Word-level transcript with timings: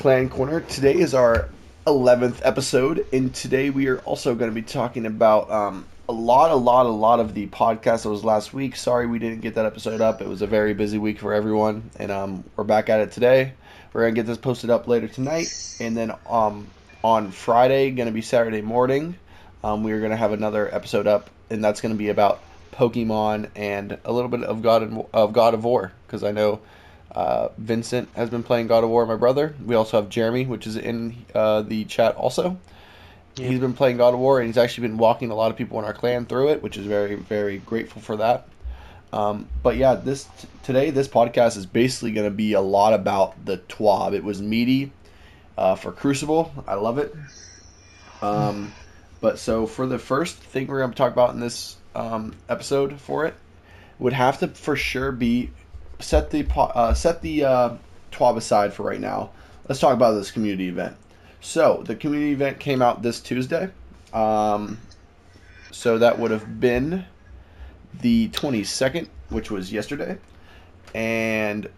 Clan 0.00 0.28
Corner. 0.28 0.60
Today 0.60 0.94
is 0.94 1.12
our 1.12 1.48
11th 1.84 2.42
episode, 2.44 3.04
and 3.12 3.34
today 3.34 3.68
we 3.70 3.88
are 3.88 3.98
also 4.02 4.36
going 4.36 4.48
to 4.48 4.54
be 4.54 4.62
talking 4.62 5.06
about 5.06 5.50
um, 5.50 5.86
a 6.08 6.12
lot, 6.12 6.52
a 6.52 6.54
lot, 6.54 6.86
a 6.86 6.88
lot 6.88 7.18
of 7.18 7.34
the 7.34 7.48
podcast 7.48 8.04
that 8.04 8.08
was 8.08 8.22
last 8.22 8.54
week. 8.54 8.76
Sorry 8.76 9.08
we 9.08 9.18
didn't 9.18 9.40
get 9.40 9.56
that 9.56 9.66
episode 9.66 10.00
up. 10.00 10.22
It 10.22 10.28
was 10.28 10.40
a 10.40 10.46
very 10.46 10.72
busy 10.72 10.98
week 10.98 11.18
for 11.18 11.34
everyone, 11.34 11.90
and 11.96 12.12
um, 12.12 12.44
we're 12.54 12.62
back 12.62 12.88
at 12.88 13.00
it 13.00 13.10
today. 13.10 13.54
We're 13.92 14.02
going 14.02 14.14
to 14.14 14.20
get 14.20 14.28
this 14.28 14.38
posted 14.38 14.70
up 14.70 14.86
later 14.86 15.08
tonight, 15.08 15.76
and 15.80 15.96
then 15.96 16.12
um, 16.28 16.68
on 17.02 17.32
Friday, 17.32 17.90
going 17.90 18.06
to 18.06 18.12
be 18.12 18.22
Saturday 18.22 18.62
morning, 18.62 19.16
um, 19.64 19.82
we 19.82 19.90
are 19.90 19.98
going 19.98 20.12
to 20.12 20.16
have 20.16 20.30
another 20.30 20.72
episode 20.72 21.08
up, 21.08 21.28
and 21.50 21.64
that's 21.64 21.80
going 21.80 21.92
to 21.92 21.98
be 21.98 22.10
about 22.10 22.40
Pokemon 22.70 23.50
and 23.56 23.98
a 24.04 24.12
little 24.12 24.30
bit 24.30 24.44
of 24.44 24.62
God 24.62 24.82
and, 24.84 25.06
of 25.12 25.32
God 25.32 25.54
of 25.54 25.64
War, 25.64 25.90
because 26.06 26.22
I 26.22 26.30
know 26.30 26.60
uh, 27.12 27.48
Vincent 27.58 28.08
has 28.14 28.30
been 28.30 28.42
playing 28.42 28.66
God 28.66 28.84
of 28.84 28.90
War, 28.90 29.06
my 29.06 29.16
brother. 29.16 29.54
We 29.64 29.74
also 29.74 30.00
have 30.00 30.10
Jeremy, 30.10 30.46
which 30.46 30.66
is 30.66 30.76
in 30.76 31.16
uh, 31.34 31.62
the 31.62 31.84
chat 31.84 32.16
also. 32.16 32.58
Yeah. 33.36 33.48
He's 33.48 33.60
been 33.60 33.74
playing 33.74 33.98
God 33.98 34.14
of 34.14 34.20
War, 34.20 34.40
and 34.40 34.46
he's 34.46 34.58
actually 34.58 34.88
been 34.88 34.98
walking 34.98 35.30
a 35.30 35.34
lot 35.34 35.50
of 35.50 35.56
people 35.56 35.78
in 35.78 35.84
our 35.84 35.94
clan 35.94 36.26
through 36.26 36.50
it, 36.50 36.62
which 36.62 36.76
is 36.76 36.86
very, 36.86 37.14
very 37.14 37.58
grateful 37.58 38.02
for 38.02 38.16
that. 38.16 38.48
Um, 39.12 39.48
but 39.62 39.76
yeah, 39.76 39.94
this 39.94 40.24
t- 40.24 40.48
today 40.64 40.90
this 40.90 41.08
podcast 41.08 41.56
is 41.56 41.64
basically 41.64 42.12
going 42.12 42.26
to 42.26 42.34
be 42.34 42.52
a 42.52 42.60
lot 42.60 42.92
about 42.92 43.42
the 43.44 43.56
TWAB. 43.56 44.12
It 44.12 44.22
was 44.22 44.42
meaty 44.42 44.92
uh, 45.56 45.76
for 45.76 45.92
Crucible. 45.92 46.52
I 46.66 46.74
love 46.74 46.98
it. 46.98 47.14
Um, 48.20 48.72
but 49.20 49.38
so 49.38 49.66
for 49.66 49.86
the 49.86 49.98
first 49.98 50.36
thing 50.36 50.66
we're 50.66 50.80
going 50.80 50.90
to 50.90 50.96
talk 50.96 51.12
about 51.12 51.30
in 51.30 51.40
this 51.40 51.76
um, 51.94 52.34
episode 52.48 53.00
for 53.00 53.26
it 53.26 53.34
would 53.98 54.12
have 54.12 54.38
to 54.40 54.48
for 54.48 54.76
sure 54.76 55.10
be 55.10 55.50
set 55.98 56.30
the 56.30 56.46
uh, 56.56 56.94
set 56.94 57.22
the 57.22 57.44
uh, 57.44 57.76
TWAB 58.12 58.36
aside 58.36 58.72
for 58.72 58.84
right 58.84 59.00
now. 59.00 59.30
Let's 59.68 59.80
talk 59.80 59.94
about 59.94 60.12
this 60.12 60.30
community 60.30 60.68
event. 60.68 60.96
So 61.40 61.82
the 61.86 61.94
community 61.94 62.32
event 62.32 62.58
came 62.58 62.82
out 62.82 63.02
this 63.02 63.20
Tuesday. 63.20 63.70
Um, 64.12 64.78
so 65.70 65.98
that 65.98 66.18
would 66.18 66.30
have 66.30 66.60
been 66.60 67.04
the 68.00 68.28
22nd, 68.30 69.08
which 69.28 69.50
was 69.50 69.72
yesterday, 69.72 70.18
and 70.94 71.68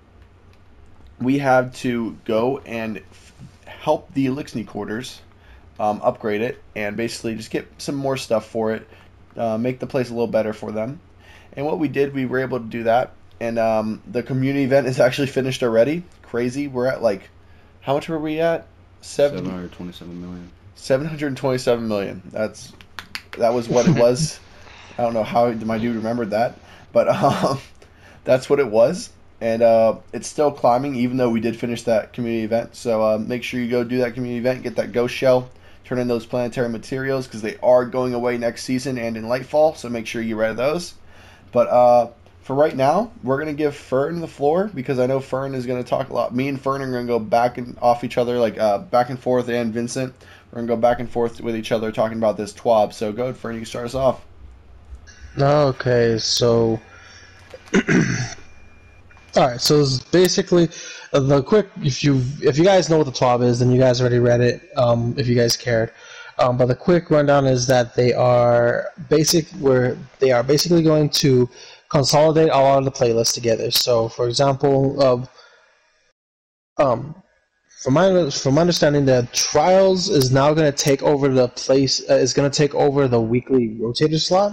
we 1.20 1.38
had 1.38 1.74
to 1.74 2.16
go 2.24 2.58
and 2.58 2.98
f- 2.98 3.32
help 3.66 4.12
the 4.14 4.26
Eliksni 4.26 4.66
quarters 4.66 5.20
um, 5.78 6.00
upgrade 6.02 6.40
it 6.40 6.62
and 6.76 6.96
basically 6.96 7.34
just 7.34 7.50
get 7.50 7.66
some 7.78 7.94
more 7.94 8.16
stuff 8.16 8.46
for 8.46 8.72
it, 8.72 8.88
uh, 9.36 9.58
make 9.58 9.80
the 9.80 9.86
place 9.86 10.08
a 10.08 10.12
little 10.12 10.26
better 10.26 10.52
for 10.52 10.72
them. 10.72 11.00
And 11.54 11.66
what 11.66 11.78
we 11.78 11.88
did, 11.88 12.14
we 12.14 12.26
were 12.26 12.38
able 12.38 12.60
to 12.60 12.66
do 12.66 12.84
that 12.84 13.12
and 13.40 13.58
um, 13.58 14.02
the 14.06 14.22
community 14.22 14.64
event 14.64 14.86
is 14.86 15.00
actually 15.00 15.28
finished 15.28 15.62
already. 15.62 16.04
Crazy. 16.22 16.68
We're 16.68 16.86
at 16.86 17.02
like, 17.02 17.28
how 17.80 17.94
much 17.94 18.08
were 18.08 18.18
we 18.18 18.40
at? 18.40 18.66
Seven 19.00 19.44
hundred 19.46 19.72
twenty-seven 19.72 20.20
million. 20.20 20.50
Seven 20.74 21.06
hundred 21.06 21.36
twenty-seven 21.36 21.88
million. 21.88 22.22
That's 22.30 22.72
that 23.38 23.54
was 23.54 23.68
what 23.68 23.88
it 23.88 23.96
was. 24.00 24.38
I 24.98 25.02
don't 25.02 25.14
know 25.14 25.24
how 25.24 25.50
my 25.50 25.78
dude 25.78 25.96
remembered 25.96 26.30
that, 26.30 26.58
but 26.92 27.08
um, 27.08 27.58
that's 28.24 28.50
what 28.50 28.60
it 28.60 28.66
was, 28.66 29.10
and 29.40 29.62
uh, 29.62 29.96
it's 30.12 30.28
still 30.28 30.52
climbing 30.52 30.94
even 30.96 31.16
though 31.16 31.30
we 31.30 31.40
did 31.40 31.58
finish 31.58 31.84
that 31.84 32.12
community 32.12 32.44
event. 32.44 32.76
So 32.76 33.02
uh, 33.02 33.18
make 33.18 33.42
sure 33.42 33.60
you 33.60 33.70
go 33.70 33.82
do 33.82 33.98
that 33.98 34.14
community 34.14 34.38
event, 34.38 34.62
get 34.62 34.76
that 34.76 34.92
ghost 34.92 35.14
shell, 35.14 35.48
turn 35.84 35.98
in 35.98 36.08
those 36.08 36.26
planetary 36.26 36.68
materials 36.68 37.26
because 37.26 37.40
they 37.40 37.56
are 37.62 37.86
going 37.86 38.12
away 38.12 38.36
next 38.36 38.64
season 38.64 38.98
and 38.98 39.16
in 39.16 39.24
Lightfall. 39.24 39.76
So 39.76 39.88
make 39.88 40.06
sure 40.06 40.20
you 40.20 40.36
read 40.36 40.58
those. 40.58 40.94
But 41.52 41.68
uh, 41.68 42.10
for 42.42 42.56
right 42.56 42.74
now, 42.74 43.12
we're 43.22 43.38
gonna 43.38 43.52
give 43.52 43.76
Fern 43.76 44.20
the 44.20 44.28
floor 44.28 44.70
because 44.74 44.98
I 44.98 45.06
know 45.06 45.20
Fern 45.20 45.54
is 45.54 45.66
gonna 45.66 45.84
talk 45.84 46.08
a 46.08 46.14
lot. 46.14 46.34
Me 46.34 46.48
and 46.48 46.60
Fern 46.60 46.80
are 46.82 46.90
gonna 46.90 47.06
go 47.06 47.18
back 47.18 47.58
and 47.58 47.76
off 47.80 48.02
each 48.02 48.18
other, 48.18 48.38
like 48.38 48.58
uh, 48.58 48.78
back 48.78 49.10
and 49.10 49.18
forth, 49.18 49.48
and 49.48 49.72
Vincent. 49.72 50.14
We're 50.50 50.56
gonna 50.56 50.68
go 50.68 50.76
back 50.76 51.00
and 51.00 51.10
forth 51.10 51.40
with 51.40 51.54
each 51.54 51.70
other 51.70 51.92
talking 51.92 52.18
about 52.18 52.36
this 52.36 52.52
TWAB. 52.52 52.92
So 52.92 53.12
go 53.12 53.24
ahead, 53.24 53.36
Fern. 53.36 53.56
You 53.56 53.64
start 53.64 53.86
us 53.86 53.94
off. 53.94 54.24
Okay, 55.38 56.18
so. 56.18 56.80
All 59.36 59.46
right, 59.46 59.60
so 59.60 59.86
basically 60.10 60.68
uh, 61.12 61.20
the 61.20 61.42
quick. 61.42 61.68
If 61.82 62.02
you 62.02 62.22
if 62.42 62.58
you 62.58 62.64
guys 62.64 62.88
know 62.88 62.98
what 62.98 63.06
the 63.06 63.12
TWAB 63.12 63.44
is, 63.44 63.60
then 63.60 63.70
you 63.70 63.78
guys 63.78 64.00
already 64.00 64.18
read 64.18 64.40
it. 64.40 64.68
Um, 64.76 65.14
if 65.16 65.28
you 65.28 65.36
guys 65.36 65.56
cared, 65.56 65.92
um, 66.38 66.56
but 66.56 66.66
the 66.66 66.74
quick 66.74 67.10
rundown 67.10 67.46
is 67.46 67.66
that 67.68 67.94
they 67.94 68.12
are 68.12 68.88
basic. 69.08 69.46
Where 69.50 69.96
they 70.18 70.32
are 70.32 70.42
basically 70.42 70.82
going 70.82 71.10
to 71.10 71.48
consolidate 71.90 72.50
all 72.50 72.78
of 72.78 72.84
the 72.84 72.90
playlists 72.90 73.34
together. 73.34 73.70
So, 73.70 74.08
for 74.08 74.28
example, 74.28 75.28
uh, 76.78 76.82
um, 76.82 77.14
from 77.82 77.94
my 77.94 78.30
from 78.30 78.54
my 78.54 78.60
understanding, 78.60 79.04
the 79.04 79.28
trials 79.32 80.08
is 80.08 80.30
now 80.30 80.52
going 80.54 80.70
to 80.70 80.76
take 80.76 81.02
over 81.02 81.28
the 81.28 81.48
place 81.48 82.08
uh, 82.10 82.14
is 82.14 82.32
going 82.32 82.50
to 82.50 82.56
take 82.56 82.74
over 82.74 83.08
the 83.08 83.20
weekly 83.20 83.76
rotator 83.80 84.20
slot. 84.20 84.52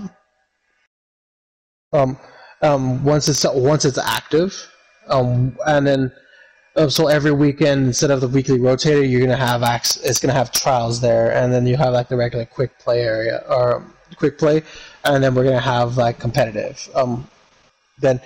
Um, 1.93 2.17
um, 2.61 3.03
once 3.03 3.27
it's 3.29 3.45
once 3.45 3.85
it's 3.85 3.97
active, 3.97 4.69
um, 5.07 5.57
and 5.67 5.85
then 5.85 6.11
uh, 6.75 6.87
so 6.87 7.07
every 7.07 7.31
weekend 7.31 7.87
instead 7.87 8.11
of 8.11 8.21
the 8.21 8.27
weekly 8.27 8.59
rotator, 8.59 9.09
you're 9.09 9.21
gonna 9.21 9.35
have 9.35 9.63
ac- 9.63 9.99
it's 10.03 10.19
gonna 10.19 10.33
have 10.33 10.51
trials 10.51 11.01
there, 11.01 11.33
and 11.33 11.51
then 11.51 11.67
you 11.67 11.75
have 11.75 11.93
like 11.93 12.07
the 12.07 12.15
regular 12.15 12.45
quick 12.45 12.77
play 12.79 13.01
area 13.01 13.43
or 13.49 13.83
quick 14.15 14.37
play, 14.37 14.63
and 15.13 15.23
then 15.23 15.35
we're 15.35 15.44
gonna 15.44 15.59
have 15.59 15.97
like 15.97 16.19
competitive. 16.19 16.90
Um, 16.95 17.28
then 18.00 18.22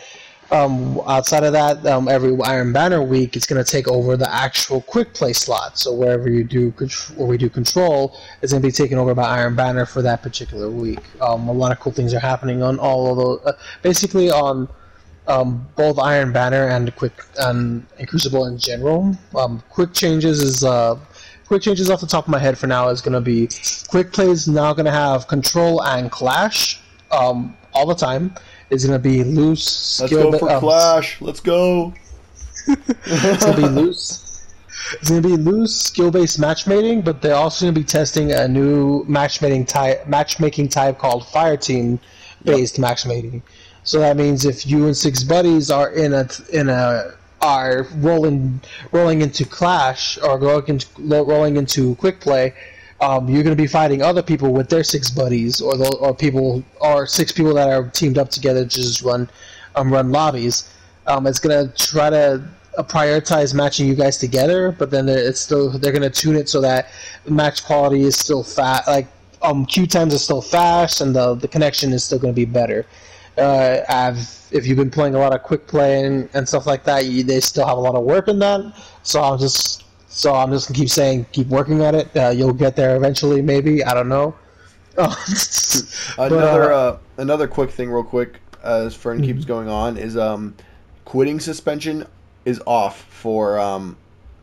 um, 0.51 0.99
outside 1.07 1.43
of 1.43 1.53
that, 1.53 1.85
um, 1.85 2.07
every 2.09 2.37
Iron 2.43 2.73
Banner 2.73 3.01
week, 3.01 3.35
it's 3.35 3.45
going 3.45 3.63
to 3.63 3.69
take 3.69 3.87
over 3.87 4.17
the 4.17 4.31
actual 4.31 4.81
quick 4.81 5.13
play 5.13 5.31
slot. 5.33 5.79
So 5.79 5.93
wherever 5.93 6.29
you 6.29 6.43
do 6.43 6.71
where 7.15 7.27
we 7.27 7.37
do 7.37 7.49
control, 7.49 8.17
it's 8.41 8.51
going 8.51 8.61
to 8.61 8.67
be 8.67 8.71
taken 8.71 8.97
over 8.97 9.15
by 9.15 9.23
Iron 9.23 9.55
Banner 9.55 9.85
for 9.85 10.01
that 10.01 10.21
particular 10.21 10.69
week. 10.69 10.99
Um, 11.21 11.47
a 11.47 11.53
lot 11.53 11.71
of 11.71 11.79
cool 11.79 11.93
things 11.93 12.13
are 12.13 12.19
happening 12.19 12.61
on 12.61 12.79
all 12.79 13.11
of 13.11 13.17
those, 13.17 13.45
uh, 13.45 13.57
basically 13.81 14.29
on 14.29 14.67
um, 15.27 15.65
both 15.77 15.97
Iron 15.99 16.33
Banner 16.33 16.67
and 16.67 16.93
Quick 16.97 17.13
and, 17.39 17.85
and 17.97 18.07
Crucible 18.07 18.45
in 18.45 18.57
general. 18.57 19.17
Um, 19.35 19.63
quick 19.69 19.93
changes 19.93 20.41
is 20.41 20.63
uh, 20.65 20.99
quick 21.51 21.61
changes 21.61 21.89
off 21.89 21.99
the 21.99 22.07
top 22.07 22.23
of 22.23 22.29
my 22.29 22.39
head 22.39 22.57
for 22.57 22.65
now 22.65 22.87
is 22.87 23.01
going 23.01 23.11
to 23.11 23.19
be 23.19 23.49
quick 23.89 24.13
plays 24.13 24.47
now 24.47 24.71
going 24.71 24.85
to 24.85 24.91
have 24.91 25.27
control 25.27 25.83
and 25.83 26.09
clash 26.09 26.79
um, 27.11 27.53
all 27.73 27.85
the 27.85 27.93
time 27.93 28.33
is 28.69 28.85
going 28.85 28.97
to 28.97 29.03
be 29.03 29.21
loose. 29.25 29.99
Let's 29.99 30.13
go 30.13 30.31
for 30.37 30.49
um, 30.49 30.61
Clash. 30.61 31.19
Let's 31.19 31.41
go. 31.41 31.93
it's 32.67 33.43
going 33.43 33.55
to 33.57 33.61
be 33.63 33.67
loose. 33.67 34.47
It's 34.93 35.09
going 35.09 35.21
to 35.21 35.27
be 35.27 35.35
loose 35.35 35.75
skill-based 35.75 36.39
matchmaking, 36.39 37.01
but 37.01 37.21
they're 37.21 37.35
also 37.35 37.65
going 37.65 37.75
to 37.75 37.81
be 37.81 37.85
testing 37.85 38.31
a 38.31 38.47
new 38.47 39.03
matchmaking 39.09 39.65
type, 39.65 40.07
matchmaking 40.07 40.69
type 40.69 40.99
called 40.99 41.27
Fire 41.27 41.57
Team-based 41.57 42.77
yep. 42.77 42.81
matchmaking. 42.81 43.43
So 43.83 43.99
that 43.99 44.15
means 44.15 44.45
if 44.45 44.65
you 44.65 44.85
and 44.85 44.95
six 44.95 45.25
buddies 45.25 45.69
are 45.69 45.91
in 45.91 46.13
a 46.13 46.29
in 46.53 46.69
a 46.69 47.11
are 47.41 47.87
rolling 47.95 48.61
rolling 48.91 49.21
into 49.21 49.45
Clash 49.45 50.17
or 50.19 50.39
rolling 50.39 50.67
into, 50.67 50.87
rolling 51.23 51.57
into 51.57 51.95
Quick 51.95 52.19
Play, 52.19 52.53
um, 53.01 53.27
you're 53.27 53.43
going 53.43 53.55
to 53.55 53.61
be 53.61 53.67
fighting 53.67 54.01
other 54.03 54.21
people 54.21 54.53
with 54.53 54.69
their 54.69 54.83
six 54.83 55.09
buddies, 55.09 55.59
or 55.59 55.75
the, 55.75 55.95
or 55.97 56.15
people, 56.15 56.63
or 56.79 57.07
six 57.07 57.31
people 57.31 57.53
that 57.55 57.67
are 57.67 57.89
teamed 57.89 58.17
up 58.17 58.29
together 58.29 58.63
to 58.63 58.69
just 58.69 59.01
run, 59.01 59.27
um, 59.75 59.91
run 59.91 60.11
lobbies. 60.11 60.71
Um, 61.07 61.25
it's 61.25 61.39
going 61.39 61.67
to 61.67 61.75
try 61.75 62.11
to 62.11 62.43
uh, 62.77 62.83
prioritize 62.83 63.55
matching 63.55 63.87
you 63.87 63.95
guys 63.95 64.17
together, 64.17 64.71
but 64.71 64.91
then 64.91 65.09
it's 65.09 65.39
still 65.39 65.71
they're 65.71 65.91
going 65.91 66.03
to 66.03 66.11
tune 66.11 66.35
it 66.35 66.47
so 66.47 66.61
that 66.61 66.89
match 67.27 67.65
quality 67.65 68.03
is 68.03 68.15
still 68.15 68.43
fast, 68.43 68.87
like 68.87 69.07
um, 69.41 69.65
queue 69.65 69.87
times 69.87 70.13
are 70.13 70.19
still 70.19 70.41
fast, 70.41 71.01
and 71.01 71.15
the 71.15 71.33
the 71.33 71.47
connection 71.47 71.91
is 71.93 72.03
still 72.03 72.19
going 72.19 72.33
to 72.33 72.35
be 72.35 72.45
better. 72.45 72.85
Uh, 73.37 74.15
if 74.51 74.67
you've 74.67 74.77
been 74.77 74.91
playing 74.91 75.15
a 75.15 75.19
lot 75.19 75.33
of 75.33 75.41
quick 75.43 75.67
play 75.67 76.03
and, 76.03 76.29
and 76.33 76.47
stuff 76.47 76.65
like 76.65 76.83
that, 76.83 77.05
you, 77.05 77.23
they 77.23 77.39
still 77.39 77.65
have 77.65 77.77
a 77.77 77.81
lot 77.81 77.95
of 77.95 78.03
work 78.03 78.27
in 78.27 78.39
that. 78.39 78.75
So 79.03 79.21
I'll 79.21 79.37
just 79.37 79.83
so 80.11 80.35
I'm 80.35 80.51
just 80.51 80.67
gonna 80.67 80.77
keep 80.77 80.89
saying, 80.89 81.25
keep 81.31 81.47
working 81.47 81.81
at 81.83 81.95
it. 81.95 82.15
Uh, 82.15 82.29
you'll 82.29 82.53
get 82.53 82.75
there 82.75 82.95
eventually, 82.95 83.41
maybe. 83.41 83.83
I 83.83 83.93
don't 83.93 84.09
know. 84.09 84.35
another 86.17 86.73
uh, 86.73 86.77
uh, 86.77 86.97
another 87.17 87.47
quick 87.47 87.71
thing, 87.71 87.89
real 87.89 88.03
quick, 88.03 88.39
as 88.61 88.93
Fern 88.93 89.17
mm-hmm. 89.17 89.25
keeps 89.25 89.45
going 89.45 89.69
on, 89.69 89.97
is 89.97 90.17
um, 90.17 90.53
quitting 91.05 91.39
suspension 91.39 92.05
is 92.43 92.61
off 92.67 93.03
for 93.03 93.57
um, 93.57 93.95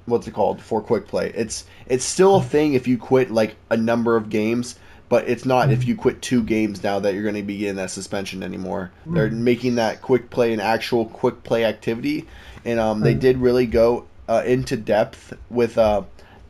what's 0.06 0.26
it 0.26 0.32
called 0.32 0.60
for 0.60 0.80
quick 0.80 1.06
play. 1.06 1.30
It's 1.34 1.66
it's 1.86 2.04
still 2.04 2.36
a 2.36 2.42
thing 2.42 2.72
if 2.72 2.88
you 2.88 2.96
quit 2.96 3.30
like 3.30 3.56
a 3.70 3.76
number 3.76 4.16
of 4.16 4.30
games, 4.30 4.78
but 5.08 5.28
it's 5.28 5.44
not 5.44 5.70
if 5.70 5.86
you 5.86 5.96
quit 5.96 6.20
two 6.20 6.42
games 6.42 6.82
now 6.82 6.98
that 7.00 7.14
you're 7.14 7.22
going 7.22 7.34
to 7.34 7.42
be 7.42 7.66
in 7.66 7.76
that 7.76 7.90
suspension 7.90 8.42
anymore. 8.42 8.90
Mm-hmm. 9.02 9.14
They're 9.14 9.30
making 9.30 9.76
that 9.76 10.02
quick 10.02 10.30
play 10.30 10.52
an 10.52 10.60
actual 10.60 11.06
quick 11.06 11.42
play 11.42 11.64
activity, 11.64 12.26
and 12.64 12.78
um, 12.78 13.00
they 13.00 13.14
mm. 13.14 13.20
did 13.20 13.38
really 13.38 13.66
go 13.66 14.06
uh, 14.28 14.42
into 14.44 14.76
depth 14.76 15.34
with. 15.50 15.78
Uh, 15.78 16.02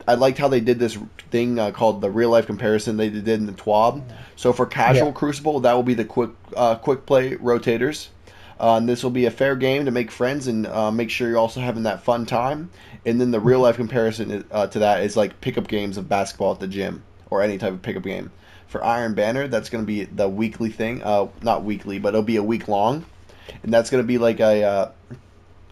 I 0.07 0.15
liked 0.15 0.39
how 0.39 0.47
they 0.47 0.59
did 0.59 0.79
this 0.79 0.97
thing 1.29 1.59
uh, 1.59 1.71
called 1.71 2.01
the 2.01 2.09
real 2.09 2.31
life 2.31 2.47
comparison 2.47 2.97
they 2.97 3.09
did 3.09 3.27
in 3.27 3.45
the 3.45 3.51
TWAB. 3.51 4.01
So 4.35 4.51
for 4.51 4.65
casual 4.65 5.07
yeah. 5.07 5.13
Crucible, 5.13 5.59
that 5.59 5.73
will 5.73 5.83
be 5.83 5.93
the 5.93 6.05
quick 6.05 6.31
uh, 6.55 6.75
quick 6.75 7.05
play 7.05 7.35
rotators. 7.35 8.07
Uh, 8.59 8.75
and 8.75 8.89
this 8.89 9.03
will 9.03 9.11
be 9.11 9.25
a 9.25 9.31
fair 9.31 9.55
game 9.55 9.85
to 9.85 9.91
make 9.91 10.11
friends 10.11 10.47
and 10.47 10.67
uh, 10.67 10.91
make 10.91 11.09
sure 11.09 11.29
you're 11.29 11.37
also 11.37 11.61
having 11.61 11.83
that 11.83 12.03
fun 12.03 12.25
time. 12.25 12.69
And 13.05 13.21
then 13.21 13.31
the 13.31 13.39
real 13.39 13.61
life 13.61 13.77
comparison 13.77 14.43
uh, 14.51 14.67
to 14.67 14.79
that 14.79 15.03
is 15.03 15.15
like 15.15 15.39
pickup 15.39 15.69
games 15.69 15.97
of 15.97 16.09
basketball 16.09 16.51
at 16.51 16.59
the 16.59 16.67
gym 16.67 17.01
or 17.29 17.41
any 17.41 17.57
type 17.57 17.73
of 17.73 17.81
pickup 17.81 18.03
game. 18.03 18.31
For 18.67 18.83
Iron 18.83 19.15
Banner, 19.15 19.47
that's 19.47 19.69
going 19.69 19.83
to 19.83 19.87
be 19.87 20.03
the 20.03 20.29
weekly 20.29 20.69
thing. 20.69 21.01
Uh, 21.03 21.27
not 21.41 21.63
weekly, 21.63 21.97
but 21.97 22.09
it'll 22.09 22.21
be 22.21 22.35
a 22.35 22.43
week 22.43 22.67
long, 22.67 23.05
and 23.63 23.73
that's 23.73 23.89
going 23.89 24.03
to 24.03 24.07
be 24.07 24.17
like 24.19 24.39
a 24.39 24.63
uh, 24.63 24.91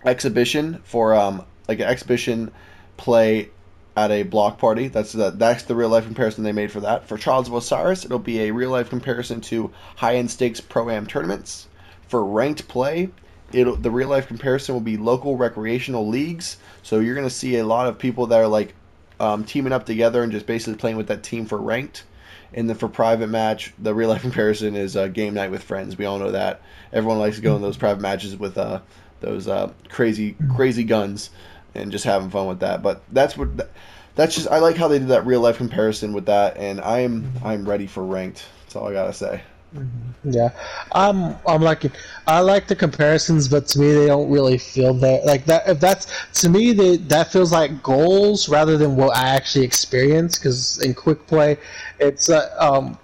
exhibition 0.04 0.82
for 0.84 1.14
um, 1.14 1.44
like 1.68 1.80
an 1.80 1.88
exhibition 1.88 2.52
play 2.98 3.50
at 3.98 4.12
a 4.12 4.24
block 4.24 4.60
party. 4.60 4.88
That's 4.88 5.12
the 5.12 5.32
that's 5.32 5.64
the 5.64 5.76
real 5.76 5.90
life 5.90 6.06
comparison 6.06 6.44
they 6.44 6.52
made 6.52 6.72
for 6.72 6.82
that. 6.82 7.08
For 7.08 7.18
Trials 7.18 7.48
of 7.48 7.56
Osiris, 7.56 8.06
it'll 8.06 8.20
be 8.20 8.42
a 8.42 8.52
real 8.52 8.70
life 8.70 8.90
comparison 8.90 9.42
to 9.42 9.72
high 9.96 10.16
end 10.16 10.30
stakes 10.30 10.62
pro 10.62 10.90
am 10.90 11.08
tournaments. 11.08 11.68
For 12.08 12.24
ranked 12.24 12.68
play, 12.68 13.10
it'll 13.52 13.76
the 13.76 13.92
real 13.92 14.08
life 14.08 14.28
comparison 14.28 14.76
will 14.76 14.82
be 14.82 14.98
local 14.98 15.36
recreational 15.36 16.08
leagues. 16.08 16.58
So 16.84 17.00
you're 17.00 17.16
gonna 17.16 17.30
see 17.30 17.58
a 17.58 17.66
lot 17.66 17.88
of 17.88 17.98
people 17.98 18.28
that 18.28 18.40
are 18.40 18.48
like 18.48 18.76
um, 19.20 19.44
teaming 19.44 19.74
up 19.74 19.86
together 19.86 20.24
and 20.24 20.32
just 20.32 20.46
basically 20.46 20.76
playing 20.76 20.98
with 20.98 21.08
that 21.08 21.24
team 21.24 21.46
for 21.46 21.58
ranked. 21.58 22.04
And 22.54 22.70
then 22.70 22.78
for 22.78 22.88
private 22.88 23.28
match, 23.28 23.74
the 23.78 23.94
real 23.94 24.10
life 24.10 24.22
comparison 24.24 24.76
is 24.76 24.96
uh, 24.96 25.08
game 25.08 25.34
night 25.34 25.52
with 25.52 25.64
friends. 25.64 25.98
We 25.98 26.06
all 26.06 26.20
know 26.20 26.32
that 26.32 26.62
everyone 26.94 27.20
likes 27.20 27.38
to 27.38 27.42
go 27.42 27.56
in 27.56 27.62
those 27.62 27.78
private 27.78 28.02
matches 28.02 28.38
with 28.38 28.58
uh, 28.58 28.82
those 29.20 29.48
uh, 29.48 29.72
crazy 29.90 30.36
crazy 30.56 30.84
guns 30.84 31.30
and 31.76 31.92
just 31.92 32.06
having 32.06 32.30
fun 32.30 32.48
with 32.48 32.60
that. 32.60 32.82
But 32.82 33.04
that's 33.12 33.38
what 33.38 33.70
that's 34.16 34.36
just 34.36 34.48
I 34.48 34.60
like 34.60 34.78
how 34.78 34.88
they 34.88 35.00
did 35.00 35.10
that 35.10 35.26
real 35.26 35.42
life 35.42 35.58
comparison 35.58 36.14
with 36.14 36.26
that, 36.26 36.58
and 36.58 36.82
I'm 36.82 37.34
I'm 37.44 37.68
ready 37.68 37.88
for 37.88 38.04
ranked. 38.04 38.46
That's 38.64 38.76
all 38.76 38.88
I 38.88 38.94
gotta 38.94 39.14
say. 39.14 39.42
Yeah, 40.24 40.50
I'm 40.94 41.36
I'm 41.48 41.62
liking. 41.62 41.92
I 42.26 42.40
like 42.40 42.68
the 42.68 42.76
comparisons, 42.76 43.48
but 43.48 43.68
to 43.68 43.80
me 43.80 43.94
they 43.94 44.08
don't 44.08 44.30
really 44.30 44.58
feel 44.58 44.94
that 44.96 45.26
like 45.26 45.46
that. 45.46 45.68
If 45.68 45.80
that's 45.80 46.08
to 46.42 46.50
me, 46.50 46.74
they, 46.74 46.98
that 46.98 47.32
feels 47.32 47.52
like 47.52 47.84
goals 47.84 48.50
rather 48.50 48.78
than 48.78 48.96
what 48.96 49.16
I 49.16 49.30
actually 49.30 49.66
experience. 49.66 50.38
Because 50.38 50.82
in 50.82 50.94
quick 50.94 51.26
play, 51.28 51.58
it's 52.00 52.30
uh, 52.30 52.56
um, 52.60 52.98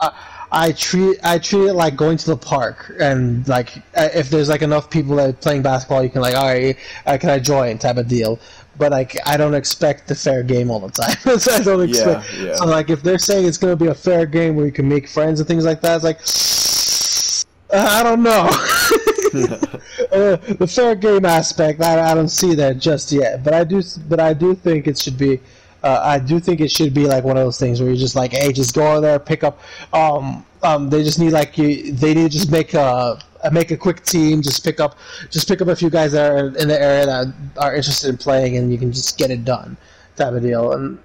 I, 0.00 0.12
I 0.50 0.72
treat 0.72 1.18
I 1.22 1.38
treat 1.38 1.66
it 1.68 1.74
like 1.74 1.96
going 1.96 2.16
to 2.16 2.26
the 2.26 2.36
park 2.36 2.92
and 3.00 3.46
like 3.48 3.76
uh, 3.96 4.08
if 4.14 4.30
there's 4.30 4.48
like 4.48 4.62
enough 4.62 4.90
people 4.90 5.16
that 5.16 5.28
are 5.28 5.32
playing 5.32 5.62
basketball, 5.62 6.02
you 6.02 6.10
can 6.10 6.22
like 6.22 6.34
all 6.34 6.46
right, 6.46 6.76
uh, 7.06 7.18
can 7.20 7.30
I 7.30 7.38
join 7.40 7.78
type 7.78 7.96
of 7.96 8.08
deal. 8.08 8.38
But 8.76 8.92
like 8.92 9.16
I 9.26 9.36
don't 9.36 9.54
expect 9.54 10.08
the 10.08 10.14
fair 10.14 10.42
game 10.42 10.70
all 10.70 10.80
the 10.80 10.90
time. 10.90 11.16
so 11.38 11.52
I 11.52 11.60
don't 11.60 11.88
expect. 11.88 12.32
Yeah, 12.34 12.44
yeah. 12.44 12.56
So 12.56 12.66
like 12.66 12.90
if 12.90 13.02
they're 13.02 13.18
saying 13.18 13.46
it's 13.46 13.58
going 13.58 13.76
to 13.76 13.84
be 13.84 13.90
a 13.90 13.94
fair 13.94 14.26
game 14.26 14.56
where 14.56 14.66
you 14.66 14.72
can 14.72 14.88
make 14.88 15.08
friends 15.08 15.40
and 15.40 15.48
things 15.48 15.64
like 15.64 15.80
that, 15.82 16.02
it's 16.02 17.44
like 17.70 17.80
uh, 17.80 17.86
I 18.00 18.02
don't 18.02 18.22
know. 18.22 18.48
uh, 19.34 20.36
the 20.36 20.70
fair 20.72 20.94
game 20.94 21.24
aspect, 21.24 21.82
I, 21.82 22.10
I 22.10 22.14
don't 22.14 22.28
see 22.28 22.54
that 22.54 22.78
just 22.78 23.10
yet. 23.10 23.42
But 23.42 23.54
I 23.54 23.64
do, 23.64 23.82
but 24.08 24.20
I 24.20 24.32
do 24.32 24.54
think 24.54 24.86
it 24.86 24.98
should 24.98 25.18
be. 25.18 25.40
Uh, 25.82 26.00
I 26.02 26.18
do 26.18 26.40
think 26.40 26.60
it 26.60 26.70
should 26.70 26.94
be 26.94 27.06
like 27.06 27.24
one 27.24 27.36
of 27.36 27.44
those 27.44 27.58
things 27.58 27.80
where 27.80 27.90
you're 27.90 27.98
just 27.98 28.16
like, 28.16 28.32
hey, 28.32 28.52
just 28.52 28.74
go 28.74 28.92
over 28.92 29.00
there, 29.00 29.18
pick 29.18 29.44
up. 29.44 29.60
Um, 29.92 30.46
um, 30.62 30.88
they 30.88 31.02
just 31.02 31.18
need 31.18 31.32
like 31.32 31.58
you. 31.58 31.92
They 31.92 32.14
need 32.14 32.30
to 32.30 32.38
just 32.38 32.50
make 32.50 32.74
a 32.74 33.18
make 33.52 33.70
a 33.70 33.76
quick 33.76 34.04
team. 34.04 34.42
Just 34.42 34.64
pick 34.64 34.80
up, 34.80 34.96
just 35.30 35.48
pick 35.48 35.60
up 35.60 35.68
a 35.68 35.76
few 35.76 35.90
guys 35.90 36.12
that 36.12 36.30
are 36.30 36.46
in 36.56 36.68
the 36.68 36.80
area 36.80 37.06
that 37.06 37.34
are 37.58 37.74
interested 37.74 38.08
in 38.08 38.16
playing, 38.16 38.56
and 38.56 38.72
you 38.72 38.78
can 38.78 38.92
just 38.92 39.18
get 39.18 39.30
it 39.30 39.44
done, 39.44 39.76
type 40.16 40.32
of 40.32 40.42
deal. 40.42 40.72
And 40.72 40.98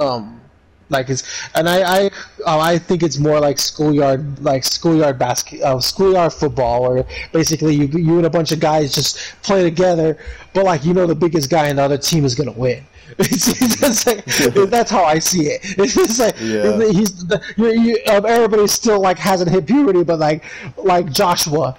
um, 0.00 0.40
like 0.90 1.08
it's 1.08 1.22
and 1.54 1.68
I 1.68 1.80
I 1.82 2.06
uh, 2.46 2.58
I 2.58 2.78
think 2.78 3.02
it's 3.02 3.18
more 3.18 3.40
like 3.40 3.58
schoolyard 3.58 4.40
like 4.42 4.64
schoolyard 4.64 5.18
basket 5.18 5.62
uh, 5.62 5.80
schoolyard 5.80 6.32
football 6.32 6.82
where 6.82 7.04
basically 7.32 7.74
you 7.74 7.86
you 7.86 8.16
and 8.18 8.26
a 8.26 8.30
bunch 8.30 8.52
of 8.52 8.60
guys 8.60 8.94
just 8.94 9.18
play 9.42 9.62
together, 9.62 10.18
but 10.52 10.64
like 10.64 10.84
you 10.84 10.94
know 10.94 11.06
the 11.06 11.14
biggest 11.14 11.50
guy 11.50 11.68
in 11.68 11.76
the 11.76 11.82
other 11.82 11.98
team 11.98 12.24
is 12.24 12.34
gonna 12.34 12.52
win. 12.52 12.84
It's, 13.18 14.06
like, 14.06 14.24
that's 14.70 14.90
how 14.90 15.04
I 15.04 15.18
see 15.18 15.46
it. 15.46 15.60
It's 15.78 15.94
just 15.94 16.18
like 16.18 16.34
Yeah. 16.40 16.78
he's 16.90 17.26
the, 17.26 17.40
you, 17.56 17.70
you, 17.72 17.98
um, 18.08 18.24
everybody 18.24 18.66
still 18.66 18.98
like 19.00 19.18
hasn't 19.18 19.50
hit 19.50 19.66
puberty, 19.66 20.02
but 20.04 20.18
like 20.18 20.42
like 20.78 21.12
Joshua, 21.12 21.76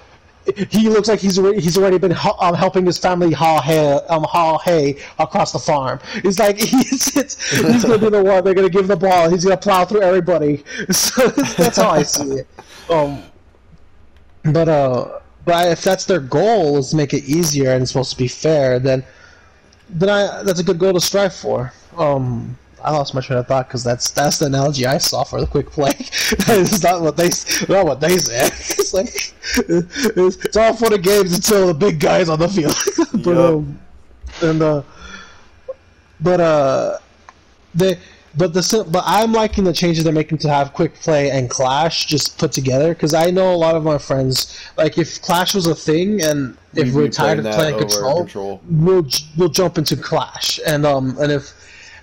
he 0.70 0.90
looks 0.90 1.08
like 1.08 1.20
he's 1.20 1.40
already, 1.40 1.60
he's 1.60 1.78
already 1.78 1.98
been 1.98 2.16
um, 2.40 2.56
helping 2.56 2.86
his 2.86 2.98
family 2.98 3.32
haul 3.32 3.62
hay, 3.62 3.94
um, 4.10 4.24
haul 4.24 4.60
hay 4.60 4.98
across 5.20 5.52
the 5.52 5.60
farm. 5.60 6.00
It's 6.16 6.40
like 6.40 6.58
he's 6.60 7.16
it's, 7.18 7.50
he's 7.52 7.84
gonna 7.84 7.98
be 7.98 8.10
the 8.10 8.24
one 8.24 8.44
they're 8.44 8.54
gonna 8.54 8.70
give 8.70 8.88
the 8.88 8.96
ball. 8.96 9.30
He's 9.30 9.44
gonna 9.44 9.58
plow 9.58 9.86
through 9.86 10.02
everybody. 10.02 10.64
So 10.92 11.28
that's 11.28 11.78
how 11.78 11.90
I 11.90 12.04
see 12.04 12.40
it. 12.40 12.48
Um, 12.90 13.24
but 14.44 14.70
uh, 14.70 15.20
but 15.46 15.72
if 15.72 15.84
that's 15.84 16.06
their 16.06 16.20
goal 16.20 16.78
is 16.78 16.90
to 16.90 16.96
make 16.96 17.14
it 17.14 17.24
easier 17.26 17.72
and 17.72 17.82
it's 17.82 17.92
supposed 17.92 18.12
to 18.12 18.18
be 18.18 18.28
fair, 18.28 18.80
then 18.80 19.04
then 19.90 20.10
I 20.10 20.44
that's 20.44 20.60
a 20.60 20.64
good 20.64 20.80
goal 20.80 20.94
to 20.94 21.02
strive 21.02 21.34
for. 21.34 21.74
Um, 21.98 22.58
I 22.86 22.92
lost 22.92 23.14
my 23.16 23.22
train 23.22 23.40
of 23.40 23.48
thought 23.48 23.68
because 23.68 23.84
that's 23.84 24.12
that's 24.12 24.40
the 24.40 24.46
analogy 24.46 24.86
I 24.86 25.00
saw 25.00 25.24
for 25.24 25.42
the 25.42 25.48
quick 25.48 25.72
play. 25.72 25.94
it's 25.98 26.84
not 26.84 27.02
what 27.02 27.18
they 27.18 27.30
not 27.68 27.86
what 27.86 28.00
they 28.00 28.18
said. 28.18 28.52
It's 28.86 28.94
like 28.94 29.08
it's, 29.68 30.46
it's 30.46 30.58
all 30.58 30.76
for 30.76 30.90
the 30.90 31.00
games 31.00 31.34
until 31.34 31.68
the 31.68 31.74
big 31.74 32.00
guys 32.00 32.30
on 32.30 32.40
the 32.40 32.48
field. 32.48 32.76
but 33.24 33.36
Yup. 33.36 33.38
um, 33.38 33.80
and 34.44 34.62
uh, 34.62 34.84
but 36.22 36.40
uh, 36.40 37.00
they 37.74 37.98
but 38.38 38.54
the 38.54 38.86
but 38.92 39.04
I'm 39.06 39.32
liking 39.32 39.64
the 39.64 39.74
changes 39.74 40.04
they're 40.04 40.14
making 40.14 40.38
to 40.40 40.50
have 40.50 40.74
quick 40.74 40.94
play 40.96 41.32
and 41.32 41.50
Clash 41.50 42.06
just 42.06 42.38
put 42.38 42.52
together 42.52 42.94
because 42.94 43.14
I 43.14 43.32
know 43.32 43.54
a 43.54 43.56
lot 43.56 43.76
of 43.76 43.84
my 43.84 43.98
friends 43.98 44.60
like 44.78 44.98
if 44.98 45.22
Clash 45.22 45.56
was 45.56 45.68
a 45.68 45.76
thing 45.76 46.22
and 46.22 46.58
if 46.74 46.88
We'd 46.88 46.96
we're 46.96 47.10
tired 47.10 47.40
of 47.40 47.46
playing 47.46 47.56
that 47.56 47.56
playing 47.56 47.76
over 47.76 47.86
control, 47.86 48.18
Control. 48.18 48.62
we'll 48.70 49.08
we'll 49.38 49.50
jump 49.50 49.78
into 49.78 49.96
Clash, 49.96 50.60
and 50.68 50.86
um 50.86 51.18
and 51.20 51.32
if 51.32 51.54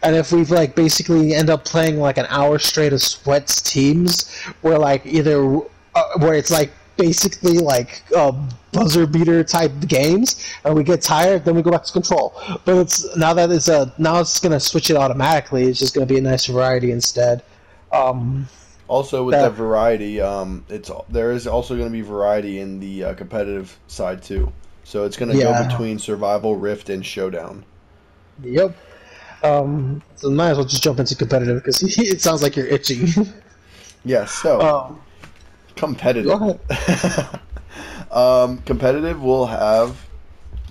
and 0.03 0.17
if 0.17 0.33
we've 0.33 0.51
like 0.51 0.75
basically 0.75 1.35
end 1.35 1.51
up 1.51 1.65
playing 1.65 1.99
like 1.99 2.19
an 2.19 2.27
hour 2.29 2.59
straight 2.59 2.93
of 2.93 3.03
sweats 3.03 3.61
teams, 3.63 4.31
where 4.63 4.79
like 4.79 5.05
either 5.07 5.57
uh, 5.95 6.03
where 6.19 6.35
it's 6.35 6.51
like 6.51 6.73
basically 6.97 7.59
like 7.59 8.03
uh, 8.17 8.33
buzzer 8.73 9.07
beater 9.07 9.43
type 9.45 9.73
games, 9.87 10.45
and 10.65 10.75
we 10.75 10.83
get 10.85 11.03
tired, 11.03 11.45
then 11.45 11.55
we 11.55 11.63
go 11.63 11.71
back 11.71 11.85
to 11.85 11.93
control. 11.93 12.35
But 12.65 12.77
it's 12.79 13.17
now 13.17 13.33
that 13.35 13.51
it's 13.51 13.69
a 13.69 13.93
now 13.99 14.21
it's 14.21 14.41
gonna 14.41 14.61
switch 14.61 14.91
it 14.91 14.97
automatically. 14.97 15.65
It's 15.65 15.79
just 15.79 15.95
gonna 15.95 16.07
be 16.07 16.19
a 16.19 16.23
nice 16.23 16.47
variety 16.47 16.91
instead. 16.91 17.43
Um, 17.93 18.49
Also, 18.89 19.25
with 19.25 19.33
That- 19.33 19.43
that 19.43 19.53
variety, 19.53 20.21
um, 20.21 20.65
it's 20.69 20.91
there 21.09 21.33
is 21.33 21.47
also 21.47 21.77
going 21.77 21.89
to 21.89 21.93
be 21.93 22.03
variety 22.03 22.61
in 22.61 22.79
the 22.79 23.05
uh, 23.05 23.15
competitive 23.15 23.79
side 23.87 24.23
too. 24.23 24.53
So 24.85 25.05
it's 25.05 25.17
going 25.17 25.31
to 25.33 25.39
Yeah. 25.39 25.63
go 25.63 25.69
between 25.69 25.99
survival, 25.99 26.57
rift, 26.57 26.91
and 26.91 27.07
showdown. 27.07 27.65
yep. 28.43 28.75
Um, 29.43 30.03
so 30.17 30.31
might 30.31 30.51
as 30.51 30.59
well 30.59 30.67
just 30.67 30.83
jump 30.83 31.01
into 31.01 31.17
competitive 31.17 31.63
because 31.63 31.83
it 31.99 32.21
sounds 32.21 32.43
like 32.43 32.57
you're 32.57 32.67
itching. 32.67 33.09
Yeah. 34.05 34.25
So 34.25 34.61
um, 34.61 35.01
competitive. 35.77 36.39
go 36.39 36.59
ahead. 36.69 37.41
um, 38.11 38.59
competitive 38.59 39.23
will 39.23 39.47
have 39.47 39.97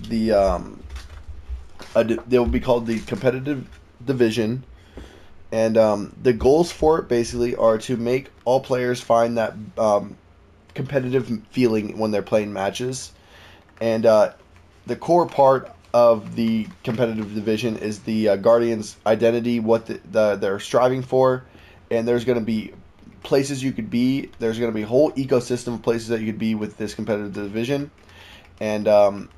the 0.06 0.32
um, 0.32 0.82
a 1.94 2.04
di- 2.04 2.18
they 2.26 2.38
will 2.38 2.44
be 2.44 2.60
called 2.60 2.86
the 2.86 3.00
competitive 3.00 3.66
division, 4.04 4.64
and 5.50 5.78
um, 5.78 6.14
the 6.22 6.34
goals 6.34 6.70
for 6.70 6.98
it 6.98 7.08
basically 7.08 7.56
are 7.56 7.78
to 7.78 7.96
make 7.96 8.28
all 8.44 8.60
players 8.60 9.00
find 9.00 9.38
that 9.38 9.54
um, 9.78 10.16
competitive 10.74 11.40
feeling 11.50 11.96
when 11.96 12.10
they're 12.10 12.20
playing 12.20 12.52
matches, 12.52 13.12
and 13.80 14.04
uh, 14.04 14.32
the 14.86 14.96
core 14.96 15.26
part 15.26 15.74
of 15.92 16.34
the 16.34 16.66
competitive 16.84 17.34
division 17.34 17.76
is 17.76 18.00
the 18.00 18.30
uh, 18.30 18.36
guardians' 18.36 18.96
identity, 19.06 19.60
what 19.60 19.86
the, 19.86 20.00
the, 20.10 20.36
they're 20.36 20.60
striving 20.60 21.02
for, 21.02 21.44
and 21.90 22.08
there's 22.08 22.24
going 22.24 22.38
to 22.38 22.44
be 22.44 22.72
places 23.22 23.62
you 23.62 23.72
could 23.72 23.90
be. 23.90 24.30
There's 24.38 24.58
going 24.58 24.70
to 24.70 24.74
be 24.74 24.82
a 24.82 24.86
whole 24.86 25.12
ecosystem 25.12 25.74
of 25.74 25.82
places 25.82 26.08
that 26.08 26.20
you 26.20 26.26
could 26.26 26.38
be 26.38 26.54
with 26.54 26.76
this 26.76 26.94
competitive 26.94 27.34
division, 27.34 27.90
and 28.60 28.88
um, 28.88 29.28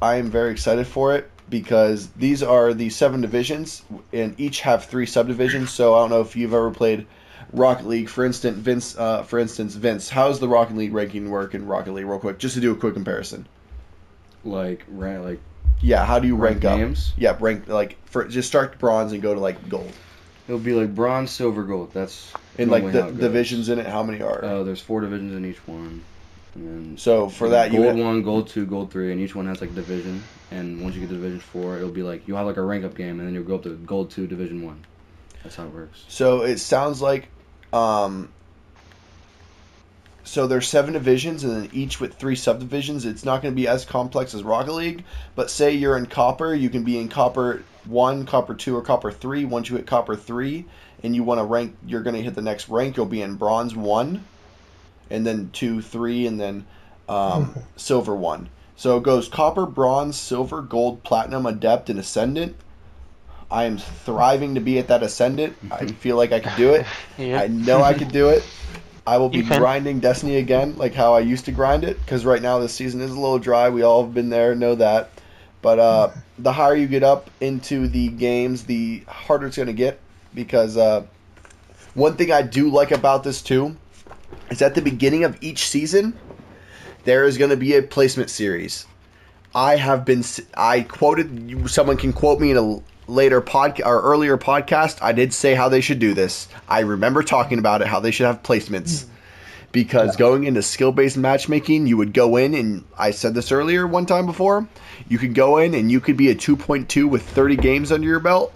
I 0.00 0.16
am 0.16 0.30
very 0.30 0.50
excited 0.50 0.86
for 0.86 1.14
it 1.14 1.30
because 1.48 2.08
these 2.10 2.42
are 2.42 2.74
the 2.74 2.90
seven 2.90 3.20
divisions, 3.20 3.82
and 4.12 4.38
each 4.38 4.60
have 4.60 4.84
three 4.84 5.06
subdivisions. 5.06 5.70
So 5.70 5.94
I 5.94 6.00
don't 6.00 6.10
know 6.10 6.20
if 6.20 6.36
you've 6.36 6.54
ever 6.54 6.70
played 6.70 7.06
Rocket 7.52 7.86
League, 7.86 8.08
for 8.08 8.24
instance, 8.24 8.58
Vince. 8.58 8.96
Uh, 8.96 9.22
for 9.22 9.38
instance, 9.38 9.74
Vince, 9.74 10.08
how's 10.08 10.40
the 10.40 10.48
Rocket 10.48 10.76
League 10.76 10.92
ranking 10.92 11.30
work 11.30 11.54
in 11.54 11.66
Rocket 11.66 11.92
League, 11.92 12.06
real 12.06 12.18
quick, 12.18 12.38
just 12.38 12.54
to 12.54 12.60
do 12.60 12.72
a 12.72 12.76
quick 12.76 12.94
comparison? 12.94 13.46
Like 14.44 14.84
right, 14.88 15.18
like 15.18 15.40
Yeah, 15.82 16.04
how 16.06 16.18
do 16.18 16.26
you 16.28 16.36
rank, 16.36 16.62
rank 16.64 16.92
up? 16.96 16.96
Yeah, 17.16 17.36
rank 17.40 17.68
like 17.68 17.98
for 18.06 18.24
just 18.26 18.48
start 18.48 18.78
bronze 18.78 19.12
and 19.12 19.20
go 19.20 19.34
to 19.34 19.40
like 19.40 19.68
gold. 19.68 19.92
It'll 20.48 20.58
be 20.60 20.72
like 20.72 20.94
bronze, 20.94 21.30
silver, 21.30 21.62
gold. 21.64 21.92
That's 21.92 22.32
And 22.58 22.70
like 22.70 22.90
the 22.90 23.02
how 23.02 23.08
it 23.08 23.10
goes. 23.12 23.20
divisions 23.20 23.68
in 23.68 23.78
it, 23.78 23.86
how 23.86 24.02
many 24.02 24.22
are? 24.22 24.44
Uh, 24.44 24.62
there's 24.62 24.80
four 24.80 25.00
divisions 25.00 25.34
in 25.34 25.44
each 25.44 25.66
one. 25.66 26.02
And 26.54 27.00
so 27.00 27.28
for 27.28 27.48
that, 27.50 27.72
you 27.72 27.78
gold 27.82 27.98
one, 27.98 28.22
gold 28.22 28.48
two, 28.48 28.66
gold 28.66 28.92
three, 28.92 29.10
and 29.12 29.20
each 29.20 29.34
one 29.34 29.46
has 29.46 29.60
like 29.60 29.74
division. 29.74 30.22
And 30.50 30.82
once 30.82 30.94
you 30.94 31.00
get 31.00 31.08
to 31.08 31.14
division 31.14 31.40
four, 31.40 31.76
it'll 31.76 31.90
be 31.90 32.02
like 32.02 32.28
you'll 32.28 32.36
have 32.36 32.46
like 32.46 32.58
a 32.58 32.62
rank 32.62 32.84
up 32.84 32.94
game, 32.94 33.18
and 33.18 33.26
then 33.26 33.34
you'll 33.34 33.44
go 33.44 33.54
up 33.56 33.62
to 33.64 33.74
gold 33.76 34.10
two, 34.10 34.26
division 34.26 34.64
one. 34.64 34.84
That's 35.42 35.56
how 35.56 35.64
it 35.64 35.70
works. 35.72 36.04
So 36.08 36.42
it 36.42 36.58
sounds 36.58 37.00
like 37.00 37.28
um, 37.72 38.28
so 40.24 40.46
there's 40.46 40.68
seven 40.68 40.94
divisions, 40.94 41.44
and 41.44 41.52
then 41.52 41.70
each 41.72 42.00
with 42.00 42.14
three 42.14 42.36
subdivisions. 42.36 43.04
It's 43.04 43.24
not 43.24 43.42
going 43.42 43.52
to 43.54 43.60
be 43.60 43.68
as 43.68 43.84
complex 43.84 44.34
as 44.34 44.42
Rocket 44.42 44.72
League, 44.72 45.04
but 45.34 45.50
say 45.50 45.72
you're 45.72 45.96
in 45.96 46.06
Copper, 46.06 46.54
you 46.54 46.70
can 46.70 46.84
be 46.84 46.98
in 46.98 47.08
Copper 47.08 47.64
one, 47.84 48.24
Copper 48.26 48.54
two, 48.54 48.76
or 48.76 48.82
Copper 48.82 49.10
three. 49.10 49.44
Once 49.44 49.68
you 49.68 49.76
hit 49.76 49.86
Copper 49.86 50.16
three, 50.16 50.64
and 51.02 51.14
you 51.14 51.24
want 51.24 51.38
to 51.40 51.44
rank, 51.44 51.76
you're 51.86 52.02
going 52.02 52.16
to 52.16 52.22
hit 52.22 52.34
the 52.34 52.42
next 52.42 52.68
rank. 52.68 52.96
You'll 52.96 53.06
be 53.06 53.22
in 53.22 53.34
Bronze 53.34 53.74
one, 53.74 54.24
and 55.10 55.26
then 55.26 55.50
two, 55.52 55.82
three, 55.82 56.26
and 56.26 56.40
then 56.40 56.66
um, 57.08 57.54
Silver 57.76 58.14
one. 58.14 58.48
So 58.76 58.96
it 58.96 59.02
goes 59.02 59.28
Copper, 59.28 59.66
Bronze, 59.66 60.16
Silver, 60.16 60.62
Gold, 60.62 61.02
Platinum, 61.02 61.46
Adept, 61.46 61.90
and 61.90 61.98
Ascendant. 61.98 62.56
I 63.50 63.64
am 63.64 63.76
thriving 63.76 64.54
to 64.54 64.60
be 64.60 64.78
at 64.78 64.88
that 64.88 65.02
Ascendant. 65.02 65.56
I 65.70 65.86
feel 65.86 66.16
like 66.16 66.32
I 66.32 66.40
could 66.40 66.56
do 66.56 66.74
it. 66.74 66.86
Yeah. 67.18 67.40
I 67.40 67.48
know 67.48 67.82
I 67.82 67.92
could 67.92 68.10
do 68.10 68.30
it. 68.30 68.42
I 69.06 69.18
will 69.18 69.28
be 69.28 69.42
grinding 69.42 70.00
Destiny 70.00 70.36
again, 70.36 70.76
like 70.76 70.94
how 70.94 71.14
I 71.14 71.20
used 71.20 71.44
to 71.46 71.52
grind 71.52 71.84
it. 71.84 71.98
Because 72.00 72.24
right 72.24 72.40
now 72.40 72.58
this 72.58 72.72
season 72.72 73.00
is 73.00 73.10
a 73.10 73.18
little 73.18 73.38
dry. 73.38 73.68
We 73.68 73.82
all 73.82 74.04
have 74.04 74.14
been 74.14 74.30
there, 74.30 74.54
know 74.54 74.74
that. 74.76 75.10
But 75.60 75.78
uh, 75.78 76.10
the 76.38 76.52
higher 76.52 76.74
you 76.74 76.86
get 76.86 77.02
up 77.02 77.30
into 77.40 77.88
the 77.88 78.08
games, 78.08 78.64
the 78.64 79.02
harder 79.08 79.46
it's 79.46 79.56
going 79.56 79.66
to 79.66 79.72
get. 79.72 79.98
Because 80.34 80.76
uh, 80.76 81.04
one 81.94 82.16
thing 82.16 82.32
I 82.32 82.42
do 82.42 82.70
like 82.70 82.90
about 82.90 83.24
this 83.24 83.42
too 83.42 83.76
is 84.50 84.62
at 84.62 84.74
the 84.74 84.82
beginning 84.82 85.24
of 85.24 85.36
each 85.40 85.66
season, 85.68 86.18
there 87.04 87.24
is 87.24 87.38
going 87.38 87.50
to 87.50 87.56
be 87.56 87.74
a 87.74 87.82
placement 87.82 88.30
series. 88.30 88.86
I 89.54 89.76
have 89.76 90.04
been. 90.04 90.24
I 90.54 90.82
quoted. 90.82 91.68
Someone 91.70 91.96
can 91.96 92.12
quote 92.12 92.40
me 92.40 92.52
in 92.52 92.56
a 92.56 92.80
later 93.12 93.40
podcast 93.40 93.86
or 93.86 94.00
earlier 94.02 94.38
podcast. 94.38 94.98
I 95.02 95.12
did 95.12 95.32
say 95.32 95.54
how 95.54 95.68
they 95.68 95.80
should 95.80 95.98
do 95.98 96.14
this. 96.14 96.48
I 96.68 96.80
remember 96.80 97.22
talking 97.22 97.58
about 97.58 97.82
it. 97.82 97.88
How 97.88 98.00
they 98.00 98.10
should 98.10 98.26
have 98.26 98.42
placements. 98.42 99.06
Because 99.70 100.16
going 100.16 100.44
into 100.44 100.62
skill 100.62 100.92
based 100.92 101.16
matchmaking, 101.16 101.86
you 101.86 101.96
would 101.96 102.12
go 102.12 102.36
in 102.36 102.54
and 102.54 102.84
I 102.98 103.10
said 103.10 103.34
this 103.34 103.52
earlier 103.52 103.86
one 103.86 104.04
time 104.04 104.26
before. 104.26 104.68
You 105.08 105.18
could 105.18 105.34
go 105.34 105.58
in 105.58 105.74
and 105.74 105.90
you 105.90 105.98
could 106.00 106.16
be 106.16 106.30
a 106.30 106.34
2.2 106.34 107.08
with 107.08 107.22
30 107.22 107.56
games 107.56 107.90
under 107.90 108.06
your 108.06 108.20
belt. 108.20 108.52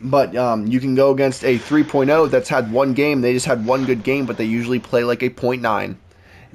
But 0.00 0.36
um, 0.36 0.66
you 0.66 0.80
can 0.80 0.96
go 0.96 1.12
against 1.12 1.44
a 1.44 1.56
3.0 1.56 2.30
that's 2.30 2.48
had 2.48 2.72
one 2.72 2.94
game. 2.94 3.20
They 3.20 3.32
just 3.32 3.46
had 3.46 3.64
one 3.64 3.84
good 3.84 4.02
game, 4.02 4.26
but 4.26 4.36
they 4.36 4.44
usually 4.44 4.80
play 4.80 5.04
like 5.04 5.22
a 5.22 5.30
0.9 5.30 5.96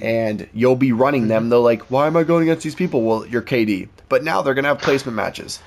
and 0.02 0.48
you'll 0.54 0.76
be 0.76 0.92
running 0.92 1.28
them. 1.28 1.50
They're 1.50 1.60
like, 1.60 1.84
why 1.84 2.08
am 2.08 2.18
I 2.18 2.24
going 2.24 2.44
against 2.44 2.64
these 2.64 2.76
people? 2.76 3.02
Well, 3.02 3.26
you're 3.26 3.42
KD. 3.42 3.90
But 4.08 4.24
now 4.24 4.42
they're 4.42 4.54
going 4.54 4.64
to 4.64 4.70
have 4.70 4.80
placement 4.80 5.16
matches. 5.16 5.60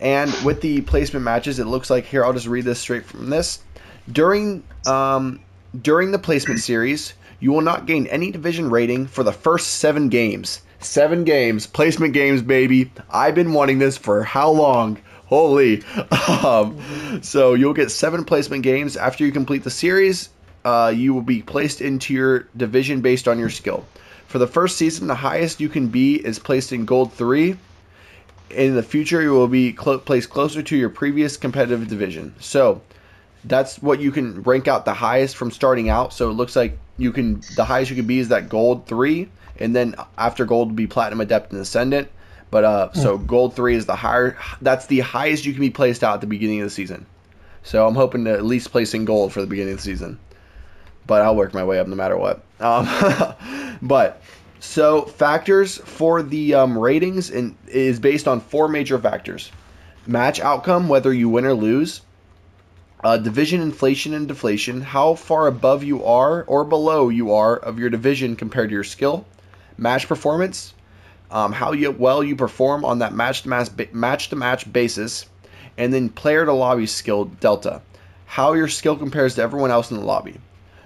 And 0.00 0.32
with 0.44 0.62
the 0.62 0.80
placement 0.80 1.24
matches, 1.24 1.58
it 1.58 1.66
looks 1.66 1.90
like 1.90 2.06
here, 2.06 2.24
I'll 2.24 2.32
just 2.32 2.46
read 2.46 2.64
this 2.64 2.78
straight 2.78 3.04
from 3.04 3.28
this. 3.28 3.60
During 4.10 4.64
um, 4.86 5.40
during 5.80 6.10
the 6.10 6.18
placement 6.18 6.60
series, 6.60 7.12
you 7.38 7.52
will 7.52 7.60
not 7.60 7.86
gain 7.86 8.06
any 8.06 8.30
division 8.30 8.70
rating 8.70 9.06
for 9.06 9.22
the 9.22 9.32
first 9.32 9.74
seven 9.74 10.08
games. 10.08 10.62
Seven 10.80 11.24
games, 11.24 11.66
placement 11.66 12.14
games, 12.14 12.40
baby. 12.40 12.90
I've 13.10 13.34
been 13.34 13.52
wanting 13.52 13.78
this 13.78 13.98
for 13.98 14.22
how 14.22 14.50
long? 14.50 14.98
Holy. 15.26 15.82
Um, 16.30 16.78
so 17.22 17.54
you'll 17.54 17.74
get 17.74 17.90
seven 17.90 18.24
placement 18.24 18.62
games 18.62 18.96
after 18.96 19.24
you 19.26 19.32
complete 19.32 19.64
the 19.64 19.70
series. 19.70 20.28
Uh, 20.64 20.92
you 20.94 21.12
will 21.12 21.22
be 21.22 21.42
placed 21.42 21.80
into 21.80 22.14
your 22.14 22.48
division 22.56 23.00
based 23.00 23.26
on 23.26 23.38
your 23.38 23.50
skill. 23.50 23.84
For 24.26 24.38
the 24.38 24.46
first 24.46 24.76
season, 24.76 25.08
the 25.08 25.14
highest 25.14 25.60
you 25.60 25.68
can 25.68 25.88
be 25.88 26.14
is 26.14 26.38
placed 26.38 26.72
in 26.72 26.84
Gold 26.84 27.12
3. 27.14 27.56
In 28.50 28.74
the 28.74 28.82
future, 28.82 29.22
you 29.22 29.32
will 29.32 29.48
be 29.48 29.72
clo- 29.72 29.98
placed 29.98 30.30
closer 30.30 30.62
to 30.62 30.76
your 30.76 30.90
previous 30.90 31.36
competitive 31.36 31.88
division. 31.88 32.34
So, 32.40 32.82
that's 33.44 33.80
what 33.80 34.00
you 34.00 34.12
can 34.12 34.42
rank 34.42 34.68
out 34.68 34.84
the 34.84 34.94
highest 34.94 35.36
from 35.36 35.50
starting 35.50 35.88
out. 35.88 36.12
So 36.12 36.30
it 36.30 36.34
looks 36.34 36.56
like 36.56 36.78
you 36.98 37.12
can 37.12 37.42
the 37.56 37.64
highest 37.64 37.90
you 37.90 37.96
can 37.96 38.06
be 38.06 38.18
is 38.18 38.28
that 38.28 38.48
gold 38.48 38.86
three, 38.86 39.28
and 39.58 39.74
then 39.74 39.94
after 40.18 40.44
gold 40.44 40.76
be 40.76 40.86
platinum, 40.86 41.20
adept, 41.20 41.52
and 41.52 41.60
ascendant. 41.60 42.08
But 42.50 42.64
uh, 42.64 42.92
so 42.92 43.16
gold 43.16 43.54
three 43.54 43.76
is 43.76 43.86
the 43.86 43.94
higher. 43.94 44.36
That's 44.60 44.86
the 44.86 45.00
highest 45.00 45.46
you 45.46 45.52
can 45.52 45.60
be 45.60 45.70
placed 45.70 46.02
out 46.02 46.14
at 46.14 46.20
the 46.20 46.26
beginning 46.26 46.60
of 46.60 46.66
the 46.66 46.70
season. 46.70 47.06
So 47.62 47.86
I'm 47.86 47.94
hoping 47.94 48.24
to 48.24 48.32
at 48.32 48.44
least 48.44 48.72
place 48.72 48.92
in 48.94 49.04
gold 49.04 49.32
for 49.32 49.40
the 49.40 49.46
beginning 49.46 49.74
of 49.74 49.78
the 49.78 49.84
season. 49.84 50.18
But 51.06 51.22
I'll 51.22 51.36
work 51.36 51.54
my 51.54 51.64
way 51.64 51.78
up 51.78 51.86
no 51.86 51.94
matter 51.94 52.16
what. 52.16 52.42
Um, 52.58 52.88
but 53.82 54.19
so 54.60 55.02
factors 55.02 55.78
for 55.78 56.22
the 56.22 56.54
um, 56.54 56.78
ratings 56.78 57.30
and 57.30 57.56
is 57.66 57.98
based 57.98 58.28
on 58.28 58.40
four 58.40 58.68
major 58.68 58.98
factors: 58.98 59.50
match 60.06 60.38
outcome, 60.38 60.88
whether 60.88 61.12
you 61.12 61.28
win 61.28 61.44
or 61.44 61.54
lose. 61.54 62.02
Uh, 63.02 63.16
division 63.16 63.62
inflation 63.62 64.12
and 64.12 64.28
deflation, 64.28 64.82
how 64.82 65.14
far 65.14 65.46
above 65.46 65.82
you 65.82 66.04
are 66.04 66.44
or 66.44 66.64
below 66.64 67.08
you 67.08 67.32
are 67.32 67.56
of 67.56 67.78
your 67.78 67.88
division 67.88 68.36
compared 68.36 68.68
to 68.68 68.74
your 68.74 68.84
skill, 68.84 69.24
match 69.78 70.06
performance, 70.06 70.74
um, 71.30 71.50
how 71.50 71.72
you, 71.72 71.90
well 71.92 72.22
you 72.22 72.36
perform 72.36 72.84
on 72.84 72.98
that 72.98 73.14
match 73.14 73.42
to 73.42 73.48
match 73.48 73.70
match 73.92 74.28
to 74.28 74.36
match 74.36 74.70
basis, 74.70 75.24
and 75.78 75.94
then 75.94 76.10
player 76.10 76.44
to 76.44 76.52
lobby 76.52 76.86
skill 76.86 77.24
delta, 77.24 77.80
how 78.26 78.52
your 78.52 78.68
skill 78.68 78.96
compares 78.96 79.36
to 79.36 79.42
everyone 79.42 79.70
else 79.70 79.90
in 79.90 79.96
the 79.96 80.04
lobby. 80.04 80.36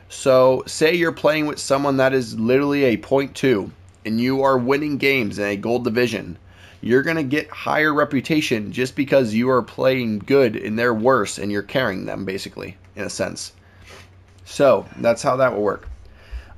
So, 0.09 0.63
say 0.67 0.95
you're 0.95 1.13
playing 1.13 1.47
with 1.47 1.59
someone 1.59 1.97
that 1.97 2.13
is 2.13 2.39
literally 2.39 2.85
a 2.85 2.97
point 2.97 3.35
two, 3.35 3.71
and 4.05 4.21
you 4.21 4.43
are 4.43 4.59
winning 4.59 4.99
games 4.99 5.39
in 5.39 5.47
a 5.47 5.57
gold 5.57 5.85
division 5.85 6.39
you're 6.85 7.03
going 7.03 7.17
to 7.17 7.23
get 7.23 7.49
higher 7.49 7.95
reputation 7.95 8.71
just 8.71 8.95
because 8.95 9.33
you 9.33 9.49
are 9.49 9.63
playing 9.63 10.19
good 10.19 10.55
and 10.55 10.79
they're 10.79 10.93
worse 10.93 11.39
and 11.39 11.51
you're 11.51 11.63
carrying 11.63 12.05
them 12.05 12.27
basically 12.27 12.77
in 12.95 13.05
a 13.05 13.11
sense. 13.11 13.53
So 14.45 14.85
that's 14.99 15.23
how 15.23 15.37
that 15.37 15.55
will 15.55 15.63
work. 15.63 15.89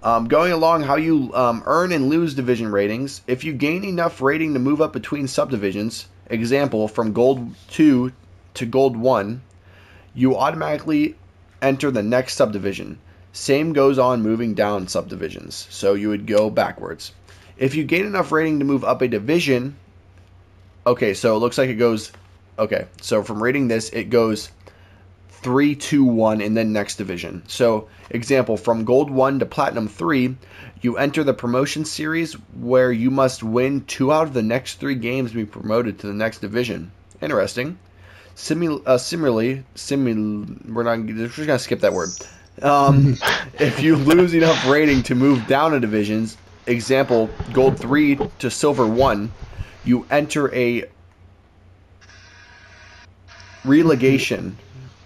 Um, 0.03 0.27
going 0.27 0.51
along 0.51 0.83
how 0.83 0.97
you 0.97 1.33
um, 1.33 1.63
earn 1.65 1.93
and 1.93 2.09
lose 2.09 2.35
division 2.35 2.73
ratings. 2.73 3.23
If 3.29 3.45
you 3.45 3.53
gain 3.53 3.85
enough 3.85 4.21
rating 4.21 4.53
to 4.55 4.59
move 4.59 4.81
up 4.81 4.93
between 4.93 5.29
subdivisions 5.29 6.09
example 6.29 6.89
from 6.89 7.13
gold 7.13 7.55
2 7.71 8.11
to 8.55 8.67
gold 8.67 8.97
1 8.97 9.41
you 10.13 10.37
automatically 10.37 11.15
enter 11.63 11.89
the 11.93 12.03
next 12.03 12.35
subdivision 12.35 12.99
same 13.37 13.73
goes 13.73 13.99
on 13.99 14.23
moving 14.23 14.55
down 14.55 14.89
subdivisions 14.89 15.67
so 15.71 15.95
you 15.95 16.09
would 16.09 16.27
go 16.27 16.49
backwards 16.51 17.13
if 17.57 17.75
you 17.75 17.85
gain 17.85 18.07
enough 18.07 18.33
rating 18.33 18.59
to 18.59 18.65
move 18.65 18.85
up 18.85 19.03
a 19.03 19.09
division 19.09 19.77
Okay, 20.87 21.15
so 21.15 21.35
it 21.35 21.41
looks 21.41 21.59
like 21.59 21.69
it 21.69 21.75
goes. 21.75 22.13
Okay, 22.61 22.87
so 23.01 23.25
from 23.25 23.43
rating 23.43 23.67
this, 23.67 23.89
it 23.91 24.05
goes 24.05 24.53
three, 25.29 25.75
two, 25.75 26.05
one, 26.05 26.41
and 26.41 26.57
then 26.57 26.73
next 26.73 26.95
division. 26.95 27.43
So, 27.49 27.89
example, 28.11 28.57
from 28.57 28.85
gold 28.85 29.11
one 29.11 29.41
to 29.41 29.47
platinum 29.47 29.89
three, 29.89 30.37
you 30.83 30.97
enter 30.97 31.25
the 31.25 31.35
promotion 31.35 31.85
series 31.85 32.35
where 32.55 32.93
you 32.93 33.11
must 33.11 33.43
win 33.43 33.85
two 33.87 34.13
out 34.13 34.29
of 34.29 34.33
the 34.33 34.45
next 34.45 34.75
three 34.75 34.95
games 34.95 35.33
to 35.33 35.37
be 35.37 35.45
promoted 35.45 35.99
to 35.99 36.07
the 36.07 36.15
next 36.15 36.39
division. 36.39 36.93
Interesting. 37.21 37.77
Uh, 38.87 38.99
similarly, 38.99 39.65
simul- 39.75 40.47
we're 40.69 40.85
not. 40.85 41.01
We're 41.01 41.27
just 41.27 41.37
gonna 41.37 41.59
skip 41.59 41.81
that 41.81 41.95
word. 41.95 42.11
Um, 42.63 43.17
if 43.61 43.81
you 43.81 43.97
lose 43.97 44.35
enough 44.35 44.67
rating 44.69 45.03
to 45.05 45.15
move 45.15 45.47
down 45.47 45.75
a 45.75 45.81
divisions, 45.81 46.37
example, 46.67 47.29
gold 47.53 47.79
three 47.79 48.19
to 48.39 48.51
silver 48.51 48.87
one, 48.87 49.31
you 49.85 50.07
enter 50.11 50.53
a 50.55 50.85
relegation 53.65 54.57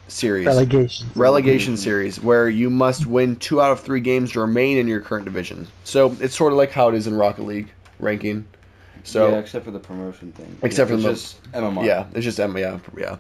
series. 0.09 0.47
Relegation. 0.47 1.07
relegation 1.14 1.76
series 1.76 2.21
where 2.21 2.49
you 2.49 2.71
must 2.71 3.07
win 3.07 3.37
two 3.37 3.61
out 3.61 3.73
of 3.73 3.80
three 3.80 4.00
games 4.00 4.33
to 4.33 4.40
remain 4.40 4.78
in 4.78 4.88
your 4.88 5.00
current 5.00 5.25
division. 5.25 5.66
So 5.85 6.16
it's 6.21 6.37
sort 6.37 6.52
of 6.52 6.59
like 6.59 6.71
how 6.71 6.88
it 6.88 6.95
is 6.95 7.07
in 7.07 7.14
Rocket 7.14 7.45
League 7.45 7.69
ranking. 7.99 8.47
So 9.04 9.30
yeah, 9.30 9.38
except 9.38 9.64
for 9.64 9.71
the 9.71 9.78
promotion 9.78 10.33
thing. 10.33 10.57
Except 10.62 10.90
for 10.90 10.97
the- 10.97 11.11
just 11.11 11.42
MMR. 11.52 11.85
yeah, 11.85 12.07
it's 12.14 12.25
just 12.25 12.38
M. 12.38 12.57
Yeah, 12.57 12.78
yeah. 12.97 13.16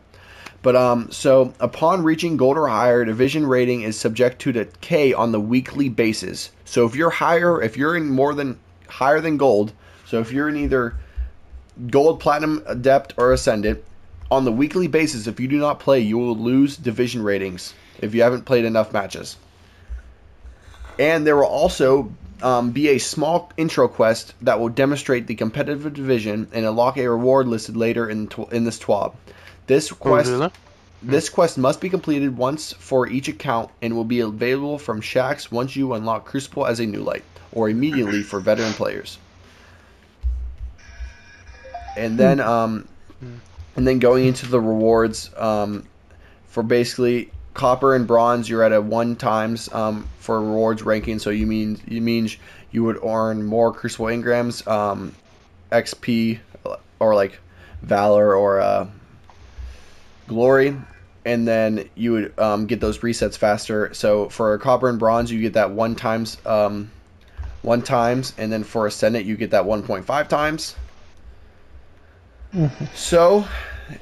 But 0.62 0.76
um, 0.76 1.10
so 1.10 1.54
upon 1.58 2.02
reaching 2.02 2.36
gold 2.36 2.58
or 2.58 2.68
higher, 2.68 3.04
division 3.04 3.46
rating 3.46 3.82
is 3.82 3.98
subject 3.98 4.40
to 4.42 4.52
decay 4.52 5.14
on 5.14 5.32
the 5.32 5.40
weekly 5.40 5.88
basis. 5.88 6.50
So 6.66 6.84
if 6.86 6.94
you're 6.94 7.10
higher, 7.10 7.62
if 7.62 7.76
you're 7.78 7.96
in 7.96 8.10
more 8.10 8.34
than 8.34 8.58
higher 8.88 9.20
than 9.20 9.38
gold, 9.38 9.72
so 10.06 10.20
if 10.20 10.32
you're 10.32 10.48
in 10.48 10.56
either 10.56 10.96
gold, 11.88 12.20
platinum, 12.20 12.62
adept, 12.66 13.14
or 13.16 13.32
ascendant, 13.32 13.82
on 14.30 14.44
the 14.44 14.52
weekly 14.52 14.86
basis, 14.86 15.26
if 15.26 15.40
you 15.40 15.48
do 15.48 15.58
not 15.58 15.80
play, 15.80 16.00
you 16.00 16.18
will 16.18 16.36
lose 16.36 16.76
division 16.76 17.22
ratings 17.22 17.74
if 17.98 18.14
you 18.14 18.22
haven't 18.22 18.44
played 18.44 18.64
enough 18.64 18.92
matches. 18.92 19.36
And 20.98 21.26
there 21.26 21.36
will 21.36 21.44
also 21.44 22.12
um, 22.42 22.70
be 22.70 22.88
a 22.88 22.98
small 22.98 23.50
intro 23.56 23.88
quest 23.88 24.34
that 24.42 24.60
will 24.60 24.68
demonstrate 24.68 25.26
the 25.26 25.34
competitive 25.34 25.94
division 25.94 26.48
and 26.52 26.66
unlock 26.66 26.98
a 26.98 27.08
reward 27.08 27.48
listed 27.48 27.76
later 27.76 28.08
in 28.08 28.28
tw- 28.28 28.52
in 28.52 28.64
this 28.64 28.78
TWAB. 28.78 29.14
This 29.70 29.92
quest 29.92 30.28
really? 30.28 30.50
this 31.00 31.28
quest 31.28 31.56
must 31.56 31.80
be 31.80 31.88
completed 31.88 32.36
once 32.36 32.72
for 32.72 33.06
each 33.06 33.28
account 33.28 33.70
and 33.80 33.94
will 33.94 34.02
be 34.02 34.18
available 34.18 34.80
from 34.80 35.00
Shaxx 35.00 35.52
once 35.52 35.76
you 35.76 35.94
unlock 35.94 36.24
Crucible 36.24 36.66
as 36.66 36.80
a 36.80 36.86
new 36.86 37.04
light, 37.04 37.22
or 37.52 37.68
immediately 37.68 38.24
for 38.24 38.40
veteran 38.40 38.72
players. 38.72 39.18
And 41.96 42.18
then, 42.18 42.40
um, 42.40 42.88
and 43.76 43.86
then 43.86 44.00
going 44.00 44.26
into 44.26 44.48
the 44.48 44.60
rewards, 44.60 45.30
um, 45.36 45.86
for 46.48 46.64
basically 46.64 47.30
copper 47.54 47.94
and 47.94 48.08
bronze, 48.08 48.48
you're 48.48 48.64
at 48.64 48.72
a 48.72 48.80
one 48.80 49.14
times 49.14 49.72
um, 49.72 50.04
for 50.18 50.40
rewards 50.40 50.82
ranking. 50.82 51.20
So 51.20 51.30
you 51.30 51.46
mean 51.46 51.80
you 51.86 52.00
means 52.00 52.36
you 52.72 52.82
would 52.82 52.98
earn 53.04 53.44
more 53.44 53.72
Crucible 53.72 54.06
engrams, 54.06 54.66
um, 54.66 55.14
XP, 55.70 56.40
or 56.98 57.14
like 57.14 57.38
valor 57.82 58.34
or 58.34 58.60
uh, 58.60 58.88
glory, 60.30 60.76
and 61.24 61.46
then 61.46 61.90
you 61.96 62.12
would 62.12 62.38
um, 62.38 62.66
get 62.66 62.80
those 62.80 62.98
resets 63.00 63.36
faster. 63.36 63.92
So 63.92 64.28
for 64.30 64.56
copper 64.58 64.88
and 64.88 64.98
bronze, 64.98 65.30
you 65.30 65.40
get 65.40 65.54
that 65.54 65.72
one 65.72 65.96
times, 65.96 66.38
um, 66.46 66.90
one 67.62 67.82
times, 67.82 68.32
and 68.38 68.50
then 68.50 68.64
for 68.64 68.86
ascendant, 68.86 69.26
you 69.26 69.36
get 69.36 69.50
that 69.50 69.64
1.5 69.64 70.28
times. 70.28 70.76
So, 72.94 73.44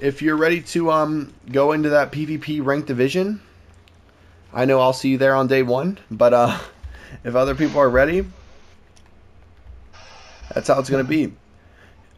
if 0.00 0.22
you're 0.22 0.36
ready 0.36 0.62
to 0.62 0.90
um 0.90 1.34
go 1.50 1.72
into 1.72 1.90
that 1.90 2.12
PvP 2.12 2.64
ranked 2.64 2.86
division, 2.86 3.42
I 4.52 4.64
know 4.64 4.80
I'll 4.80 4.94
see 4.94 5.10
you 5.10 5.18
there 5.18 5.34
on 5.34 5.48
day 5.48 5.62
one. 5.62 5.98
But 6.10 6.32
uh, 6.32 6.58
if 7.24 7.34
other 7.34 7.54
people 7.54 7.80
are 7.80 7.90
ready, 7.90 8.24
that's 10.54 10.68
how 10.68 10.78
it's 10.78 10.88
gonna 10.88 11.04
be. 11.04 11.34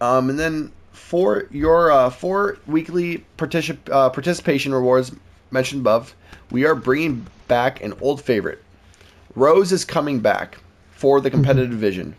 Um, 0.00 0.30
and 0.30 0.38
then 0.38 0.72
for 0.92 1.46
your 1.50 1.90
uh, 1.90 2.10
four 2.10 2.58
weekly 2.66 3.24
particip- 3.38 3.90
uh, 3.90 4.10
participation 4.10 4.74
rewards 4.74 5.12
mentioned 5.50 5.80
above, 5.80 6.14
we 6.50 6.64
are 6.64 6.74
bringing 6.74 7.26
back 7.48 7.82
an 7.82 7.94
old 8.00 8.22
favorite. 8.22 8.62
Rose 9.34 9.72
is 9.72 9.84
coming 9.84 10.20
back 10.20 10.58
for 10.92 11.20
the 11.20 11.30
competitive 11.30 11.70
division. 11.70 12.14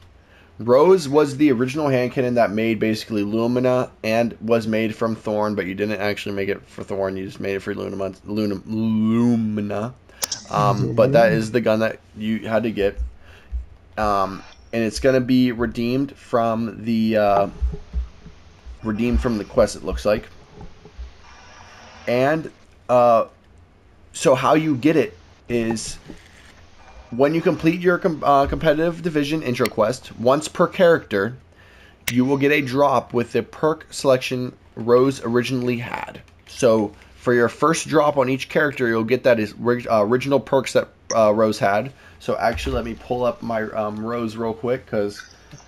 Rose 0.59 1.09
was 1.09 1.37
the 1.37 1.51
original 1.51 1.87
hand 1.87 2.11
cannon 2.11 2.35
that 2.35 2.51
made 2.51 2.79
basically 2.79 3.23
Lumina 3.23 3.89
and 4.03 4.37
was 4.41 4.67
made 4.67 4.95
from 4.95 5.15
Thorn, 5.15 5.55
but 5.55 5.65
you 5.65 5.73
didn't 5.73 5.99
actually 5.99 6.35
make 6.35 6.49
it 6.49 6.61
for 6.67 6.83
Thorn. 6.83 7.17
You 7.17 7.25
just 7.25 7.39
made 7.39 7.55
it 7.55 7.61
for 7.61 7.73
Luna, 7.73 8.13
Luna, 8.25 8.61
Lumina. 8.65 9.93
Um, 10.49 10.93
but 10.95 11.13
that 11.13 11.31
is 11.31 11.51
the 11.51 11.61
gun 11.61 11.79
that 11.79 11.99
you 12.15 12.47
had 12.47 12.63
to 12.63 12.71
get. 12.71 12.97
Um, 13.97 14.43
and 14.73 14.83
it's 14.83 14.99
going 14.99 15.15
to 15.15 15.21
be 15.21 15.51
redeemed 15.51 16.15
from 16.15 16.83
the 16.83 17.17
uh, 17.17 17.47
redeemed 18.83 19.21
from 19.21 19.37
the 19.37 19.43
quest. 19.43 19.75
It 19.75 19.83
looks 19.83 20.05
like. 20.05 20.27
And 22.07 22.51
uh, 22.89 23.27
so 24.13 24.35
how 24.35 24.55
you 24.55 24.75
get 24.75 24.95
it 24.95 25.17
is 25.47 25.97
when 27.11 27.33
you 27.35 27.41
complete 27.41 27.81
your 27.81 27.97
com- 27.97 28.23
uh, 28.23 28.47
competitive 28.47 29.01
division 29.01 29.43
intro 29.43 29.67
quest, 29.67 30.17
once 30.17 30.47
per 30.47 30.67
character, 30.67 31.35
you 32.11 32.25
will 32.25 32.37
get 32.37 32.51
a 32.51 32.61
drop 32.61 33.13
with 33.13 33.31
the 33.33 33.43
perk 33.43 33.85
selection 33.91 34.53
Rose 34.75 35.21
originally 35.23 35.77
had. 35.77 36.21
So 36.47 36.93
for 37.15 37.33
your 37.33 37.49
first 37.49 37.87
drop 37.87 38.17
on 38.17 38.29
each 38.29 38.49
character, 38.49 38.87
you'll 38.87 39.03
get 39.03 39.23
that 39.23 39.39
is 39.39 39.53
uh, 39.53 40.03
original 40.03 40.39
perks 40.39 40.73
that 40.73 40.89
uh, 41.15 41.33
Rose 41.33 41.59
had. 41.59 41.91
So 42.19 42.37
actually, 42.37 42.75
let 42.75 42.85
me 42.85 42.95
pull 42.95 43.23
up 43.23 43.41
my 43.41 43.63
um, 43.63 44.03
Rose 44.03 44.35
real 44.35 44.53
quick 44.53 44.85
because 44.85 45.21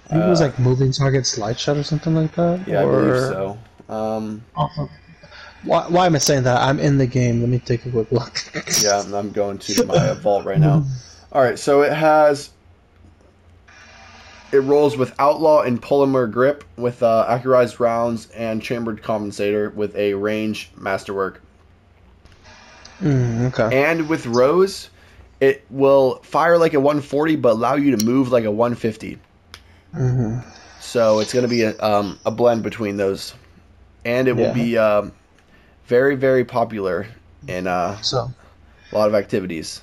I 0.05 0.09
think 0.09 0.23
it 0.23 0.29
was 0.29 0.41
like 0.41 0.59
moving 0.59 0.91
target 0.91 1.25
slide 1.25 1.59
shot 1.59 1.77
or 1.77 1.83
something 1.83 2.13
like 2.13 2.35
that. 2.35 2.67
yeah, 2.67 2.83
or... 2.83 2.99
I 2.99 3.01
believe 3.01 3.21
so. 3.21 3.57
Um, 3.89 4.43
Why, 5.63 5.87
why 5.87 6.05
am 6.05 6.15
I 6.15 6.17
saying 6.17 6.43
that? 6.43 6.61
I'm 6.61 6.79
in 6.79 6.97
the 6.97 7.07
game. 7.07 7.39
Let 7.39 7.49
me 7.49 7.59
take 7.59 7.85
a 7.85 7.91
quick 7.91 8.11
look. 8.11 8.43
yeah, 8.81 9.01
I'm 9.13 9.31
going 9.31 9.57
to 9.59 9.85
my 9.87 9.95
uh, 9.95 10.15
vault 10.15 10.45
right 10.45 10.59
now. 10.59 10.85
All 11.31 11.41
right, 11.41 11.57
so 11.57 11.81
it 11.81 11.93
has 11.93 12.51
it 14.53 14.59
rolls 14.59 14.95
with 14.95 15.13
outlaw 15.19 15.61
and 15.61 15.81
polymer 15.81 16.29
grip 16.29 16.63
with 16.77 17.01
uh, 17.01 17.25
accurized 17.27 17.79
rounds 17.79 18.29
and 18.31 18.61
chambered 18.61 19.01
compensator 19.01 19.73
with 19.73 19.95
a 19.95 20.13
range 20.13 20.69
masterwork. 20.77 21.41
Mm, 23.01 23.51
okay. 23.51 23.83
And 23.83 24.07
with 24.07 24.27
rose, 24.27 24.89
it 25.39 25.65
will 25.71 26.17
fire 26.23 26.57
like 26.57 26.73
a 26.75 26.79
140 26.79 27.35
but 27.37 27.53
allow 27.53 27.75
you 27.75 27.95
to 27.95 28.05
move 28.05 28.31
like 28.31 28.45
a 28.45 28.51
150. 28.51 29.17
Hmm 29.93 30.39
So 30.79 31.19
it's 31.19 31.33
going 31.33 31.43
to 31.43 31.49
be 31.49 31.63
a, 31.63 31.77
um, 31.79 32.19
a 32.25 32.31
blend 32.31 32.63
between 32.63 32.97
those, 32.97 33.33
and 34.05 34.27
it 34.27 34.33
will 34.33 34.49
be 34.49 34.77
um, 34.77 35.13
very 35.85 36.15
very 36.15 36.45
popular 36.45 37.07
in 37.47 37.67
uh, 37.67 38.01
So, 38.01 38.31
a 38.91 38.97
lot 38.97 39.07
of 39.09 39.15
activities. 39.15 39.81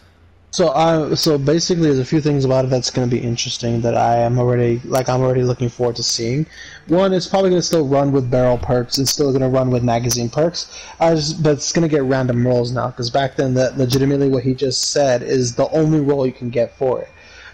so 0.53 0.71
I, 0.71 1.15
so 1.15 1.39
basically, 1.39 1.85
there's 1.85 2.01
a 2.01 2.05
few 2.05 2.21
things 2.21 2.45
about 2.45 2.65
it 2.65 2.71
that's 2.71 2.91
going 2.91 3.09
to 3.09 3.15
be 3.17 3.23
interesting 3.23 3.81
that 3.83 3.97
I 3.97 4.17
am 4.17 4.39
already 4.39 4.81
like 4.85 5.09
I'm 5.09 5.21
already 5.21 5.43
looking 5.45 5.69
forward 5.69 5.97
to 5.97 6.03
seeing. 6.03 6.47
One, 6.89 7.13
it's 7.13 7.27
probably 7.29 7.51
going 7.51 7.61
to 7.63 7.67
still 7.67 7.87
run 7.87 8.11
with 8.13 8.31
barrel 8.31 8.59
perks. 8.59 8.99
It's 8.99 9.11
still 9.13 9.31
going 9.31 9.43
to 9.43 9.49
run 9.49 9.71
with 9.71 9.85
magazine 9.85 10.29
perks. 10.29 10.77
I 10.99 11.15
just, 11.15 11.43
but 11.43 11.53
it's 11.53 11.73
going 11.73 11.89
to 11.89 11.95
get 11.95 12.03
random 12.03 12.45
rolls 12.47 12.73
now 12.73 12.89
because 12.89 13.11
back 13.11 13.37
then, 13.37 13.55
that 13.55 13.79
legitimately 13.79 14.29
what 14.29 14.43
he 14.43 14.55
just 14.55 14.91
said 14.91 15.23
is 15.23 15.55
the 15.55 15.69
only 15.71 16.01
roll 16.01 16.27
you 16.27 16.33
can 16.33 16.51
get 16.51 16.77
for 16.77 17.01
it. 17.03 17.09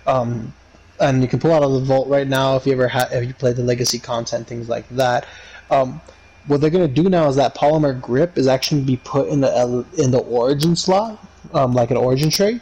Um, 0.07 0.55
and 1.01 1.23
you 1.23 1.29
can 1.29 1.39
pull 1.39 1.53
out 1.53 1.63
of 1.63 1.73
the 1.73 1.81
vault 1.81 2.09
right 2.09 2.27
now 2.27 2.57
if 2.57 2.67
you 2.67 2.73
ever 2.73 2.89
had 2.89 3.13
if 3.13 3.27
you 3.27 3.35
play 3.35 3.53
the 3.53 3.63
legacy 3.63 3.99
content 3.99 4.47
things 4.47 4.69
like 4.69 4.89
that. 4.91 5.27
Um, 5.71 6.01
what 6.47 6.61
they're 6.61 6.71
gonna 6.71 6.89
do 6.89 7.09
now 7.09 7.29
is 7.29 7.37
that 7.37 7.55
polymer 7.55 8.01
grip 8.01 8.39
is 8.39 8.47
actually 8.47 8.81
gonna 8.83 8.93
be 8.93 8.97
put 8.99 9.29
in 9.29 9.41
the 9.41 9.85
in 9.99 10.11
the 10.11 10.19
origin 10.21 10.77
slot, 10.77 11.19
um, 11.53 11.73
like 11.73 11.91
an 11.91 11.97
origin 11.97 12.31
tray, 12.31 12.61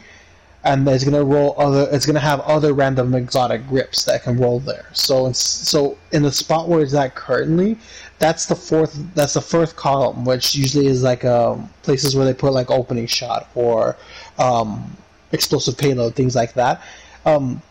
and 0.63 0.87
it's 0.87 1.03
gonna 1.03 1.23
roll 1.23 1.55
other. 1.57 1.87
It's 1.91 2.05
gonna 2.05 2.19
have 2.19 2.41
other 2.41 2.73
random 2.73 3.13
exotic 3.13 3.67
grips 3.67 4.05
that 4.05 4.23
can 4.23 4.37
roll 4.37 4.59
there. 4.59 4.87
So 4.93 5.31
so 5.31 5.97
in 6.11 6.23
the 6.23 6.31
spot 6.31 6.67
where 6.67 6.81
it's 6.81 6.93
at 6.95 7.13
currently, 7.15 7.77
that's 8.17 8.47
the 8.47 8.55
fourth. 8.55 8.97
That's 9.13 9.33
the 9.33 9.41
fourth 9.41 9.75
column, 9.75 10.25
which 10.25 10.55
usually 10.55 10.87
is 10.87 11.03
like 11.03 11.23
um, 11.23 11.69
places 11.83 12.15
where 12.15 12.25
they 12.25 12.33
put 12.33 12.53
like 12.53 12.71
opening 12.71 13.05
shot 13.05 13.49
or 13.53 13.95
um, 14.39 14.97
explosive 15.31 15.77
payload, 15.77 16.15
things 16.15 16.35
like 16.35 16.53
that. 16.55 16.81
Um, 17.25 17.61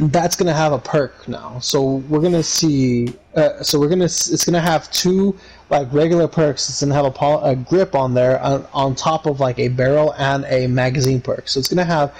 that's 0.00 0.34
gonna 0.34 0.54
have 0.54 0.72
a 0.72 0.78
perk 0.78 1.28
now. 1.28 1.58
So 1.60 1.96
we're 2.08 2.20
gonna 2.20 2.42
see. 2.42 3.14
Uh, 3.34 3.62
so 3.62 3.78
we're 3.78 3.88
gonna. 3.88 4.04
It's 4.04 4.44
gonna 4.44 4.60
have 4.60 4.90
two 4.90 5.36
like 5.68 5.92
regular 5.92 6.26
perks. 6.26 6.68
It's 6.68 6.80
gonna 6.80 6.94
have 6.94 7.04
a, 7.04 7.10
pol- 7.10 7.44
a 7.44 7.54
grip 7.54 7.94
on 7.94 8.14
there 8.14 8.40
on, 8.40 8.66
on 8.72 8.94
top 8.94 9.26
of 9.26 9.40
like 9.40 9.58
a 9.58 9.68
barrel 9.68 10.14
and 10.18 10.44
a 10.48 10.66
magazine 10.66 11.20
perk. 11.20 11.48
So 11.48 11.60
it's 11.60 11.68
gonna 11.68 11.84
have 11.84 12.14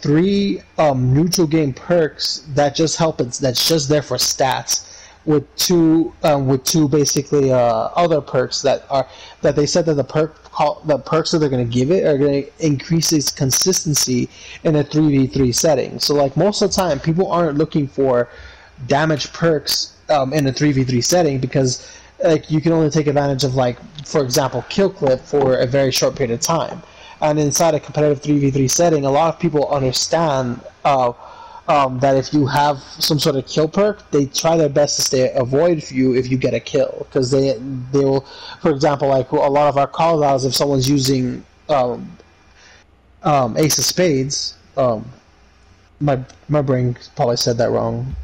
three 0.00 0.62
um, 0.78 1.12
neutral 1.12 1.46
game 1.46 1.72
perks 1.72 2.44
that 2.54 2.74
just 2.74 2.96
help 2.96 3.20
it. 3.20 3.32
That's 3.32 3.68
just 3.68 3.88
there 3.88 4.02
for 4.02 4.16
stats. 4.16 4.90
With 5.26 5.44
two, 5.56 6.12
um, 6.22 6.48
with 6.48 6.64
two 6.64 6.86
basically 6.86 7.50
uh, 7.50 7.56
other 7.96 8.20
perks 8.20 8.60
that 8.60 8.84
are 8.90 9.06
that 9.40 9.56
they 9.56 9.64
said 9.64 9.86
that 9.86 9.94
the 9.94 10.04
perk 10.04 10.42
call, 10.44 10.82
the 10.84 10.98
perks 10.98 11.30
that 11.30 11.38
they're 11.38 11.48
going 11.48 11.66
to 11.66 11.72
give 11.72 11.90
it 11.90 12.06
are 12.06 12.18
going 12.18 12.44
to 12.44 12.50
increase 12.66 13.10
its 13.10 13.30
consistency 13.30 14.28
in 14.64 14.76
a 14.76 14.84
three 14.84 15.08
v 15.08 15.26
three 15.26 15.50
setting. 15.50 15.98
So 15.98 16.14
like 16.14 16.36
most 16.36 16.60
of 16.60 16.70
the 16.70 16.76
time, 16.76 17.00
people 17.00 17.32
aren't 17.32 17.56
looking 17.56 17.88
for 17.88 18.28
damage 18.86 19.32
perks 19.32 19.96
um, 20.10 20.34
in 20.34 20.46
a 20.46 20.52
three 20.52 20.72
v 20.72 20.84
three 20.84 21.00
setting 21.00 21.40
because 21.40 21.90
like 22.22 22.50
you 22.50 22.60
can 22.60 22.72
only 22.72 22.90
take 22.90 23.06
advantage 23.06 23.44
of 23.44 23.54
like 23.54 23.78
for 24.04 24.22
example 24.22 24.62
kill 24.68 24.90
clip 24.90 25.20
for 25.20 25.56
a 25.56 25.66
very 25.66 25.90
short 25.90 26.16
period 26.16 26.34
of 26.34 26.40
time. 26.40 26.82
And 27.22 27.38
inside 27.38 27.74
a 27.74 27.80
competitive 27.80 28.20
three 28.22 28.38
v 28.38 28.50
three 28.50 28.68
setting, 28.68 29.06
a 29.06 29.10
lot 29.10 29.32
of 29.32 29.40
people 29.40 29.68
understand. 29.70 30.60
Uh, 30.84 31.12
um, 31.68 31.98
that 32.00 32.16
if 32.16 32.32
you 32.34 32.46
have 32.46 32.78
some 32.78 33.18
sort 33.18 33.36
of 33.36 33.46
kill 33.46 33.68
perk, 33.68 34.10
they 34.10 34.26
try 34.26 34.56
their 34.56 34.68
best 34.68 34.96
to 34.96 35.02
stay 35.02 35.32
avoid 35.32 35.90
you 35.90 36.14
if 36.14 36.30
you 36.30 36.36
get 36.36 36.52
a 36.54 36.60
kill 36.60 37.06
because 37.08 37.30
they 37.30 37.56
they 37.92 38.04
will, 38.04 38.26
for 38.60 38.70
example, 38.70 39.08
like 39.08 39.30
a 39.32 39.36
lot 39.36 39.68
of 39.68 39.78
our 39.78 39.86
call 39.86 40.22
outs 40.22 40.44
if 40.44 40.54
someone's 40.54 40.88
using 40.88 41.44
um, 41.68 42.10
um, 43.22 43.56
Ace 43.56 43.78
of 43.78 43.84
Spades. 43.84 44.56
Um, 44.76 45.04
my 46.00 46.18
my 46.48 46.60
brain 46.60 46.96
probably 47.16 47.36
said 47.36 47.56
that 47.58 47.70
wrong. 47.70 48.14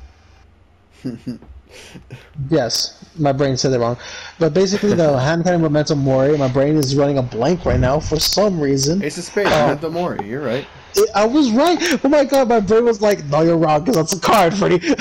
yes, 2.51 3.05
my 3.19 3.33
brain 3.33 3.57
said 3.57 3.71
that 3.71 3.81
wrong. 3.81 3.97
But 4.39 4.53
basically, 4.53 4.95
the 4.95 5.19
hand 5.27 5.45
cannon 5.45 5.63
momentum 5.63 6.01
mori, 6.01 6.37
my 6.37 6.49
brain 6.49 6.77
is 6.77 6.95
running 6.97 7.19
a 7.19 7.23
blank 7.23 7.65
right 7.65 7.81
now 7.81 8.01
for 8.01 8.21
some 8.21 8.61
reason. 8.61 9.03
Ace 9.03 9.19
of 9.19 9.25
Spades, 9.25 9.51
Oh. 9.53 9.67
Memento 9.69 9.91
Mori. 9.91 10.29
You're 10.29 10.45
right. 10.45 10.67
I 11.15 11.27
was 11.27 11.51
right. 11.53 11.79
Oh 12.05 12.09
my 12.09 12.25
god, 12.25 12.49
my 12.49 12.61
brain 12.61 12.85
was 12.85 13.01
like, 13.01 13.25
"No, 13.27 13.43
you're 13.43 13.57
wrong," 13.57 13.81
because 13.81 13.97
that's 13.97 14.13
a 14.13 14.21
card, 14.21 14.55
Freddy. 14.55 14.81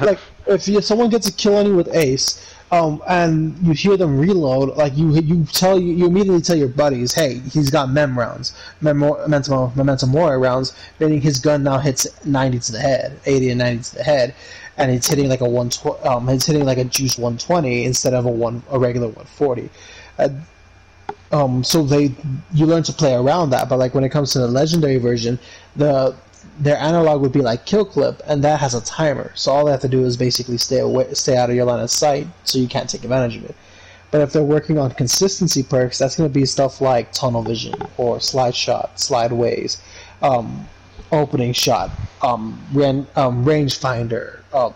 Like, 0.00 0.18
if 0.46 0.66
you, 0.66 0.80
someone 0.80 1.08
gets 1.08 1.28
a 1.28 1.32
kill 1.32 1.56
on 1.56 1.66
you 1.66 1.76
with 1.76 1.94
Ace, 1.94 2.44
um, 2.72 3.00
and 3.08 3.56
you 3.58 3.72
hear 3.72 3.96
them 3.96 4.18
reload, 4.18 4.76
like 4.76 4.96
you 4.96 5.14
you 5.14 5.44
tell 5.44 5.78
you, 5.78 5.92
you 5.92 6.06
immediately 6.06 6.40
tell 6.40 6.56
your 6.56 6.68
buddies, 6.68 7.12
"Hey, 7.14 7.40
he's 7.52 7.70
got 7.70 7.90
mem 7.90 8.18
rounds, 8.18 8.54
memo, 8.80 9.18
momentum 9.18 9.72
momentum 9.76 10.10
mori 10.10 10.38
rounds," 10.38 10.72
meaning 10.98 11.20
his 11.20 11.38
gun 11.38 11.62
now 11.62 11.78
hits 11.78 12.06
90 12.24 12.58
to 12.58 12.72
the 12.72 12.80
head, 12.80 13.20
80 13.24 13.50
and 13.50 13.58
90 13.58 13.82
to 13.84 13.94
the 13.96 14.02
head, 14.02 14.34
and 14.78 14.90
it's 14.90 15.06
hitting 15.06 15.28
like 15.28 15.42
a 15.42 15.48
one 15.48 15.70
um, 16.04 16.28
it's 16.28 16.46
hitting 16.46 16.64
like 16.64 16.78
a 16.78 16.84
juice 16.84 17.16
120 17.18 17.84
instead 17.84 18.14
of 18.14 18.26
a 18.26 18.30
one 18.30 18.62
a 18.70 18.78
regular 18.78 19.06
140. 19.08 19.70
Uh, 20.18 20.28
um, 21.32 21.64
so 21.64 21.82
they 21.82 22.14
you 22.52 22.66
learn 22.66 22.82
to 22.84 22.92
play 22.92 23.14
around 23.14 23.50
that. 23.50 23.68
But 23.68 23.78
like 23.78 23.94
when 23.94 24.04
it 24.04 24.10
comes 24.10 24.32
to 24.32 24.38
the 24.38 24.48
legendary 24.48 24.98
version, 24.98 25.38
the 25.74 26.14
their 26.58 26.76
analog 26.78 27.20
would 27.20 27.32
be 27.32 27.42
like 27.42 27.66
kill 27.66 27.84
clip, 27.84 28.22
and 28.26 28.42
that 28.44 28.60
has 28.60 28.74
a 28.74 28.80
timer. 28.82 29.32
So 29.34 29.52
all 29.52 29.64
they 29.64 29.72
have 29.72 29.80
to 29.80 29.88
do 29.88 30.04
is 30.04 30.16
basically 30.16 30.58
stay 30.58 30.78
away, 30.78 31.12
stay 31.14 31.36
out 31.36 31.50
of 31.50 31.56
your 31.56 31.64
line 31.64 31.82
of 31.82 31.90
sight, 31.90 32.26
so 32.44 32.58
you 32.58 32.68
can't 32.68 32.88
take 32.88 33.02
advantage 33.02 33.36
of 33.36 33.44
it. 33.44 33.56
But 34.10 34.20
if 34.20 34.32
they're 34.32 34.42
working 34.42 34.78
on 34.78 34.92
consistency 34.92 35.62
perks, 35.62 35.98
that's 35.98 36.16
going 36.16 36.30
to 36.30 36.32
be 36.32 36.46
stuff 36.46 36.80
like 36.80 37.12
tunnel 37.12 37.42
vision 37.42 37.74
or 37.96 38.20
slide 38.20 38.54
shot, 38.54 38.98
slide 38.98 39.32
ways, 39.32 39.82
um, 40.22 40.66
opening 41.12 41.52
shot, 41.52 41.90
um, 42.22 42.58
ran, 42.72 43.06
um, 43.16 43.44
range 43.44 43.78
finder, 43.78 44.42
uh, 44.52 44.70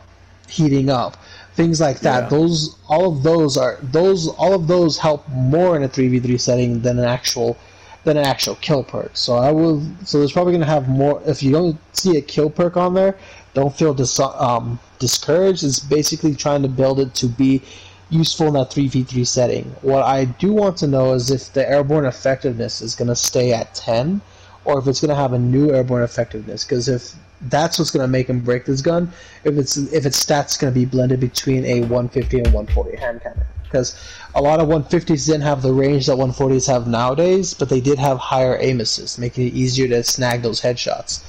heating 0.48 0.90
up, 0.90 1.16
things 1.54 1.80
like 1.80 2.00
that. 2.00 2.24
Yeah. 2.24 2.28
Those 2.28 2.76
all 2.88 3.12
of 3.12 3.22
those 3.22 3.56
are 3.56 3.78
those 3.82 4.28
all 4.28 4.54
of 4.54 4.66
those 4.66 4.98
help 4.98 5.28
more 5.28 5.76
in 5.76 5.82
a 5.82 5.88
three 5.88 6.08
v 6.08 6.20
three 6.20 6.38
setting 6.38 6.80
than 6.80 6.98
an 6.98 7.04
actual 7.04 7.56
than 8.04 8.16
an 8.16 8.24
actual 8.24 8.56
kill 8.56 8.82
perk. 8.82 9.16
So 9.16 9.34
I 9.36 9.50
will. 9.50 9.82
So 10.04 10.18
there's 10.18 10.32
probably 10.32 10.52
going 10.52 10.62
to 10.62 10.66
have 10.66 10.88
more. 10.88 11.22
If 11.26 11.42
you 11.42 11.52
don't 11.52 11.78
see 11.92 12.16
a 12.16 12.22
kill 12.22 12.50
perk 12.50 12.76
on 12.76 12.94
there, 12.94 13.16
don't 13.54 13.74
feel 13.76 13.94
dis- 13.94 14.20
um, 14.20 14.78
discouraged. 14.98 15.64
It's 15.64 15.80
basically 15.80 16.34
trying 16.34 16.62
to 16.62 16.68
build 16.68 17.00
it 17.00 17.14
to 17.16 17.26
be 17.26 17.62
useful 18.10 18.48
in 18.48 18.54
that 18.54 18.70
3v3 18.70 19.26
setting. 19.26 19.64
What 19.82 20.02
I 20.02 20.24
do 20.24 20.52
want 20.52 20.76
to 20.78 20.86
know 20.86 21.12
is 21.12 21.30
if 21.30 21.52
the 21.52 21.68
airborne 21.68 22.06
effectiveness 22.06 22.80
is 22.80 22.94
going 22.96 23.08
to 23.08 23.16
stay 23.16 23.52
at 23.52 23.72
10 23.74 24.20
or 24.64 24.78
if 24.78 24.86
it's 24.88 25.00
going 25.00 25.10
to 25.10 25.14
have 25.14 25.32
a 25.32 25.38
new 25.38 25.70
airborne 25.70 26.02
effectiveness 26.02 26.64
because 26.64 26.88
if 26.88 27.14
that's 27.42 27.78
what's 27.78 27.90
going 27.90 28.02
to 28.02 28.08
make 28.08 28.28
him 28.28 28.40
break 28.40 28.64
this 28.64 28.82
gun 28.82 29.10
if 29.44 29.56
it's 29.56 29.76
if 29.76 30.04
its 30.04 30.24
stats 30.24 30.58
going 30.58 30.72
to 30.72 30.78
be 30.78 30.84
blended 30.84 31.20
between 31.20 31.64
a 31.64 31.80
150 31.80 32.38
and 32.38 32.46
140 32.52 32.96
hand 32.96 33.22
cannon 33.22 33.44
because 33.64 33.98
a 34.34 34.42
lot 34.42 34.60
of 34.60 34.68
150s 34.68 35.26
didn't 35.26 35.42
have 35.42 35.62
the 35.62 35.72
range 35.72 36.06
that 36.06 36.16
140s 36.16 36.66
have 36.66 36.86
nowadays 36.86 37.54
but 37.54 37.68
they 37.68 37.80
did 37.80 37.98
have 37.98 38.18
higher 38.18 38.58
aim 38.60 38.80
assist 38.80 39.18
making 39.18 39.46
it 39.46 39.54
easier 39.54 39.88
to 39.88 40.02
snag 40.02 40.42
those 40.42 40.60
headshots 40.60 41.24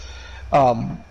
um, 0.52 1.02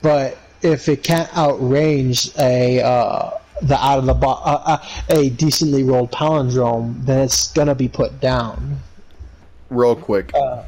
but 0.00 0.36
if 0.62 0.88
it 0.88 1.02
can't 1.02 1.28
outrange 1.30 2.36
a 2.38 2.82
uh, 2.82 3.38
the 3.62 3.76
out 3.76 3.98
of 3.98 4.06
the 4.06 4.14
bo- 4.14 4.40
uh, 4.44 4.62
uh, 4.66 4.88
a 5.10 5.30
decently 5.30 5.84
rolled 5.84 6.10
palindrome, 6.10 7.04
then 7.04 7.20
it's 7.20 7.52
gonna 7.52 7.74
be 7.74 7.88
put 7.88 8.20
down, 8.20 8.78
Real 9.70 9.96
quick. 9.96 10.30
Uh, 10.34 10.64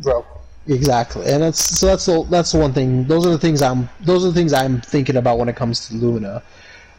bro. 0.00 0.24
Exactly, 0.68 1.26
and 1.26 1.42
that's 1.42 1.78
so 1.78 1.86
that's 1.86 2.04
the 2.04 2.24
that's 2.24 2.52
the 2.52 2.58
one 2.58 2.74
thing. 2.74 3.04
Those 3.04 3.24
are 3.24 3.30
the 3.30 3.38
things 3.38 3.62
I'm 3.62 3.88
those 4.02 4.22
are 4.22 4.28
the 4.28 4.34
things 4.34 4.52
I'm 4.52 4.82
thinking 4.82 5.16
about 5.16 5.38
when 5.38 5.48
it 5.48 5.56
comes 5.56 5.88
to 5.88 5.94
Luna. 5.94 6.42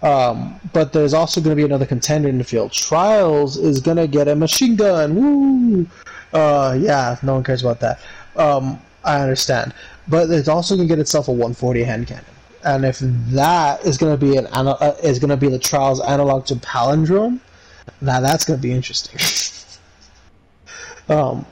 Um, 0.01 0.59
but 0.73 0.91
there's 0.91 1.13
also 1.13 1.39
going 1.39 1.51
to 1.51 1.55
be 1.55 1.65
another 1.65 1.85
contender 1.85 2.29
in 2.29 2.39
the 2.39 2.43
field. 2.43 2.71
Trials 2.71 3.57
is 3.57 3.79
going 3.79 3.97
to 3.97 4.07
get 4.07 4.27
a 4.27 4.35
machine 4.35 4.75
gun. 4.75 5.13
Woo! 5.15 5.87
Uh, 6.33 6.77
yeah, 6.79 7.17
no 7.21 7.35
one 7.35 7.43
cares 7.43 7.61
about 7.61 7.79
that. 7.81 7.99
Um, 8.37 8.81
I 9.03 9.19
understand, 9.19 9.73
but 10.07 10.31
it's 10.31 10.47
also 10.47 10.75
going 10.75 10.87
to 10.87 10.91
get 10.91 10.99
itself 10.99 11.27
a 11.27 11.31
140 11.31 11.83
hand 11.83 12.07
cannon. 12.07 12.25
And 12.63 12.85
if 12.85 12.99
that 12.99 13.85
is 13.85 13.97
going 13.99 14.17
to 14.17 14.25
be 14.25 14.35
an 14.35 14.47
uh, 14.47 14.95
is 15.03 15.19
going 15.19 15.29
to 15.29 15.37
be 15.37 15.47
the 15.47 15.59
Trials 15.59 16.01
analog 16.01 16.45
to 16.47 16.55
Palindrome, 16.55 17.39
now 18.01 18.19
that's 18.19 18.45
going 18.45 18.59
to 18.59 18.63
be 18.63 18.73
interesting. 18.73 19.19
um, 21.15 21.45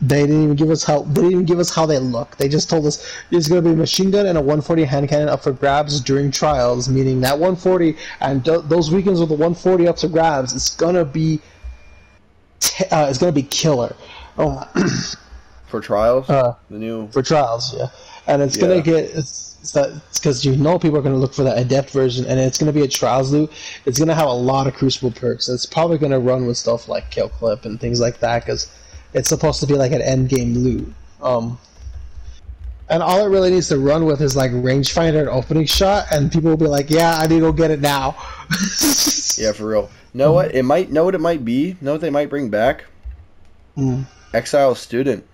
they 0.00 0.20
didn't 0.26 0.44
even 0.44 0.54
give 0.56 0.70
us 0.70 0.84
how 0.84 1.02
they 1.02 1.14
didn't 1.22 1.32
even 1.32 1.44
give 1.44 1.58
us 1.58 1.74
how 1.74 1.84
they 1.86 1.98
look. 1.98 2.36
They 2.36 2.48
just 2.48 2.70
told 2.70 2.86
us 2.86 3.04
there's 3.30 3.48
going 3.48 3.62
to 3.64 3.68
be 3.68 3.74
a 3.74 3.76
machine 3.76 4.10
gun 4.12 4.26
and 4.26 4.38
a 4.38 4.40
140 4.40 4.84
hand 4.84 5.08
cannon 5.08 5.28
up 5.28 5.42
for 5.42 5.52
grabs 5.52 6.00
during 6.00 6.30
trials, 6.30 6.88
meaning 6.88 7.20
that 7.22 7.32
140 7.32 7.96
and 8.20 8.44
th- 8.44 8.60
those 8.66 8.90
weekends 8.92 9.18
with 9.18 9.28
the 9.28 9.34
140 9.34 9.88
up 9.88 9.98
for 9.98 10.08
grabs, 10.08 10.54
it's 10.54 10.74
gonna 10.76 11.04
be 11.04 11.40
t- 12.60 12.84
uh, 12.86 13.08
it's 13.08 13.18
gonna 13.18 13.32
be 13.32 13.42
killer. 13.42 13.94
Oh, 14.36 14.62
For 15.66 15.80
trials? 15.80 16.30
uh, 16.30 16.54
the 16.70 16.78
new. 16.78 17.08
for 17.08 17.20
trials, 17.22 17.74
yeah, 17.76 17.88
and 18.26 18.40
it's 18.40 18.56
Yeah. 18.56 18.68
gonna 18.68 18.80
get 18.80 19.04
it's 19.14 19.46
because 20.14 20.44
you 20.44 20.56
know 20.56 20.78
people 20.78 20.96
are 20.98 21.02
gonna 21.02 21.16
look 21.16 21.34
for 21.34 21.42
the 21.42 21.54
adept 21.56 21.90
version, 21.90 22.24
and 22.24 22.40
it's 22.40 22.56
gonna 22.56 22.72
be 22.72 22.82
a 22.82 22.88
trials 22.88 23.32
loot. 23.32 23.50
It's 23.84 23.98
gonna 23.98 24.14
have 24.14 24.28
a 24.28 24.32
lot 24.32 24.66
of 24.66 24.74
crucible 24.74 25.10
perks. 25.10 25.48
It's 25.48 25.66
probably 25.66 25.98
gonna 25.98 26.20
run 26.20 26.46
with 26.46 26.56
stuff 26.56 26.88
like 26.88 27.10
kill 27.10 27.28
clip 27.28 27.64
and 27.66 27.78
things 27.80 28.00
like 28.00 28.20
that 28.20 28.46
because 28.46 28.68
it's 29.14 29.28
supposed 29.28 29.60
to 29.60 29.66
be 29.66 29.74
like 29.74 29.92
an 29.92 30.02
end 30.02 30.28
game 30.28 30.54
loot. 30.54 30.92
Um, 31.22 31.58
and 32.88 33.02
all 33.02 33.24
it 33.24 33.28
really 33.28 33.50
needs 33.50 33.68
to 33.68 33.78
run 33.78 34.04
with 34.04 34.20
is 34.20 34.36
like 34.36 34.50
rangefinder 34.50 35.20
and 35.20 35.28
opening 35.28 35.66
shot, 35.66 36.06
and 36.10 36.32
people 36.32 36.50
will 36.50 36.56
be 36.56 36.66
like, 36.66 36.90
"Yeah, 36.90 37.16
I 37.16 37.26
need 37.26 37.36
to 37.36 37.40
go 37.40 37.52
get 37.52 37.70
it 37.70 37.80
now." 37.80 38.16
Yeah, 39.38 39.52
for 39.52 39.68
real. 39.68 39.88
Know 40.14 40.32
what? 40.32 40.52
It 40.52 40.64
might. 40.64 40.90
Know 40.90 41.04
what 41.04 41.14
it 41.14 41.20
might 41.20 41.44
be. 41.44 41.76
Know 41.80 41.92
what 41.92 42.00
they 42.00 42.10
might 42.10 42.28
bring 42.28 42.48
back? 42.48 42.86
Mm. 43.76 44.04
Exile's 44.34 44.80
student. 44.80 45.24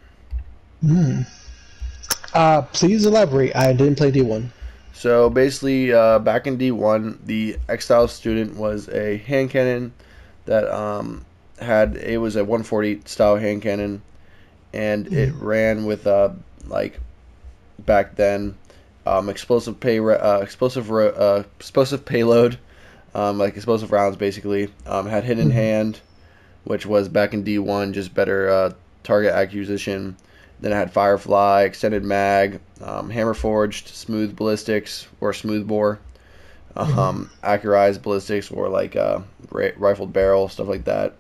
Mm. 0.85 1.27
Uh, 2.35 2.63
please 2.63 3.07
elaborate. 3.07 3.57
I 3.57 3.73
didn't 3.73 3.97
play 3.97 4.11
D 4.11 4.21
one. 4.21 4.53
So 5.05 5.29
basically, 5.29 5.93
uh, 5.93 6.19
back 6.21 6.47
in 6.47 6.57
D1, 6.57 7.19
the 7.27 7.59
Exile's 7.69 8.13
student 8.13 8.57
was 8.57 8.89
a 8.89 9.19
hand 9.19 9.51
cannon 9.51 9.93
that 10.47 10.67
um, 10.73 11.27
had 11.59 11.97
it 11.97 12.19
was 12.19 12.37
a 12.37 12.45
140 12.45 13.03
style 13.05 13.37
hand 13.37 13.63
cannon, 13.63 14.03
and 14.73 15.13
it 15.13 15.35
ran 15.35 15.87
with 15.87 16.07
uh, 16.07 16.31
like 16.67 16.99
back 17.79 18.17
then 18.17 18.57
um, 19.07 19.29
explosive 19.29 19.79
pay 19.81 19.99
uh, 19.99 20.39
explosive 20.39 20.91
ro- 20.91 21.09
uh, 21.09 21.45
explosive 21.59 22.05
payload, 22.05 22.59
um, 23.15 23.39
like 23.39 23.57
explosive 23.57 23.93
rounds 23.93 24.17
basically. 24.17 24.71
Um, 24.87 25.07
had 25.07 25.25
hidden 25.25 25.51
hand, 25.51 26.01
which 26.65 26.87
was 26.87 27.09
back 27.09 27.35
in 27.35 27.45
D1 27.45 27.93
just 27.93 28.15
better 28.15 28.49
uh, 28.49 28.73
target 29.03 29.33
acquisition. 29.33 30.17
Then 30.61 30.73
it 30.73 30.77
had 30.77 30.93
Firefly, 30.93 31.63
Extended 31.63 32.05
Mag, 32.05 32.61
um, 32.81 33.11
Hammer 33.11 33.35
Forged, 33.35 33.89
Smooth 33.89 34.35
Ballistics, 34.35 35.07
or 35.21 35.33
Smooth 35.33 35.67
Bore, 35.67 35.99
um, 36.77 37.31
Accurized 37.43 38.03
Ballistics, 38.03 38.51
or 38.51 38.69
like 38.69 38.97
uh, 38.97 39.21
ri- 39.51 39.75
Rifled 39.77 40.13
Barrel, 40.13 40.49
stuff 40.49 40.69
like 40.69 40.85
that. 40.85 41.17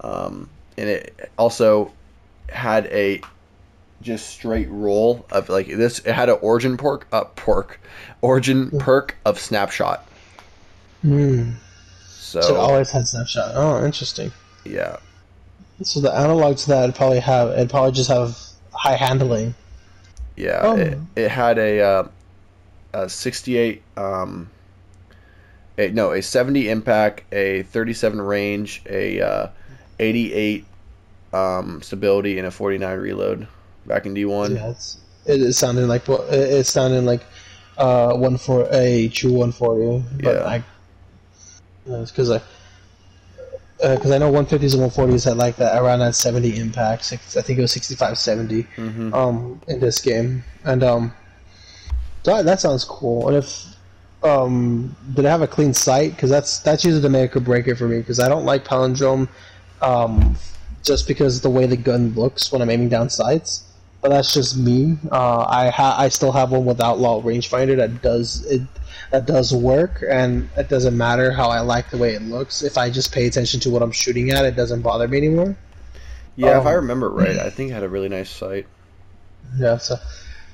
Um, 0.00 0.48
and 0.76 0.88
it 0.88 1.30
also 1.38 1.92
had 2.48 2.86
a 2.86 3.22
just 4.02 4.28
straight 4.30 4.68
roll 4.70 5.26
of 5.30 5.48
like 5.48 5.68
this. 5.68 5.98
It 6.00 6.12
had 6.14 6.28
an 6.28 6.38
origin 6.40 6.76
perk, 6.76 7.06
uh, 7.12 7.24
pork, 7.24 7.80
origin 8.22 8.70
perk 8.78 9.16
of 9.24 9.38
Snapshot. 9.38 10.06
Mm. 11.04 11.54
So, 12.18 12.40
So 12.40 12.54
it 12.54 12.58
always 12.58 12.90
had 12.90 13.08
snapshot. 13.08 13.52
Oh, 13.54 13.84
interesting. 13.84 14.32
yeah, 14.64 14.98
So 15.82 16.00
the 16.00 16.12
analog 16.12 16.56
to 16.58 16.68
that 16.68 16.86
would 16.86 16.94
probably 16.94 17.20
have 17.20 17.50
it'd 17.50 17.70
probably 17.70 17.92
just 17.92 18.08
have 18.10 18.38
high 18.72 18.96
handling. 18.96 19.54
yeah. 20.36 20.60
Oh. 20.62 20.76
It, 20.76 20.98
it 21.16 21.30
had 21.30 21.58
a 21.58 21.80
uh, 21.80 22.08
a 22.92 23.08
68 23.08 23.82
um, 23.96 24.50
a, 25.78 25.88
no 25.90 26.12
a 26.12 26.22
70 26.22 26.68
impact, 26.68 27.24
a 27.32 27.62
37 27.64 28.20
range, 28.20 28.82
a 28.88 29.20
uh, 29.20 29.48
88 30.00 30.64
um, 31.32 31.80
stability, 31.82 32.38
and 32.38 32.46
a 32.46 32.50
49 32.50 32.98
reload. 32.98 33.46
Back 33.86 34.06
in 34.06 34.14
D1. 34.14 34.54
Yeah, 34.56 34.70
it's, 34.70 34.98
it 35.26 35.40
is 35.40 35.56
sounding 35.56 35.88
like 35.88 36.06
what 36.08 36.22
it- 36.32 36.52
it's 36.52 36.70
sounding 36.70 37.06
like 37.06 37.22
uh 37.78 38.12
one 38.14 38.36
for 38.36 38.68
a 38.72 39.08
true 39.08 39.32
140, 39.32 40.04
but 40.22 40.36
Yeah. 40.36 40.44
I 40.46 40.64
because 42.04 42.30
I 42.30 42.40
because 43.80 44.10
I 44.10 44.18
know 44.18 44.30
150s 44.30 44.74
and 44.74 44.82
140s 44.82 45.24
had 45.24 45.36
like 45.38 45.56
that 45.56 45.80
around 45.80 46.00
that 46.00 46.14
70 46.14 46.58
impact. 46.58 47.04
Six, 47.04 47.36
I 47.36 47.42
think 47.42 47.58
it 47.58 47.62
was 47.62 47.72
65, 47.72 48.18
70 48.18 48.62
hmm 48.76 49.14
um 49.14 49.60
in 49.68 49.80
this 49.80 49.98
game, 50.00 50.44
and 50.64 50.82
um 50.84 51.12
that 52.24 52.44
that 52.44 52.60
sounds 52.60 52.84
cool. 52.84 53.28
And 53.28 53.36
if 53.38 53.64
um 54.22 54.94
did 55.14 55.24
it 55.24 55.28
have 55.28 55.40
a 55.42 55.46
clean 55.48 55.72
sight? 55.72 56.10
Because 56.14 56.28
that's 56.28 56.58
that's 56.58 56.84
usually 56.84 57.00
the 57.02 57.08
make 57.08 57.34
or 57.34 57.40
break 57.40 57.66
it 57.66 57.76
for 57.76 57.88
me. 57.88 57.98
Because 57.98 58.20
I 58.20 58.28
don't 58.28 58.44
like 58.44 58.64
palindrome, 58.64 59.28
um, 59.82 60.36
just 60.84 61.06
because 61.08 61.40
the 61.40 61.50
way 61.50 61.66
the 61.66 61.76
gun 61.76 62.14
looks 62.14 62.52
when 62.52 62.62
I'm 62.62 62.70
aiming 62.70 62.88
down 62.88 63.10
sights. 63.10 63.64
But 64.02 64.10
that's 64.10 64.32
just 64.32 64.56
me. 64.56 64.96
Uh, 65.12 65.44
I 65.46 65.68
ha- 65.68 65.96
I 65.98 66.08
still 66.08 66.32
have 66.32 66.52
one 66.52 66.64
with 66.64 66.80
outlaw 66.80 67.20
rangefinder 67.20 67.76
that 67.76 68.00
does 68.00 68.46
it 68.46 68.62
that 69.10 69.26
does 69.26 69.52
work, 69.54 70.02
and 70.08 70.48
it 70.56 70.70
doesn't 70.70 70.96
matter 70.96 71.30
how 71.32 71.48
I 71.50 71.60
like 71.60 71.90
the 71.90 71.98
way 71.98 72.14
it 72.14 72.22
looks. 72.22 72.62
If 72.62 72.78
I 72.78 72.88
just 72.88 73.12
pay 73.12 73.26
attention 73.26 73.60
to 73.60 73.70
what 73.70 73.82
I'm 73.82 73.92
shooting 73.92 74.30
at, 74.30 74.46
it 74.46 74.56
doesn't 74.56 74.80
bother 74.80 75.06
me 75.06 75.18
anymore. 75.18 75.54
Yeah, 76.36 76.58
if 76.60 76.64
I 76.66 76.70
Um, 76.70 76.76
remember 76.76 77.10
right, 77.10 77.38
I 77.38 77.50
think 77.50 77.70
it 77.70 77.74
had 77.74 77.82
a 77.82 77.88
really 77.90 78.08
nice 78.08 78.30
sight. 78.30 78.66
Yeah, 79.58 79.76
so 79.76 79.96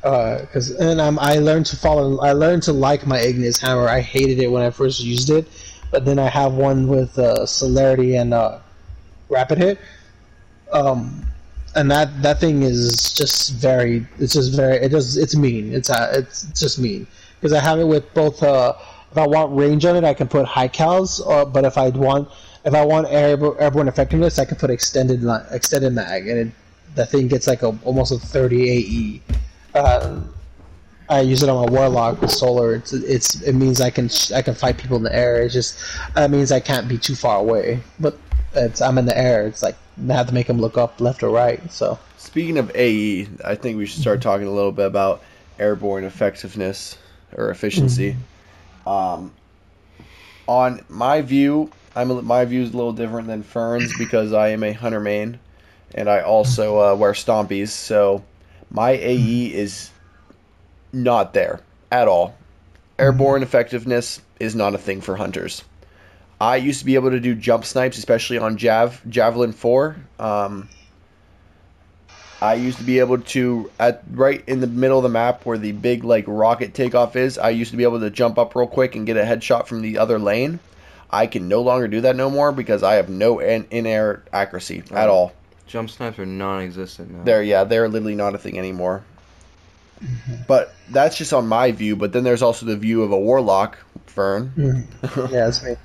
because 0.03 0.71
and 0.73 1.01
um, 1.01 1.19
I 1.21 1.39
learned 1.39 1.67
to 1.67 1.77
follow. 1.77 2.19
I 2.19 2.33
learned 2.33 2.65
to 2.65 2.73
like 2.73 3.07
my 3.07 3.19
Igneous 3.21 3.61
hammer. 3.61 3.89
I 3.89 4.01
hated 4.01 4.41
it 4.41 4.51
when 4.51 4.63
I 4.65 4.71
first 4.71 5.05
used 5.05 5.31
it, 5.31 5.47
but 5.93 6.05
then 6.05 6.19
I 6.19 6.29
have 6.29 6.55
one 6.55 6.89
with 6.89 7.17
uh, 7.19 7.47
celerity 7.47 8.17
and 8.17 8.35
uh, 8.35 8.59
rapid 9.29 9.59
hit. 9.59 9.79
Um, 10.73 11.25
and 11.75 11.91
that 11.91 12.23
that 12.23 12.41
thing 12.41 12.63
is 12.63 13.13
just 13.13 13.53
very. 13.55 14.07
It's 14.19 14.33
just 14.33 14.55
very. 14.55 14.77
It 14.77 14.89
does. 14.89 15.17
It's 15.17 15.37
mean. 15.37 15.73
It's 15.73 15.91
uh, 15.91 16.13
it's 16.15 16.45
just 16.59 16.79
mean 16.79 17.07
because 17.41 17.53
I 17.53 17.61
have 17.61 17.79
it 17.79 17.85
with 17.85 18.13
both. 18.15 18.43
Uh, 18.43 18.75
if 19.11 19.19
I 19.19 19.27
want 19.27 19.57
range 19.57 19.85
on 19.85 19.97
it, 19.97 20.05
I 20.05 20.15
can 20.15 20.29
put 20.29 20.47
high 20.47 20.69
cals. 20.69 21.25
Or, 21.25 21.47
but 21.47 21.65
if 21.65 21.79
I 21.79 21.89
want 21.91 22.29
if 22.65 22.75
I 22.75 22.85
want 22.85 23.09
airborne, 23.09 23.57
airborne 23.59 23.89
effectiveness, 23.89 24.39
I 24.39 24.45
can 24.45 24.57
put 24.57 24.71
extended 24.71 25.25
extended 25.51 25.93
mag, 25.93 26.27
and 26.29 26.39
it, 26.39 26.53
that 26.97 27.11
thing 27.11 27.29
gets 27.29 27.47
like 27.47 27.63
a 27.63 27.79
almost 27.85 28.13
a 28.13 28.19
30 28.19 29.23
AE. 29.75 29.79
Um, 29.79 30.33
I 31.09 31.21
use 31.21 31.43
it 31.43 31.49
on 31.49 31.65
my 31.65 31.71
warlock 31.71 32.21
with 32.21 32.33
solar. 32.33 32.75
It's 32.75 32.93
it's 32.93 33.43
it 33.43 33.53
means 33.53 33.81
I 33.81 33.91
can 33.91 34.11
I 34.35 34.43
can 34.43 34.55
fight 34.55 34.79
people 34.79 34.97
in 34.97 35.05
the 35.05 35.15
air. 35.15 35.43
It's 35.43 35.55
just 35.55 35.79
that 36.15 36.31
means 36.31 36.51
I 36.51 36.59
can't 36.59 36.89
be 36.89 36.99
too 36.99 37.15
far 37.15 37.39
away. 37.39 37.81
But 38.01 38.19
it's 38.57 38.81
I'm 38.81 38.99
in 38.99 39.07
the 39.07 39.17
air. 39.17 39.47
It's 39.47 39.63
like 39.63 39.77
I 40.09 40.13
have 40.13 40.29
to 40.29 40.35
make 40.35 40.47
them 40.47 40.61
look 40.61 40.77
up 40.77 41.01
left 41.01 41.23
or 41.23 41.31
right. 41.31 41.61
So 41.71 41.99
Speaking 42.27 42.59
of 42.59 42.71
AE, 42.75 43.29
I 43.45 43.55
think 43.55 43.79
we 43.79 43.87
should 43.87 44.01
start 44.01 44.19
mm-hmm. 44.19 44.29
talking 44.29 44.47
a 44.47 44.51
little 44.51 44.73
bit 44.73 44.87
about 44.87 45.23
airborne 45.59 46.05
effectiveness 46.05 46.99
or 47.35 47.51
efficiency. 47.51 48.17
Mm-hmm. 48.85 48.89
Um, 48.89 49.33
on 50.47 50.85
my 50.89 51.23
view, 51.23 51.71
I'm 51.95 52.11
a, 52.11 52.21
my 52.21 52.45
view 52.45 52.63
is 52.63 52.75
a 52.75 52.77
little 52.77 52.93
different 52.93 53.29
than 53.29 53.43
Fern's 53.43 53.93
because 53.99 54.33
I 54.33 54.49
am 54.49 54.65
a 54.65 54.73
hunter 54.73 55.01
main, 55.01 55.39
and 55.95 56.11
I 56.11 56.21
also 56.21 56.75
mm-hmm. 56.75 56.95
uh, 56.95 56.97
wear 56.97 57.13
stompies. 57.13 57.69
So 57.69 58.25
my 58.71 58.91
AE 58.91 59.55
is 59.55 59.91
not 60.93 61.33
there 61.33 61.61
at 61.91 62.09
all. 62.09 62.37
Airborne 62.99 63.45
effectiveness 63.45 64.21
is 64.41 64.55
not 64.55 64.75
a 64.75 64.79
thing 64.79 65.01
for 65.01 65.17
hunters. 65.17 65.63
I 66.41 66.57
used 66.57 66.81
to 66.81 66.85
be 66.85 66.95
able 66.97 67.11
to 67.11 67.21
do 67.21 67.35
jump 67.35 67.65
snipes, 67.65 67.99
especially 67.99 68.39
on 68.39 68.57
Jav 68.57 69.01
Javelin 69.09 69.53
Four. 69.53 69.97
Um, 70.19 70.69
I 72.41 72.55
used 72.55 72.79
to 72.79 72.85
be 72.85 72.99
able 72.99 73.19
to 73.19 73.71
at 73.79 74.03
right 74.11 74.45
in 74.47 74.61
the 74.61 74.67
middle 74.67 74.99
of 74.99 75.03
the 75.03 75.09
map 75.09 75.47
where 75.47 75.57
the 75.57 75.73
big 75.73 76.05
like 76.05 76.25
rocket 76.27 76.75
takeoff 76.75 77.17
is. 77.17 77.39
I 77.39 77.51
used 77.51 77.71
to 77.71 77.77
be 77.77 77.85
able 77.85 78.01
to 78.01 78.11
jump 78.11 78.39
up 78.39 78.55
real 78.55 78.67
quick 78.67 78.95
and 78.95 79.07
get 79.07 79.17
a 79.17 79.23
headshot 79.23 79.67
from 79.67 79.81
the 79.81 79.99
other 79.99 80.19
lane. 80.19 80.59
I 81.11 81.27
can 81.27 81.49
no 81.49 81.63
longer 81.63 81.89
do 81.89 82.03
that 82.03 82.17
no 82.17 82.29
more 82.29 82.53
because 82.53 82.83
I 82.83 82.95
have 82.95 83.09
no 83.09 83.39
in, 83.39 83.67
in 83.71 83.87
air 83.87 84.23
accuracy 84.33 84.83
at 84.91 85.09
all. 85.09 85.33
Jump 85.67 85.89
snipes 85.89 86.19
are 86.19 86.27
non-existent 86.27 87.11
now. 87.11 87.25
There, 87.25 87.43
yeah, 87.43 87.65
they're 87.65 87.89
literally 87.89 88.15
not 88.15 88.35
a 88.35 88.39
thing 88.39 88.59
anymore. 88.59 89.03
But 90.47 90.75
that's 90.91 91.17
just 91.17 91.33
on 91.33 91.47
my 91.47 91.73
view. 91.73 91.97
But 91.97 92.13
then 92.13 92.23
there's 92.23 92.43
also 92.43 92.67
the 92.67 92.77
view 92.77 93.03
of 93.03 93.13
a 93.13 93.19
warlock, 93.19 93.79
Fern. 94.07 94.53
yeah, 95.17 95.29
that's 95.31 95.63
me. 95.63 95.77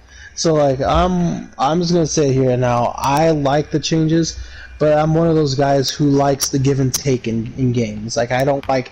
So 0.41 0.56
like 0.56 0.82
I'm 0.82 1.51
I'm 1.60 1.82
just 1.82 1.93
gonna 1.93 2.08
say 2.08 2.34
here 2.34 2.58
now. 2.58 2.95
I 2.97 3.30
like 3.30 3.69
the 3.69 3.80
changes, 3.80 4.39
but 4.80 4.97
I'm 4.97 5.13
one 5.13 5.27
of 5.27 5.36
those 5.36 5.54
guys 5.54 5.91
who 5.91 6.06
likes 6.06 6.49
the 6.49 6.58
give 6.58 6.80
and 6.80 6.91
take 6.91 7.27
in, 7.27 7.54
in 7.60 7.71
games. 7.71 8.17
Like 8.17 8.32
I 8.32 8.43
don't 8.43 8.67
like 8.67 8.91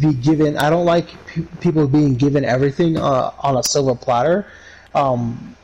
be 0.00 0.14
given. 0.14 0.56
I 0.56 0.70
don't 0.70 0.86
like 0.86 1.08
pe- 1.26 1.42
people 1.60 1.86
being 1.86 2.14
given 2.14 2.46
everything 2.46 2.96
uh, 2.96 3.30
on 3.40 3.58
a 3.58 3.62
silver 3.62 3.94
platter. 3.94 4.46
Um, 4.94 5.54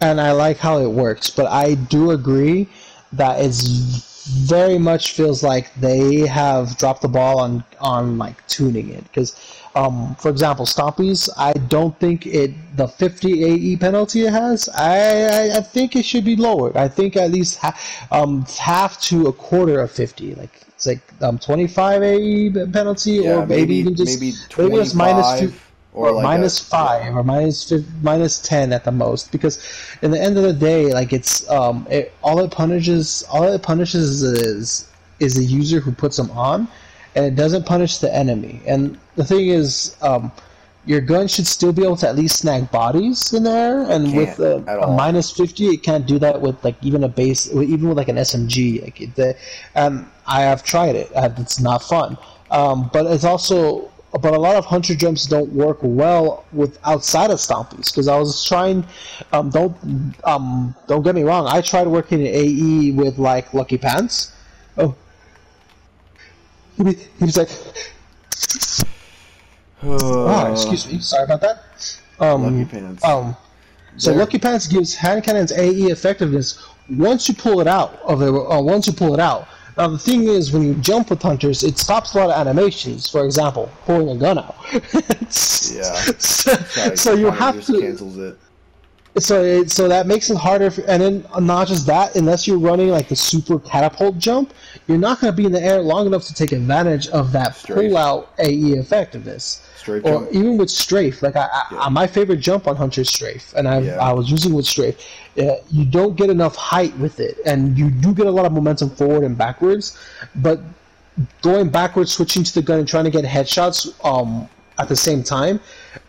and 0.00 0.20
I 0.20 0.30
like 0.30 0.58
how 0.58 0.78
it 0.78 0.90
works, 0.90 1.28
but 1.28 1.46
I 1.46 1.74
do 1.74 2.12
agree 2.12 2.68
that 3.12 3.40
it's 3.40 4.28
very 4.46 4.78
much 4.78 5.14
feels 5.14 5.42
like 5.42 5.74
they 5.74 6.20
have 6.28 6.78
dropped 6.78 7.02
the 7.02 7.08
ball 7.08 7.40
on 7.40 7.64
on 7.80 8.18
like 8.18 8.46
tuning 8.46 8.90
it 8.90 9.02
because 9.02 9.34
um, 9.74 10.14
for 10.16 10.30
example 10.30 10.64
stompies 10.66 11.28
i 11.36 11.52
don't 11.52 11.98
think 11.98 12.26
it 12.26 12.52
the 12.76 12.86
50 12.86 13.44
ae 13.44 13.76
penalty 13.76 14.22
it 14.26 14.32
has 14.32 14.68
i 14.70 15.52
i, 15.52 15.58
I 15.58 15.60
think 15.60 15.96
it 15.96 16.04
should 16.04 16.24
be 16.24 16.36
lowered 16.36 16.76
i 16.76 16.88
think 16.88 17.16
at 17.16 17.30
least 17.30 17.58
ha- 17.58 17.78
um, 18.10 18.44
half 18.58 19.00
to 19.02 19.26
a 19.26 19.32
quarter 19.32 19.80
of 19.80 19.90
50 19.90 20.34
like 20.36 20.50
it's 20.68 20.86
like 20.86 21.00
um, 21.22 21.38
25 21.38 22.02
ae 22.02 22.50
penalty 22.72 23.12
Yeah, 23.12 23.42
or 23.42 23.46
maybe, 23.46 23.76
even 23.76 23.94
just 23.94 24.20
maybe 24.20 24.36
maybe 24.58 24.80
it's 24.82 24.94
minus 24.94 25.40
two 25.40 25.46
25 25.48 25.60
or, 25.94 26.12
like 26.12 26.22
minus 26.24 26.60
a- 26.60 26.64
five 26.64 27.14
or 27.14 27.22
minus 27.22 27.72
minus 28.02 28.40
ten 28.40 28.72
at 28.72 28.84
the 28.84 28.90
most 28.92 29.30
because 29.30 29.64
in 30.02 30.10
the 30.10 30.20
end 30.20 30.36
of 30.36 30.42
the 30.42 30.52
day 30.52 30.92
like 30.92 31.12
it's 31.12 31.48
um 31.48 31.86
it, 31.90 32.12
all 32.22 32.40
it 32.40 32.50
punishes 32.50 33.24
all 33.30 33.44
it 33.44 33.62
punishes 33.62 34.22
is 34.22 34.88
is 35.20 35.34
the 35.36 35.44
user 35.44 35.78
who 35.80 35.92
puts 35.92 36.16
them 36.16 36.30
on 36.32 36.66
and 37.14 37.24
it 37.24 37.34
doesn't 37.34 37.64
punish 37.64 37.98
the 37.98 38.14
enemy 38.14 38.60
and 38.66 38.98
the 39.16 39.24
thing 39.24 39.48
is 39.48 39.96
um 40.02 40.30
your 40.86 41.00
gun 41.00 41.26
should 41.26 41.46
still 41.46 41.72
be 41.72 41.82
able 41.82 41.96
to 41.96 42.06
at 42.06 42.14
least 42.14 42.40
snag 42.40 42.70
bodies 42.70 43.32
in 43.32 43.42
there 43.42 43.82
and 43.90 44.14
with 44.14 44.38
a, 44.38 44.56
a 44.82 44.92
minus 44.92 45.30
50 45.30 45.68
it 45.68 45.82
can't 45.82 46.06
do 46.06 46.18
that 46.18 46.40
with 46.40 46.62
like 46.62 46.76
even 46.82 47.04
a 47.04 47.08
base 47.08 47.50
even 47.52 47.88
with 47.88 47.96
like 47.96 48.08
an 48.08 48.16
smg 48.16 48.82
like 48.82 49.00
it, 49.00 49.14
the, 49.14 49.36
um, 49.76 50.10
i 50.26 50.42
have 50.42 50.62
tried 50.62 50.94
it 50.94 51.10
it's 51.14 51.60
not 51.60 51.82
fun 51.82 52.18
um, 52.50 52.90
but 52.92 53.06
it's 53.06 53.24
also 53.24 53.90
but 54.20 54.32
a 54.32 54.38
lot 54.38 54.56
of 54.56 54.64
hunter 54.64 54.94
jumps 54.94 55.26
don't 55.26 55.52
work 55.52 55.78
well 55.82 56.44
with 56.52 56.78
outside 56.84 57.30
of 57.30 57.38
stompies 57.38 57.90
because 57.90 58.06
I 58.06 58.16
was 58.16 58.44
trying. 58.44 58.86
Um, 59.32 59.50
don't 59.50 59.76
um, 60.24 60.74
don't 60.86 61.02
get 61.02 61.14
me 61.14 61.24
wrong. 61.24 61.46
I 61.48 61.60
tried 61.60 61.86
working 61.88 62.20
in 62.20 62.26
AE 62.26 62.92
with 62.92 63.18
like 63.18 63.52
Lucky 63.54 63.76
Pants. 63.76 64.32
Oh, 64.78 64.94
he 66.76 66.84
he 67.18 67.24
was 67.24 67.36
like, 67.36 67.48
oh, 69.82 70.52
excuse 70.52 70.90
me, 70.90 70.98
sorry 71.00 71.24
about 71.24 71.40
that. 71.40 72.00
Um, 72.20 72.42
Lucky 72.58 72.70
Pants. 72.70 73.04
Um, 73.04 73.36
so 73.96 74.10
There- 74.10 74.18
Lucky 74.20 74.38
Pants 74.38 74.66
gives 74.66 74.94
hand 74.94 75.24
cannons 75.24 75.52
AE 75.52 75.84
effectiveness 75.90 76.64
once 76.90 77.28
you 77.28 77.34
pull 77.34 77.60
it 77.60 77.66
out 77.66 78.00
of 78.04 78.22
it. 78.22 78.28
Uh, 78.28 78.60
once 78.62 78.86
you 78.86 78.92
pull 78.92 79.14
it 79.14 79.20
out. 79.20 79.48
Now 79.76 79.88
the 79.88 79.98
thing 79.98 80.28
is, 80.28 80.52
when 80.52 80.62
you 80.62 80.74
jump 80.76 81.10
with 81.10 81.20
hunters, 81.20 81.64
it 81.64 81.78
stops 81.78 82.14
a 82.14 82.18
lot 82.18 82.30
of 82.30 82.36
animations. 82.46 83.08
For 83.08 83.24
example, 83.24 83.68
pulling 83.86 84.16
a 84.16 84.18
gun 84.20 84.38
out. 84.38 84.56
Yeah. 85.72 85.94
so, 86.18 86.52
so 86.94 87.14
you 87.14 87.30
have 87.30 87.56
just 87.56 87.66
to. 87.68 87.80
cancels 87.80 88.18
it. 88.18 88.38
So 89.16 89.42
it, 89.44 89.70
so 89.70 89.86
that 89.88 90.06
makes 90.08 90.28
it 90.30 90.36
harder. 90.36 90.70
For, 90.72 90.80
and 90.82 91.00
then 91.00 91.26
not 91.40 91.68
just 91.68 91.86
that, 91.86 92.16
unless 92.16 92.48
you're 92.48 92.58
running 92.58 92.88
like 92.88 93.08
the 93.08 93.14
super 93.16 93.60
catapult 93.60 94.18
jump, 94.18 94.52
you're 94.88 94.98
not 94.98 95.20
going 95.20 95.32
to 95.32 95.36
be 95.36 95.44
in 95.46 95.52
the 95.52 95.62
air 95.62 95.80
long 95.80 96.06
enough 96.06 96.24
to 96.24 96.34
take 96.34 96.50
advantage 96.50 97.06
of 97.08 97.30
that 97.32 97.54
Strafe. 97.54 97.76
pull 97.90 97.96
out 97.96 98.30
AE 98.40 98.72
effectiveness. 98.72 99.62
Strafe 99.76 100.04
Or 100.04 100.20
jump. 100.24 100.32
even 100.32 100.56
with 100.58 100.68
strafe, 100.70 101.22
like 101.22 101.36
I, 101.36 101.42
I, 101.52 101.62
Yeah. 101.70 101.88
my 101.90 102.06
favorite 102.08 102.38
jump 102.40 102.66
on 102.66 102.74
Hunter 102.74 103.02
is 103.02 103.08
strafe, 103.08 103.52
and 103.56 103.68
I 103.68 103.78
Yeah. 103.80 103.98
I 104.00 104.12
was 104.12 104.30
using 104.30 104.52
with 104.52 104.66
strafe. 104.66 104.96
Uh, 105.38 105.56
you 105.70 105.84
don't 105.84 106.16
get 106.16 106.28
enough 106.30 106.56
height 106.56 106.96
with 106.98 107.20
it, 107.20 107.38
and 107.46 107.78
you 107.78 107.90
do 107.90 108.14
get 108.14 108.26
a 108.26 108.30
lot 108.30 108.46
of 108.46 108.52
momentum 108.52 108.90
forward 108.90 109.22
and 109.22 109.38
backwards, 109.38 109.96
but 110.36 110.58
going 111.42 111.68
backwards, 111.68 112.10
switching 112.12 112.42
to 112.42 112.52
the 112.54 112.62
gun, 112.62 112.80
and 112.80 112.88
trying 112.88 113.04
to 113.04 113.10
get 113.10 113.24
headshots 113.24 113.92
um, 114.04 114.48
at 114.78 114.88
the 114.88 114.96
same 114.96 115.22
time 115.22 115.60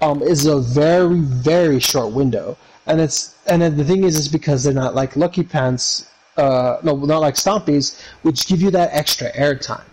um, 0.02 0.24
is 0.24 0.48
a 0.48 0.58
very 0.60 1.20
very 1.20 1.80
short 1.80 2.12
window. 2.14 2.58
And 2.88 3.02
it's 3.02 3.36
and 3.48 3.62
the 3.62 3.84
thing 3.84 4.04
is, 4.04 4.18
is 4.18 4.28
because 4.28 4.64
they're 4.64 4.74
not 4.74 4.96
like 4.96 5.16
Lucky 5.16 5.44
Pants, 5.44 6.10
uh, 6.38 6.78
no, 6.84 6.96
not 6.96 7.20
like 7.20 7.36
Stompies, 7.36 8.02
which 8.22 8.48
give 8.48 8.62
you 8.62 8.72
that 8.72 8.90
extra 8.94 9.32
airtime 9.32 9.86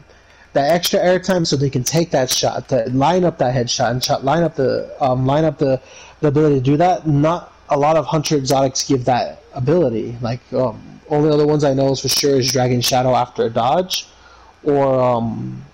that 0.53 0.71
extra 0.71 1.01
airtime 1.01 1.47
so 1.47 1.57
they 1.57 1.71
can 1.71 1.85
take 1.85 2.11
that 2.11 2.31
shot, 2.31 2.69
to 2.69 2.85
line 2.91 3.25
up 3.25 3.39
that 3.39 3.55
headshot, 3.55 3.91
and 3.91 4.05
shot, 4.05 4.25
line 4.25 4.43
up 4.43 4.55
the 4.55 4.95
um, 5.01 5.27
line 5.27 5.45
up 5.45 5.59
the, 5.59 5.81
the 6.21 6.29
ability 6.29 6.57
to 6.57 6.61
do 6.61 6.77
that. 6.77 7.07
Not 7.07 7.53
a 7.71 7.79
lot 7.79 7.97
of 7.97 8.05
hunter 8.07 8.37
exotics 8.37 8.87
give 8.87 9.05
that 9.07 9.43
ability. 9.55 10.17
Like 10.21 10.41
um, 10.53 11.01
only 11.09 11.31
other 11.31 11.47
ones 11.47 11.65
I 11.65 11.75
know 11.75 11.93
is 11.93 12.01
for 12.01 12.09
sure 12.09 12.37
is 12.37 12.53
Dragon 12.53 12.81
Shadow 12.81 13.15
after 13.15 13.45
a 13.45 13.51
dodge, 13.51 14.07
or 14.63 15.01
um, 15.01 15.65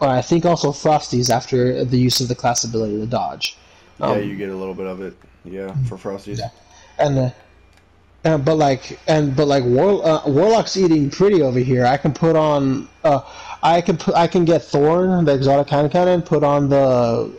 or 0.00 0.08
I 0.08 0.22
think 0.22 0.46
also 0.46 0.72
Frosties 0.72 1.30
after 1.30 1.84
the 1.84 1.98
use 1.98 2.20
of 2.20 2.28
the 2.28 2.34
class 2.34 2.64
ability, 2.64 2.98
to 2.98 3.06
dodge. 3.06 3.56
Yeah, 4.02 4.08
Um, 4.08 4.22
you 4.22 4.36
get 4.36 4.50
a 4.50 4.56
little 4.56 4.74
bit 4.74 4.86
of 4.86 5.00
it. 5.00 5.14
Yeah, 5.44 5.74
for 5.88 5.96
Frosties. 5.96 6.38
Yeah. 6.38 6.50
and 6.98 7.18
uh, 7.18 7.30
and 8.24 8.44
but 8.44 8.56
like 8.56 8.98
and 9.08 9.34
but 9.34 9.48
like 9.48 9.64
War, 9.64 10.04
uh, 10.04 10.22
Warlock's 10.26 10.76
eating 10.76 11.10
pretty 11.10 11.42
over 11.42 11.58
here. 11.58 11.84
I 11.86 11.96
can 11.96 12.12
put 12.12 12.36
on 12.36 12.88
uh, 13.04 13.20
I 13.62 13.80
can 13.80 13.96
put 13.96 14.14
I 14.14 14.26
can 14.26 14.44
get 14.44 14.62
Thorn, 14.62 15.24
the 15.24 15.34
exotic 15.34 15.66
cannon 15.66 15.90
cannon, 15.90 16.22
put 16.22 16.44
on 16.44 16.68
the 16.68 17.32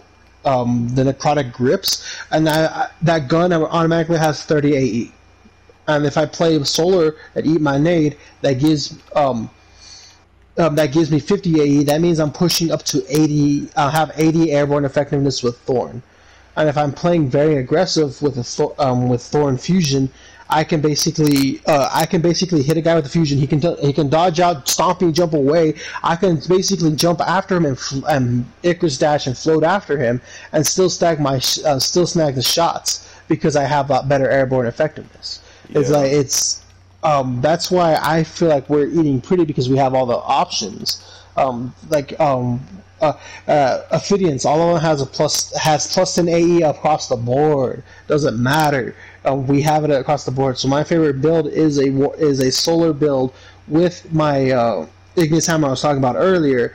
um, 0.45 0.89
the 0.89 1.03
necrotic 1.03 1.53
grips, 1.53 2.17
and 2.31 2.49
I, 2.49 2.65
I, 2.65 2.89
that 3.03 3.29
gun 3.29 3.53
automatically 3.53 4.17
has 4.17 4.43
30 4.43 4.75
AE. 4.75 5.11
And 5.87 6.05
if 6.05 6.17
I 6.17 6.25
play 6.25 6.61
solar 6.63 7.15
and 7.35 7.45
eat 7.45 7.61
my 7.61 7.77
nade, 7.77 8.17
that 8.41 8.53
gives 8.59 8.97
um, 9.15 9.49
um, 10.57 10.75
that 10.75 10.91
gives 10.91 11.11
me 11.11 11.19
50 11.19 11.61
AE. 11.61 11.83
That 11.83 12.01
means 12.01 12.19
I'm 12.19 12.31
pushing 12.31 12.71
up 12.71 12.83
to 12.83 13.03
80. 13.09 13.69
I'll 13.75 13.89
have 13.89 14.11
80 14.15 14.51
airborne 14.51 14.85
effectiveness 14.85 15.43
with 15.43 15.57
Thorn. 15.59 16.01
And 16.55 16.69
if 16.69 16.77
I'm 16.77 16.91
playing 16.91 17.29
very 17.29 17.57
aggressive 17.57 18.21
with 18.21 18.37
a 18.37 18.43
Thor, 18.43 18.75
um, 18.77 19.09
with 19.09 19.21
Thorn 19.21 19.57
fusion, 19.57 20.09
I 20.49 20.63
can 20.63 20.81
basically 20.81 21.61
uh, 21.65 21.89
I 21.91 22.05
can 22.05 22.21
basically 22.21 22.61
hit 22.61 22.77
a 22.77 22.81
guy 22.81 22.93
with 22.95 23.05
the 23.05 23.09
fusion. 23.09 23.37
He 23.39 23.47
can 23.47 23.59
do- 23.59 23.77
he 23.81 23.91
can 23.91 24.09
dodge 24.09 24.39
out, 24.39 24.67
stomping, 24.67 25.11
jump 25.13 25.33
away. 25.33 25.75
I 26.03 26.15
can 26.15 26.39
basically 26.47 26.95
jump 26.95 27.21
after 27.21 27.57
him 27.57 27.65
and 27.65 27.79
fl- 27.79 28.05
and 28.05 28.45
Icarus 28.61 28.97
dash 28.99 29.25
and 29.25 29.35
float 29.37 29.63
after 29.63 29.97
him, 29.97 30.21
and 30.51 30.65
still 30.65 30.89
snag 30.89 31.19
my 31.19 31.39
sh- 31.39 31.59
uh, 31.65 31.79
still 31.79 32.05
snag 32.05 32.35
the 32.35 32.43
shots 32.43 33.09
because 33.27 33.55
I 33.55 33.63
have 33.63 33.87
that 33.87 34.07
better 34.07 34.29
airborne 34.29 34.67
effectiveness. 34.67 35.39
It's 35.69 35.89
like 35.89 36.11
it's 36.11 36.61
um, 37.03 37.41
that's 37.41 37.71
why 37.71 37.97
I 38.01 38.23
feel 38.23 38.49
like 38.49 38.69
we're 38.69 38.87
eating 38.87 39.21
pretty 39.21 39.45
because 39.45 39.69
we 39.69 39.77
have 39.77 39.93
all 39.95 40.05
the 40.05 40.17
options. 40.17 41.03
Um, 41.35 41.73
like 41.89 42.19
um, 42.19 42.61
uh, 43.03 43.17
uh, 43.47 43.83
Ophidians, 43.91 44.45
all 44.45 44.61
of 44.61 44.73
them 44.75 44.81
has 44.81 45.01
a 45.01 45.05
plus 45.05 45.53
has 45.57 45.91
plus 45.93 46.17
an 46.17 46.29
AE 46.29 46.61
across 46.61 47.07
the 47.09 47.15
board. 47.15 47.83
Doesn't 48.07 48.41
matter. 48.41 48.95
Um, 49.25 49.45
we 49.47 49.61
have 49.61 49.83
it 49.83 49.91
across 49.91 50.23
the 50.25 50.31
board. 50.31 50.57
So 50.57 50.67
my 50.67 50.83
favorite 50.83 51.21
build 51.21 51.47
is 51.47 51.77
a 51.79 52.11
is 52.13 52.39
a 52.39 52.51
solar 52.51 52.93
build 52.93 53.33
with 53.67 54.11
my 54.13 54.51
uh, 54.51 54.87
Igneous 55.15 55.45
hammer 55.45 55.67
I 55.67 55.71
was 55.71 55.81
talking 55.81 55.99
about 55.99 56.15
earlier. 56.15 56.73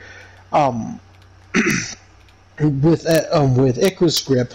Um, 0.53 0.99
with 2.59 3.05
uh, 3.07 3.23
um, 3.31 3.55
with 3.55 3.77
Icarus 3.77 4.21
grip, 4.21 4.53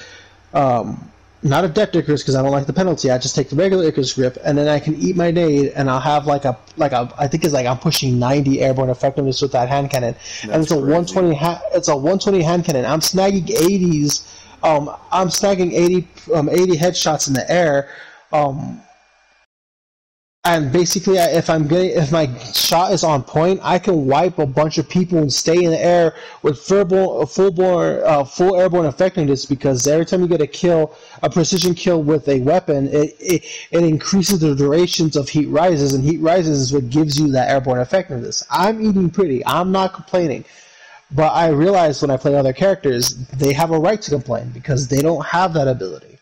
um, 0.52 1.10
not 1.44 1.64
a 1.64 1.68
decked 1.68 1.94
Icarus 1.94 2.22
because 2.22 2.34
I 2.34 2.42
don't 2.42 2.52
like 2.52 2.66
the 2.66 2.72
penalty. 2.72 3.10
I 3.10 3.18
just 3.18 3.34
take 3.36 3.50
the 3.50 3.56
regular 3.56 3.84
Icarus 3.84 4.14
grip, 4.14 4.38
and 4.44 4.56
then 4.56 4.66
I 4.66 4.80
can 4.80 4.94
eat 4.96 5.14
my 5.14 5.30
nade, 5.30 5.72
and 5.76 5.90
I'll 5.90 6.00
have 6.00 6.26
like 6.26 6.44
a 6.46 6.58
like 6.76 6.92
a 6.92 7.12
I 7.18 7.28
think 7.28 7.44
it's 7.44 7.52
like 7.52 7.66
I'm 7.66 7.78
pushing 7.78 8.18
90 8.18 8.60
airborne 8.62 8.88
effectiveness 8.90 9.42
with 9.42 9.52
that 9.52 9.68
hand 9.68 9.90
cannon, 9.90 10.16
and 10.42 10.50
That's 10.50 10.62
it's 10.64 10.72
a 10.72 10.76
crazy. 10.76 10.92
120 10.92 11.34
ha- 11.36 11.62
it's 11.74 11.88
a 11.88 11.94
120 11.94 12.42
hand 12.42 12.64
cannon. 12.64 12.86
I'm 12.86 13.00
snagging 13.00 13.46
80s. 13.46 14.26
Um, 14.64 14.90
I'm 15.12 15.28
snagging 15.28 15.72
80 15.72 16.08
um, 16.34 16.48
80 16.48 16.76
headshots 16.78 17.28
in 17.28 17.34
the 17.34 17.48
air. 17.50 17.90
Um, 18.32 18.80
and 20.46 20.70
basically, 20.70 21.16
if 21.16 21.48
I'm 21.48 21.66
getting, 21.66 21.90
if 21.92 22.12
my 22.12 22.26
shot 22.52 22.92
is 22.92 23.02
on 23.02 23.22
point, 23.22 23.60
I 23.62 23.78
can 23.78 24.04
wipe 24.04 24.38
a 24.38 24.44
bunch 24.44 24.76
of 24.76 24.86
people 24.86 25.16
and 25.16 25.32
stay 25.32 25.64
in 25.64 25.70
the 25.70 25.82
air 25.82 26.14
with 26.42 26.58
full 26.58 27.24
full 27.26 27.62
uh, 27.62 28.24
full 28.24 28.60
airborne 28.60 28.84
effectiveness. 28.84 29.46
Because 29.46 29.86
every 29.86 30.04
time 30.04 30.20
you 30.20 30.28
get 30.28 30.42
a 30.42 30.46
kill, 30.46 30.94
a 31.22 31.30
precision 31.30 31.74
kill 31.74 32.02
with 32.02 32.28
a 32.28 32.40
weapon, 32.40 32.88
it, 32.88 33.16
it 33.18 33.44
it 33.70 33.84
increases 33.84 34.40
the 34.40 34.54
durations 34.54 35.16
of 35.16 35.30
heat 35.30 35.46
rises, 35.46 35.94
and 35.94 36.04
heat 36.04 36.20
rises 36.20 36.60
is 36.60 36.72
what 36.74 36.90
gives 36.90 37.18
you 37.18 37.28
that 37.32 37.48
airborne 37.48 37.80
effectiveness. 37.80 38.44
I'm 38.50 38.84
eating 38.84 39.08
pretty. 39.08 39.44
I'm 39.46 39.72
not 39.72 39.94
complaining. 39.94 40.44
But 41.10 41.32
I 41.32 41.48
realize 41.48 42.02
when 42.02 42.10
I 42.10 42.18
play 42.18 42.34
other 42.34 42.52
characters, 42.52 43.14
they 43.28 43.52
have 43.54 43.70
a 43.70 43.78
right 43.78 44.00
to 44.02 44.10
complain 44.10 44.50
because 44.50 44.88
they 44.88 45.00
don't 45.00 45.24
have 45.24 45.54
that 45.54 45.68
ability. 45.68 46.18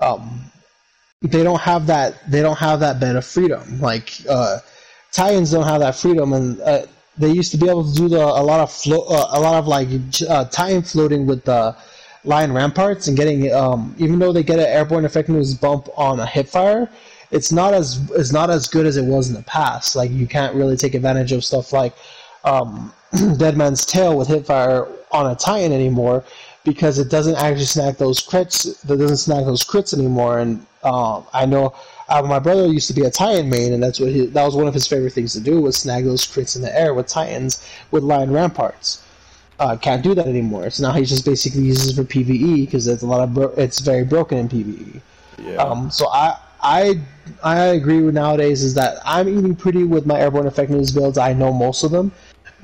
Um, 0.00 0.50
they 1.30 1.42
don't 1.42 1.60
have 1.60 1.86
that 1.86 2.30
they 2.30 2.42
don't 2.42 2.58
have 2.58 2.80
that 2.80 3.00
bit 3.00 3.16
of 3.16 3.24
freedom. 3.24 3.80
Like 3.80 4.12
uh 4.28 4.58
Titans 5.12 5.50
don't 5.50 5.66
have 5.66 5.80
that 5.80 5.96
freedom 5.96 6.32
and 6.32 6.60
uh, 6.60 6.86
they 7.16 7.30
used 7.30 7.52
to 7.52 7.56
be 7.56 7.68
able 7.68 7.88
to 7.88 7.94
do 7.94 8.08
the, 8.08 8.18
a 8.18 8.42
lot 8.42 8.58
of 8.58 8.72
flo- 8.72 9.06
uh, 9.08 9.28
a 9.32 9.40
lot 9.40 9.54
of 9.54 9.68
like 9.68 9.88
uh, 10.28 10.44
Titan 10.46 10.82
floating 10.82 11.26
with 11.26 11.44
the 11.44 11.76
lion 12.24 12.52
ramparts 12.52 13.06
and 13.06 13.16
getting 13.16 13.52
um 13.52 13.94
even 13.98 14.18
though 14.18 14.32
they 14.32 14.42
get 14.42 14.58
an 14.58 14.66
airborne 14.66 15.04
effectiveness 15.04 15.54
bump 15.54 15.88
on 15.96 16.18
a 16.20 16.26
hip 16.26 16.48
fire 16.48 16.88
it's 17.34 17.50
not 17.50 17.74
as 17.74 18.10
it's 18.12 18.32
not 18.32 18.48
as 18.48 18.68
good 18.68 18.86
as 18.86 18.96
it 18.96 19.04
was 19.04 19.28
in 19.28 19.34
the 19.34 19.42
past. 19.42 19.96
Like 19.96 20.10
you 20.10 20.26
can't 20.26 20.54
really 20.54 20.76
take 20.76 20.94
advantage 20.94 21.32
of 21.32 21.44
stuff 21.44 21.72
like 21.72 21.94
um 22.44 22.92
Dead 23.38 23.56
Man's 23.56 23.84
Tale 23.84 24.16
with 24.16 24.28
hipfire 24.28 24.90
on 25.10 25.30
a 25.30 25.34
Titan 25.34 25.72
anymore 25.72 26.24
because 26.64 26.98
it 26.98 27.10
doesn't 27.10 27.36
actually 27.36 27.66
snag 27.66 27.96
those 27.96 28.26
crits. 28.26 28.80
That 28.82 28.98
doesn't 28.98 29.18
snag 29.18 29.44
those 29.44 29.62
crits 29.62 29.96
anymore. 29.96 30.38
And 30.38 30.66
um, 30.82 31.24
I 31.32 31.46
know 31.46 31.74
uh, 32.08 32.22
my 32.22 32.38
brother 32.38 32.66
used 32.66 32.88
to 32.88 32.94
be 32.94 33.02
a 33.02 33.10
Titan 33.10 33.48
main, 33.48 33.72
and 33.72 33.82
that's 33.82 34.00
what 34.00 34.10
he, 34.10 34.26
that 34.26 34.44
was 34.44 34.56
one 34.56 34.66
of 34.66 34.74
his 34.74 34.86
favorite 34.86 35.12
things 35.12 35.32
to 35.34 35.40
do 35.40 35.60
was 35.60 35.76
snag 35.76 36.04
those 36.04 36.26
crits 36.26 36.56
in 36.56 36.62
the 36.62 36.78
air 36.78 36.94
with 36.94 37.06
Titans 37.06 37.68
with 37.90 38.02
Lion 38.02 38.32
Ramparts. 38.32 39.02
Uh, 39.60 39.76
can't 39.76 40.02
do 40.02 40.14
that 40.14 40.26
anymore. 40.26 40.68
So 40.70 40.82
now 40.82 40.92
he 40.92 41.04
just 41.04 41.24
basically 41.24 41.62
uses 41.62 41.90
it 41.90 41.94
for 41.94 42.08
PVE 42.08 42.64
because 42.64 42.88
it's 42.88 43.02
a 43.02 43.06
lot 43.06 43.20
of 43.20 43.34
bro- 43.34 43.54
it's 43.56 43.78
very 43.78 44.04
broken 44.04 44.38
in 44.38 44.48
PVE. 44.48 45.00
Yeah. 45.38 45.56
Um, 45.56 45.90
so 45.90 46.08
I 46.08 46.36
I 46.60 47.00
I 47.42 47.58
agree 47.66 48.02
with 48.02 48.14
nowadays 48.14 48.62
is 48.62 48.74
that 48.74 48.98
I'm 49.04 49.28
eating 49.28 49.54
pretty 49.54 49.84
with 49.84 50.06
my 50.06 50.18
airborne 50.18 50.46
effectiveness 50.46 50.90
builds. 50.90 51.18
I 51.18 51.34
know 51.34 51.52
most 51.52 51.84
of 51.84 51.92
them, 51.92 52.10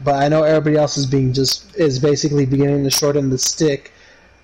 but 0.03 0.15
I 0.15 0.29
know 0.29 0.43
everybody 0.43 0.77
else 0.77 0.97
is 0.97 1.07
being 1.07 1.33
just 1.33 1.75
is 1.77 1.99
basically 1.99 2.47
beginning 2.47 2.85
to 2.85 2.91
shorten 2.91 3.31
the 3.31 3.39
stick, 3.39 3.93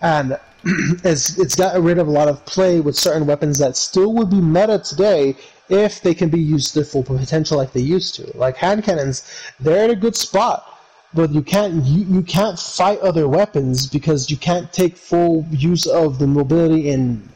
and 0.00 0.38
it's 1.04 1.38
it's 1.38 1.54
gotten 1.54 1.82
rid 1.82 1.98
of 1.98 2.08
a 2.08 2.10
lot 2.10 2.28
of 2.28 2.44
play 2.46 2.80
with 2.80 2.96
certain 2.96 3.26
weapons 3.26 3.58
that 3.58 3.76
still 3.76 4.12
would 4.14 4.30
be 4.30 4.40
meta 4.40 4.78
today 4.78 5.36
if 5.68 6.00
they 6.00 6.14
can 6.14 6.28
be 6.28 6.40
used 6.40 6.74
to 6.74 6.84
full 6.84 7.02
potential 7.02 7.56
like 7.58 7.72
they 7.72 7.80
used 7.80 8.14
to. 8.16 8.36
Like 8.36 8.56
hand 8.56 8.84
cannons, 8.84 9.22
they're 9.58 9.84
at 9.84 9.90
a 9.90 9.96
good 9.96 10.14
spot, 10.14 10.78
but 11.14 11.30
you 11.30 11.42
can't 11.42 11.84
you, 11.84 12.04
you 12.04 12.22
can't 12.22 12.58
fight 12.58 13.00
other 13.00 13.28
weapons 13.28 13.86
because 13.86 14.30
you 14.30 14.36
can't 14.36 14.72
take 14.72 14.96
full 14.96 15.46
use 15.50 15.86
of 15.86 16.18
the 16.18 16.26
mobility 16.26 16.90
in 16.90 17.28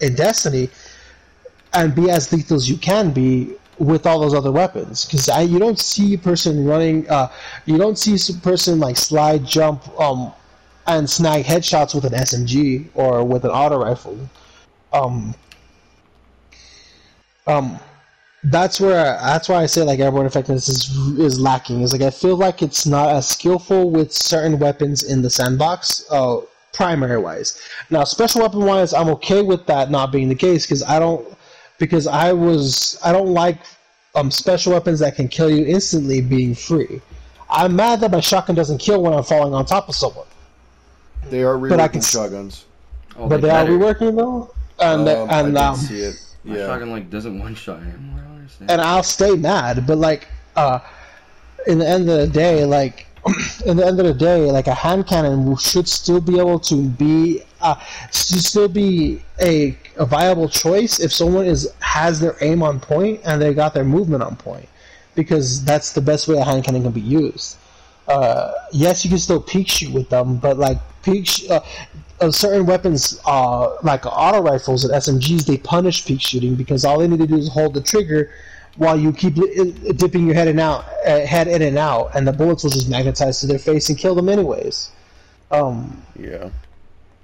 in 0.00 0.14
Destiny 0.14 0.68
and 1.74 1.94
be 1.94 2.10
as 2.10 2.32
lethal 2.32 2.56
as 2.56 2.68
you 2.68 2.76
can 2.76 3.10
be 3.12 3.54
with 3.78 4.06
all 4.06 4.18
those 4.18 4.34
other 4.34 4.52
weapons 4.52 5.04
because 5.04 5.28
you 5.48 5.58
don't 5.58 5.78
see 5.78 6.14
a 6.14 6.18
person 6.18 6.64
running 6.64 7.08
uh, 7.08 7.30
you 7.66 7.78
don't 7.78 7.98
see 7.98 8.16
a 8.32 8.38
person 8.40 8.80
like 8.80 8.96
slide 8.96 9.44
jump 9.44 9.88
um, 10.00 10.32
and 10.86 11.08
snag 11.08 11.44
headshots 11.44 11.94
with 11.94 12.04
an 12.04 12.12
SMG 12.12 12.88
or 12.94 13.24
with 13.24 13.44
an 13.44 13.50
auto 13.50 13.78
rifle 13.78 14.18
um, 14.92 15.34
um, 17.46 17.78
that's 18.44 18.80
where 18.80 19.18
that's 19.22 19.48
why 19.48 19.62
I 19.62 19.66
say 19.66 19.82
like 19.82 19.98
airborne 19.98 20.26
effectiveness 20.26 20.68
is 20.68 21.18
is 21.18 21.40
lacking. 21.40 21.82
Is 21.82 21.92
like 21.92 22.02
I 22.02 22.10
feel 22.10 22.36
like 22.36 22.62
it's 22.62 22.86
not 22.86 23.08
as 23.08 23.28
skillful 23.28 23.90
with 23.90 24.12
certain 24.12 24.58
weapons 24.58 25.02
in 25.02 25.22
the 25.22 25.30
sandbox, 25.30 26.04
uh, 26.10 26.40
primary 26.72 27.18
wise. 27.18 27.60
Now, 27.90 28.04
special 28.04 28.42
weapon 28.42 28.64
wise, 28.64 28.94
I'm 28.94 29.08
okay 29.10 29.42
with 29.42 29.66
that 29.66 29.90
not 29.90 30.12
being 30.12 30.28
the 30.28 30.34
case 30.34 30.64
because 30.66 30.82
I 30.84 30.98
don't 30.98 31.26
because 31.78 32.06
I 32.06 32.32
was 32.32 32.98
I 33.04 33.12
don't 33.12 33.32
like 33.32 33.58
um 34.14 34.30
special 34.30 34.72
weapons 34.72 35.00
that 35.00 35.16
can 35.16 35.28
kill 35.28 35.50
you 35.50 35.64
instantly 35.66 36.20
being 36.20 36.54
free. 36.54 37.00
I'm 37.50 37.76
mad 37.76 38.00
that 38.00 38.10
my 38.10 38.20
shotgun 38.20 38.56
doesn't 38.56 38.78
kill 38.78 39.02
when 39.02 39.12
I'm 39.14 39.24
falling 39.24 39.54
on 39.54 39.64
top 39.66 39.88
of 39.88 39.94
someone, 39.94 40.26
they 41.30 41.42
are 41.42 41.58
but 41.58 41.80
I 41.80 41.88
reworking 41.88 41.92
can 41.92 42.00
shotguns. 42.02 42.66
Oh, 43.16 43.28
but 43.28 43.40
they 43.40 43.50
are 43.50 43.64
reworking 43.64 44.16
though, 44.16 44.54
and 44.80 45.08
Um, 45.08 45.30
I 45.30 45.40
and 45.40 45.48
did 45.48 45.56
um, 45.56 45.76
see 45.76 46.00
it. 46.00 46.16
My 46.44 46.56
shotgun 46.56 46.90
like 46.90 47.10
doesn't 47.10 47.38
one 47.38 47.54
shot 47.54 47.82
anymore. 47.82 48.22
I 48.24 48.64
and 48.68 48.80
I'll 48.80 49.02
stay 49.02 49.34
mad. 49.36 49.86
But 49.86 49.98
like, 49.98 50.28
uh, 50.56 50.80
in 51.66 51.78
the 51.78 51.88
end 51.88 52.08
of 52.08 52.18
the 52.18 52.26
day, 52.28 52.64
like, 52.64 53.06
in 53.66 53.76
the 53.76 53.86
end 53.86 54.00
of 54.00 54.06
the 54.06 54.14
day, 54.14 54.50
like 54.50 54.66
a 54.66 54.74
hand 54.74 55.06
cannon 55.06 55.56
should 55.56 55.88
still 55.88 56.20
be 56.20 56.38
able 56.38 56.58
to 56.60 56.88
be, 56.88 57.42
uh, 57.60 57.76
should 58.12 58.42
still 58.42 58.68
be 58.68 59.22
a, 59.40 59.76
a 59.98 60.06
viable 60.06 60.48
choice 60.48 61.00
if 61.00 61.12
someone 61.12 61.46
is 61.46 61.72
has 61.80 62.20
their 62.20 62.36
aim 62.40 62.62
on 62.62 62.80
point 62.80 63.20
and 63.24 63.40
they 63.42 63.52
got 63.54 63.74
their 63.74 63.84
movement 63.84 64.22
on 64.22 64.36
point, 64.36 64.68
because 65.14 65.64
that's 65.64 65.92
the 65.92 66.00
best 66.00 66.28
way 66.28 66.36
a 66.38 66.44
hand 66.44 66.64
cannon 66.64 66.82
can 66.82 66.92
be 66.92 67.00
used. 67.00 67.56
Uh, 68.06 68.52
yes, 68.72 69.04
you 69.04 69.10
can 69.10 69.18
still 69.18 69.40
peek 69.40 69.68
shoot 69.68 69.92
with 69.92 70.08
them, 70.08 70.36
but 70.36 70.56
like 70.56 70.78
peek, 71.02 71.26
sh- 71.26 71.50
uh, 71.50 71.60
uh, 72.20 72.30
certain 72.30 72.64
weapons, 72.64 73.20
uh, 73.26 73.76
like 73.82 74.06
auto 74.06 74.40
rifles 74.40 74.84
and 74.84 74.94
SMGs, 74.94 75.44
they 75.44 75.58
punish 75.58 76.06
peek 76.06 76.20
shooting 76.20 76.54
because 76.54 76.84
all 76.84 76.98
they 76.98 77.06
need 77.06 77.18
to 77.20 77.26
do 77.26 77.36
is 77.36 77.48
hold 77.48 77.74
the 77.74 77.82
trigger 77.82 78.30
while 78.76 78.98
you 78.98 79.12
keep 79.12 79.34
dipping 79.96 80.24
your 80.26 80.34
head 80.34 80.48
in 80.48 80.58
out, 80.58 80.84
uh, 81.06 81.20
head 81.26 81.48
in 81.48 81.60
and 81.62 81.76
out, 81.76 82.10
and 82.14 82.26
the 82.26 82.32
bullets 82.32 82.62
will 82.62 82.70
just 82.70 82.88
magnetize 82.88 83.40
to 83.40 83.46
their 83.46 83.58
face 83.58 83.88
and 83.88 83.98
kill 83.98 84.14
them 84.14 84.28
anyways. 84.28 84.90
Um, 85.50 86.00
Yeah. 86.18 86.48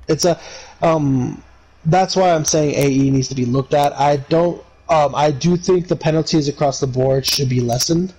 it's 0.08 0.24
a, 0.24 0.38
um, 0.82 1.42
that's 1.86 2.16
why 2.16 2.32
I'm 2.32 2.44
saying 2.44 2.74
AE 2.74 3.10
needs 3.10 3.28
to 3.28 3.34
be 3.34 3.44
looked 3.44 3.74
at. 3.74 3.92
I 3.98 4.16
don't, 4.16 4.62
um, 4.88 5.14
I 5.14 5.30
do 5.30 5.56
think 5.56 5.88
the 5.88 5.96
penalties 5.96 6.48
across 6.48 6.80
the 6.80 6.86
board 6.86 7.26
should 7.26 7.48
be 7.48 7.60
lessened. 7.60 8.12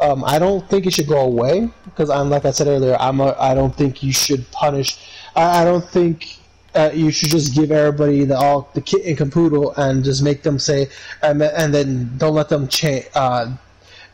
Um, 0.00 0.24
I 0.24 0.38
don't 0.38 0.66
think 0.68 0.86
it 0.86 0.94
should 0.94 1.08
go 1.08 1.20
away 1.20 1.68
because 1.84 2.08
I'm 2.08 2.30
like 2.30 2.46
I 2.46 2.52
said 2.52 2.68
earlier. 2.68 2.96
I'm 2.98 3.20
a, 3.20 3.36
I 3.38 3.54
don't 3.54 3.74
think 3.74 4.02
you 4.02 4.12
should 4.12 4.50
punish. 4.50 4.98
I, 5.36 5.60
I 5.60 5.64
don't 5.64 5.86
think 5.86 6.38
uh, 6.74 6.90
you 6.94 7.10
should 7.10 7.28
just 7.28 7.54
give 7.54 7.70
everybody 7.70 8.24
the 8.24 8.36
all 8.36 8.70
the 8.74 8.80
kit 8.80 9.04
and 9.04 9.18
caboodle 9.18 9.74
and 9.76 10.02
just 10.02 10.22
make 10.22 10.42
them 10.42 10.58
say 10.58 10.88
and, 11.22 11.42
and 11.42 11.74
then 11.74 12.16
don't 12.16 12.34
let 12.34 12.48
them 12.48 12.66
change 12.68 13.06
uh, 13.14 13.54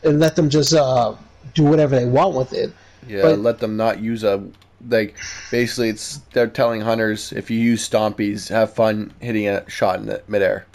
and 0.03 0.19
let 0.19 0.35
them 0.35 0.49
just 0.49 0.73
uh, 0.73 1.15
do 1.53 1.63
whatever 1.63 1.95
they 1.97 2.05
want 2.05 2.35
with 2.35 2.51
it. 2.53 2.73
Yeah. 3.07 3.21
But- 3.21 3.39
let 3.39 3.59
them 3.59 3.77
not 3.77 4.01
use 4.01 4.23
a 4.23 4.43
like. 4.87 5.15
Basically, 5.51 5.89
it's 5.89 6.17
they're 6.33 6.47
telling 6.47 6.81
hunters 6.81 7.31
if 7.31 7.49
you 7.49 7.57
use 7.59 7.87
stompies, 7.87 8.49
have 8.49 8.73
fun 8.73 9.13
hitting 9.19 9.47
a 9.47 9.67
shot 9.69 9.99
in 9.99 10.05
the 10.07 10.21
midair. 10.27 10.65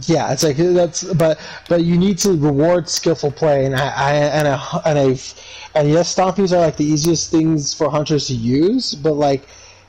Yeah, 0.00 0.30
it's 0.32 0.42
like 0.42 0.56
that's 0.58 1.04
but 1.14 1.40
but 1.68 1.84
you 1.84 1.96
need 1.96 2.18
to 2.18 2.32
reward 2.32 2.88
skillful 2.88 3.30
play 3.32 3.64
and 3.64 3.74
I, 3.74 3.86
I 3.88 4.12
and 4.12 4.46
a 4.46 4.60
and 4.84 4.98
a 4.98 5.18
and 5.74 5.88
yes, 5.90 6.14
stompies 6.14 6.52
are 6.52 6.60
like 6.60 6.76
the 6.76 6.84
easiest 6.84 7.30
things 7.30 7.72
for 7.72 7.90
hunters 7.90 8.26
to 8.26 8.34
use, 8.34 8.94
but 8.94 9.14
like 9.14 9.42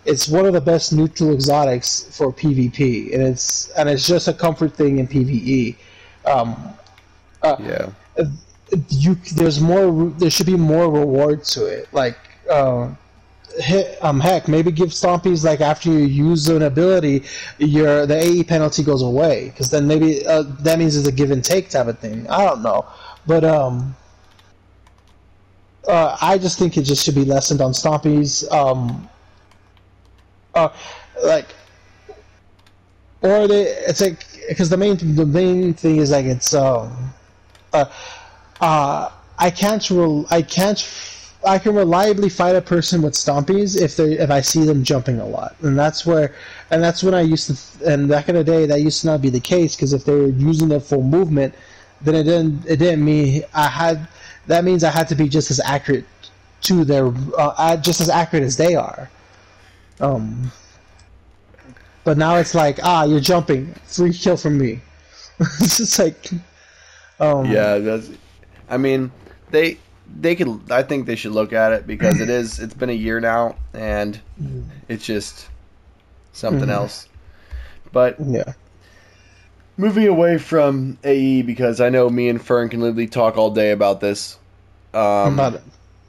it's 0.06 0.30
one 0.30 0.46
of 0.46 0.54
the 0.54 0.62
best 0.62 0.94
neutral 0.94 1.34
exotics 1.34 2.04
for 2.16 2.32
PvP, 2.32 3.14
and 3.14 3.22
it's 3.22 3.70
and 3.72 3.90
it's 3.90 4.08
just 4.08 4.30
a 4.30 4.34
comfort 4.34 4.74
thing 4.74 5.00
in 5.00 5.08
PvE. 5.10 5.76
Um, 6.26 6.56
uh, 7.44 7.58
Yeah. 7.60 7.90
you 8.90 9.16
there's 9.36 9.60
more 9.60 10.10
there 10.12 10.30
should 10.30 10.46
be 10.46 10.56
more 10.56 10.90
reward 10.90 11.44
to 11.44 11.66
it 11.66 11.88
like 11.94 12.18
uh 12.50 12.90
hit, 13.60 13.98
um 14.04 14.20
heck 14.20 14.48
maybe 14.48 14.72
give 14.72 14.90
stompies 14.90 15.44
like 15.44 15.62
after 15.62 15.90
you 15.90 16.00
use 16.00 16.48
an 16.50 16.62
ability 16.64 17.24
your 17.58 18.06
the 18.06 18.16
AE 18.16 18.44
penalty 18.44 18.84
goes 18.84 19.02
away 19.02 19.50
because 19.50 19.70
then 19.70 19.88
maybe 19.88 20.26
uh, 20.26 20.44
that 20.60 20.80
means 20.80 20.96
it's 20.96 21.08
a 21.08 21.12
give 21.12 21.32
and 21.32 21.44
take 21.44 21.70
type 21.70 21.88
of 21.88 22.00
thing. 22.00 22.28
I 22.30 22.46
don't 22.46 22.62
know. 22.64 22.86
But 23.26 23.44
um 23.44 23.96
uh, 25.88 26.18
I 26.22 26.38
just 26.38 26.60
think 26.60 26.78
it 26.78 26.84
just 26.84 27.06
should 27.06 27.16
be 27.16 27.24
lessened 27.26 27.62
on 27.62 27.72
stompies 27.72 28.50
um 28.52 29.10
uh 30.54 30.70
like 31.24 31.48
or 33.22 33.48
they 33.48 33.64
it's 33.64 34.02
like 34.02 34.26
because 34.48 34.70
the 34.70 34.78
main 34.78 35.16
the 35.16 35.26
main 35.26 35.74
thing 35.74 35.98
is 35.98 36.12
like 36.12 36.26
it's 36.26 36.54
um 36.54 37.14
uh, 37.74 37.86
uh, 38.62 39.12
I 39.38 39.50
can't 39.52 39.88
rel- 39.90 40.26
I 40.30 40.42
can't 40.42 40.80
I 41.46 41.60
can 41.60 41.76
reliably 41.76 42.30
fight 42.30 42.56
a 42.56 42.62
person 42.62 43.02
with 43.02 43.14
stompies 43.14 43.80
if 43.80 43.96
they 43.96 44.14
if 44.14 44.30
I 44.30 44.42
see 44.42 44.66
them 44.66 44.84
jumping 44.84 45.20
a 45.20 45.26
lot, 45.26 45.56
and 45.62 45.78
that's 45.78 46.06
where, 46.06 46.34
and 46.72 46.84
that's 46.84 47.04
when 47.04 47.14
I 47.14 47.22
used 47.22 47.48
to. 47.80 47.92
And 47.94 48.10
back 48.10 48.28
in 48.30 48.36
the 48.36 48.44
day, 48.44 48.66
that 48.66 48.82
used 48.82 49.02
to 49.02 49.08
not 49.08 49.22
be 49.22 49.30
the 49.30 49.40
case 49.40 49.76
because 49.76 49.94
if 49.94 50.04
they 50.06 50.14
were 50.14 50.28
using 50.28 50.68
their 50.68 50.80
full 50.80 51.04
movement, 51.04 51.54
then 52.02 52.16
it 52.16 52.24
didn't 52.24 52.66
it 52.66 52.78
didn't 52.78 53.04
mean 53.04 53.44
I 53.54 53.68
had. 53.68 54.08
That 54.48 54.64
means 54.64 54.84
I 54.84 54.90
had 54.90 55.08
to 55.10 55.16
be 55.16 55.28
just 55.30 55.52
as 55.52 55.60
accurate 55.60 56.06
to 56.62 56.84
their 56.84 57.14
uh, 57.38 57.78
just 57.78 58.02
as 58.02 58.10
accurate 58.10 58.44
as 58.44 58.58
they 58.58 58.76
are. 58.76 59.10
Um. 60.00 60.52
But 62.04 62.18
now 62.18 62.38
it's 62.38 62.56
like 62.56 62.80
ah, 62.84 63.04
you're 63.04 63.20
jumping, 63.20 63.74
free 63.86 64.14
kill 64.14 64.38
from 64.38 64.58
me. 64.58 64.82
it's 65.40 65.78
just 65.78 66.00
like. 66.00 66.30
Um, 67.20 67.46
Yeah, 67.46 67.78
that's. 67.78 68.10
I 68.70 68.78
mean, 68.78 69.12
they 69.52 69.78
they 70.20 70.36
could. 70.36 70.62
I 70.72 70.84
think 70.84 71.06
they 71.06 71.16
should 71.16 71.32
look 71.34 71.54
at 71.54 71.72
it 71.74 71.88
because 71.88 72.20
it 72.20 72.30
is. 72.40 72.60
It's 72.60 72.74
been 72.74 72.90
a 72.90 72.94
year 72.94 73.20
now, 73.20 73.56
and 73.74 74.20
it's 74.88 75.06
just 75.06 75.48
something 76.34 76.68
Mhm. 76.70 76.74
else. 76.74 77.08
But 77.92 78.18
Yeah. 78.20 78.54
moving 79.78 80.08
away 80.08 80.38
from 80.38 80.98
AE 81.04 81.42
because 81.44 81.80
I 81.82 81.90
know 81.90 82.10
me 82.10 82.30
and 82.30 82.42
Fern 82.42 82.70
can 82.70 82.82
literally 82.82 83.08
talk 83.08 83.38
all 83.38 83.52
day 83.52 83.72
about 83.72 84.02
this. 84.02 84.38
Um, 84.94 85.34
About 85.40 85.62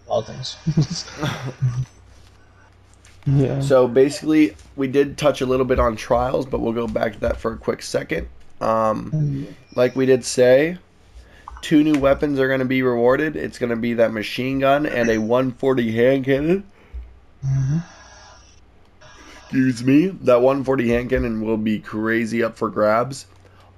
all 0.06 0.22
things. 0.22 0.56
yeah. 3.26 3.61
So 3.61 3.86
basically, 3.88 4.56
we 4.76 4.88
did 4.88 5.18
touch 5.18 5.40
a 5.40 5.46
little 5.46 5.66
bit 5.66 5.78
on 5.78 5.96
trials, 5.96 6.46
but 6.46 6.61
we'll 6.61 6.72
go 6.72 6.86
back 6.86 7.14
to 7.14 7.20
that 7.20 7.36
for 7.36 7.52
a 7.52 7.56
quick 7.59 7.82
second. 7.82 8.28
Um, 8.61 9.46
like 9.74 9.94
we 9.94 10.06
did 10.06 10.24
say, 10.24 10.78
two 11.61 11.82
new 11.82 11.98
weapons 11.98 12.38
are 12.38 12.48
going 12.48 12.61
to 12.61 12.66
be 12.66 12.82
rewarded. 12.82 13.36
It's 13.36 13.59
going 13.59 13.70
to 13.70 13.76
be 13.76 13.94
that 13.94 14.12
machine 14.12 14.61
gun 14.61 14.86
and 14.86 15.11
a 15.11 15.18
140 15.18 15.92
hand 15.92 16.24
cannon. 16.24 16.64
Excuse 19.42 19.84
me. 19.84 20.09
That 20.09 20.42
140 20.42 20.88
hand 20.88 21.11
cannon 21.11 21.40
will 21.42 21.56
be 21.56 21.78
crazy 21.78 22.42
up 22.42 22.56
for 22.56 22.68
grabs. 22.68 23.26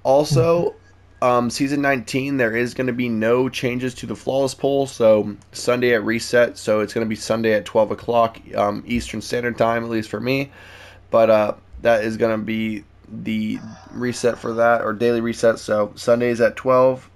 Also, 0.03 0.75
um, 1.21 1.49
season 1.49 1.81
19, 1.81 2.37
there 2.37 2.55
is 2.55 2.73
going 2.73 2.87
to 2.87 2.93
be 2.93 3.07
no 3.07 3.47
changes 3.47 3.93
to 3.95 4.05
the 4.05 4.15
flawless 4.15 4.53
poll. 4.53 4.87
So 4.87 5.35
Sunday 5.51 5.93
at 5.93 6.03
reset. 6.03 6.57
So 6.57 6.79
it's 6.79 6.93
going 6.93 7.05
to 7.05 7.09
be 7.09 7.15
Sunday 7.15 7.53
at 7.53 7.65
12 7.65 7.91
o'clock 7.91 8.39
um, 8.55 8.83
Eastern 8.85 9.21
Standard 9.21 9.57
Time, 9.57 9.83
at 9.83 9.89
least 9.89 10.09
for 10.09 10.19
me. 10.19 10.51
But 11.09 11.29
uh, 11.29 11.53
that 11.81 12.03
is 12.03 12.17
going 12.17 12.37
to 12.37 12.43
be 12.43 12.83
the 13.07 13.59
reset 13.91 14.37
for 14.37 14.53
that 14.53 14.81
or 14.81 14.93
daily 14.93 15.21
reset. 15.21 15.59
So 15.59 15.91
Sundays 15.95 16.41
at 16.41 16.55
12. 16.55 17.09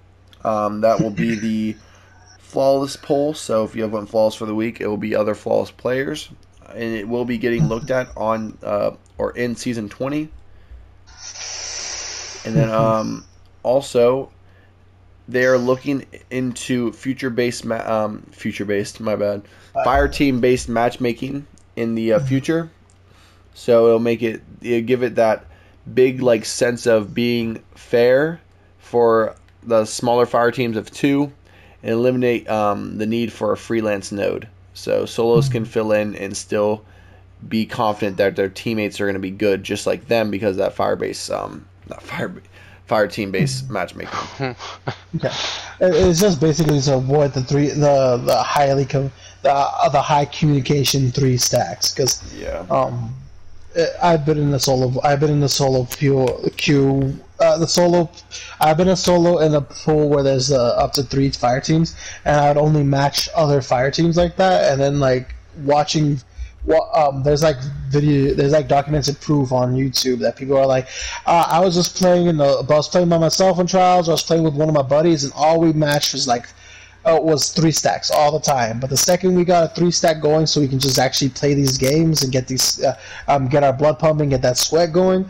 Um, 0.46 0.80
that 0.82 1.00
will 1.00 1.10
be 1.10 1.34
the 1.34 1.76
flawless 2.38 2.96
poll. 2.96 3.34
So 3.34 3.64
if 3.64 3.74
you 3.74 3.82
have 3.82 3.92
one 3.92 4.06
flawless 4.06 4.36
for 4.36 4.46
the 4.46 4.54
week, 4.54 4.80
it 4.80 4.86
will 4.86 4.96
be 4.96 5.14
other 5.14 5.34
flawless 5.34 5.72
players, 5.72 6.30
and 6.68 6.94
it 6.94 7.08
will 7.08 7.24
be 7.24 7.36
getting 7.36 7.68
looked 7.68 7.90
at 7.90 8.08
on 8.16 8.56
uh, 8.62 8.92
or 9.18 9.32
in 9.32 9.56
season 9.56 9.88
20. 9.88 10.28
And 12.44 12.54
then 12.54 12.70
um, 12.70 13.24
also, 13.64 14.30
they 15.26 15.44
are 15.44 15.58
looking 15.58 16.06
into 16.30 16.92
future 16.92 17.30
based 17.30 17.64
ma- 17.64 17.84
um, 17.84 18.22
future 18.30 18.64
based 18.64 19.00
my 19.00 19.16
bad 19.16 19.42
fire 19.84 20.06
team 20.06 20.40
based 20.40 20.68
matchmaking 20.68 21.44
in 21.74 21.96
the 21.96 22.12
uh, 22.12 22.20
future. 22.20 22.70
So 23.54 23.88
it'll 23.88 23.98
make 23.98 24.22
it 24.22 24.42
it'll 24.62 24.86
give 24.86 25.02
it 25.02 25.16
that 25.16 25.44
big 25.92 26.22
like 26.22 26.44
sense 26.44 26.86
of 26.86 27.14
being 27.14 27.62
fair 27.74 28.40
for 28.78 29.34
the 29.66 29.84
smaller 29.84 30.26
fire 30.26 30.50
teams 30.50 30.76
of 30.76 30.90
two, 30.90 31.32
and 31.82 31.92
eliminate 31.92 32.48
um, 32.48 32.98
the 32.98 33.06
need 33.06 33.32
for 33.32 33.52
a 33.52 33.56
freelance 33.56 34.12
node. 34.12 34.48
So 34.74 35.06
solos 35.06 35.48
can 35.48 35.64
fill 35.64 35.92
in 35.92 36.14
and 36.16 36.36
still 36.36 36.84
be 37.48 37.66
confident 37.66 38.16
that 38.18 38.36
their 38.36 38.48
teammates 38.48 39.00
are 39.00 39.04
going 39.04 39.14
to 39.14 39.20
be 39.20 39.30
good, 39.30 39.62
just 39.64 39.86
like 39.86 40.06
them, 40.08 40.30
because 40.30 40.52
of 40.52 40.56
that 40.58 40.74
fire 40.74 40.96
base, 40.96 41.30
um, 41.30 41.66
not 41.88 42.02
fire, 42.02 42.34
fire 42.86 43.08
team 43.08 43.30
base 43.30 43.62
matchmaking. 43.68 44.18
It- 45.80 45.94
It's 45.94 46.20
just 46.20 46.40
basically 46.40 46.80
to 46.82 46.94
avoid 46.96 47.32
the 47.34 47.42
three, 47.42 47.68
the 47.68 48.20
the 48.24 48.36
highly 48.42 48.84
com- 48.86 49.12
the 49.42 49.52
uh, 49.52 49.88
the 49.90 50.00
high 50.00 50.24
communication 50.26 51.10
three 51.12 51.36
stacks 51.36 51.92
because 51.92 52.22
Yeah. 52.34 52.64
um, 52.70 53.14
I've 54.02 54.24
been 54.24 54.38
in 54.38 54.50
the 54.50 54.58
solo. 54.58 54.98
I've 55.04 55.20
been 55.20 55.30
in 55.30 55.40
the 55.40 55.48
solo 55.50 55.84
queue. 55.84 56.26
queue 56.56 57.18
uh, 57.40 57.58
the 57.58 57.66
solo. 57.66 58.10
I've 58.60 58.76
been 58.76 58.88
a 58.88 58.96
solo 58.96 59.38
in 59.38 59.54
a 59.54 59.60
pool 59.60 60.08
where 60.08 60.22
there's 60.22 60.50
uh, 60.50 60.76
up 60.76 60.92
to 60.94 61.02
three 61.02 61.30
fire 61.30 61.60
teams, 61.60 61.96
and 62.24 62.36
I'd 62.36 62.56
only 62.56 62.82
match 62.82 63.28
other 63.34 63.60
fire 63.60 63.90
teams 63.90 64.16
like 64.16 64.36
that, 64.36 64.72
and 64.72 64.80
then 64.80 65.00
like 65.00 65.34
watching. 65.64 66.20
Um, 66.94 67.22
there's 67.22 67.44
like 67.44 67.58
video, 67.90 68.34
there's 68.34 68.50
like 68.50 68.66
documented 68.66 69.20
proof 69.20 69.52
on 69.52 69.76
YouTube 69.76 70.18
that 70.18 70.34
people 70.34 70.56
are 70.56 70.66
like, 70.66 70.88
uh, 71.24 71.46
I 71.48 71.60
was 71.60 71.76
just 71.76 71.94
playing 71.94 72.26
in 72.26 72.38
the, 72.38 72.44
I 72.44 72.74
was 72.74 72.88
playing 72.88 73.08
by 73.08 73.18
myself 73.18 73.60
in 73.60 73.68
trials. 73.68 74.08
I 74.08 74.12
was 74.12 74.24
playing 74.24 74.42
with 74.42 74.54
one 74.54 74.68
of 74.68 74.74
my 74.74 74.82
buddies, 74.82 75.22
and 75.22 75.32
all 75.36 75.60
we 75.60 75.72
matched 75.72 76.12
was 76.12 76.26
like 76.26 76.48
uh, 77.06 77.18
was 77.20 77.50
three 77.50 77.70
stacks 77.70 78.10
all 78.10 78.32
the 78.32 78.40
time. 78.40 78.80
But 78.80 78.90
the 78.90 78.96
second 78.96 79.34
we 79.36 79.44
got 79.44 79.64
a 79.64 79.74
three 79.74 79.90
stack 79.90 80.20
going, 80.20 80.46
so 80.46 80.60
we 80.60 80.68
can 80.68 80.78
just 80.78 80.98
actually 80.98 81.30
play 81.30 81.54
these 81.54 81.78
games 81.78 82.22
and 82.22 82.32
get 82.32 82.48
these, 82.48 82.82
uh, 82.82 82.98
um, 83.28 83.48
get 83.48 83.62
our 83.62 83.72
blood 83.72 83.98
pumping, 83.98 84.30
get 84.30 84.42
that 84.42 84.58
sweat 84.58 84.92
going, 84.92 85.28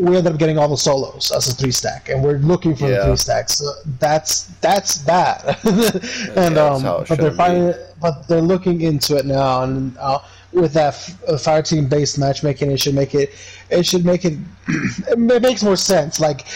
we 0.00 0.16
ended 0.16 0.32
up 0.32 0.38
getting 0.38 0.56
all 0.56 0.68
the 0.68 0.76
solos 0.76 1.30
as 1.30 1.48
a 1.48 1.54
three 1.54 1.70
stack, 1.70 2.08
and 2.08 2.24
we're 2.24 2.38
looking 2.38 2.74
for 2.74 2.88
the 2.88 3.04
three 3.04 3.16
stacks. 3.16 3.58
So 3.58 3.72
that's 3.98 4.44
that's 4.60 4.98
bad. 4.98 5.58
and 5.64 6.56
that's 6.56 6.84
um, 6.84 7.04
but 7.08 7.18
they're 7.18 7.30
finding, 7.32 7.74
but 8.00 8.26
they're 8.26 8.40
looking 8.40 8.80
into 8.80 9.16
it 9.16 9.26
now, 9.26 9.62
and 9.62 9.96
uh, 9.98 10.20
with 10.52 10.72
that 10.72 10.94
f- 10.94 11.28
uh, 11.28 11.36
fire 11.36 11.62
team 11.62 11.86
based 11.86 12.18
matchmaking, 12.18 12.70
it 12.70 12.80
should 12.80 12.94
make 12.94 13.14
it, 13.14 13.30
it 13.70 13.84
should 13.84 14.04
make 14.04 14.24
it, 14.24 14.38
it 14.68 15.42
makes 15.42 15.62
more 15.62 15.76
sense. 15.76 16.18
Like, 16.18 16.46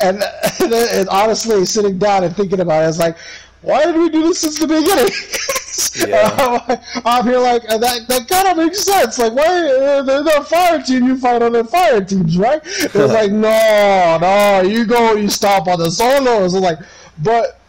and, 0.00 0.22
and 0.60 1.08
honestly, 1.08 1.64
sitting 1.64 1.98
down 1.98 2.24
and 2.24 2.34
thinking 2.36 2.60
about 2.60 2.84
it, 2.84 2.88
it's 2.88 2.98
like, 2.98 3.16
why 3.62 3.84
did 3.84 3.96
we 3.96 4.08
do 4.08 4.22
this 4.22 4.40
since 4.40 4.58
the 4.58 4.66
beginning? 4.66 5.12
Yeah. 5.96 6.82
I'm 7.04 7.26
here 7.26 7.38
like 7.38 7.62
that. 7.62 8.04
That 8.08 8.28
kind 8.28 8.48
of 8.48 8.56
makes 8.56 8.80
sense. 8.80 9.18
Like, 9.18 9.32
why 9.32 9.44
uh, 9.44 10.02
they're, 10.02 10.24
they're 10.24 10.42
fire 10.42 10.82
team? 10.82 11.06
You 11.06 11.18
fight 11.18 11.42
on 11.42 11.52
the 11.52 11.64
fire 11.64 12.04
teams, 12.04 12.36
right? 12.36 12.60
It's 12.64 12.94
like, 12.94 13.30
no, 13.32 14.18
no. 14.20 14.62
You 14.62 14.84
go, 14.84 15.14
you 15.14 15.28
stop 15.28 15.68
on 15.68 15.78
the 15.78 15.90
solos. 15.90 16.54
I'm 16.54 16.62
like, 16.62 16.78
but, 17.22 17.60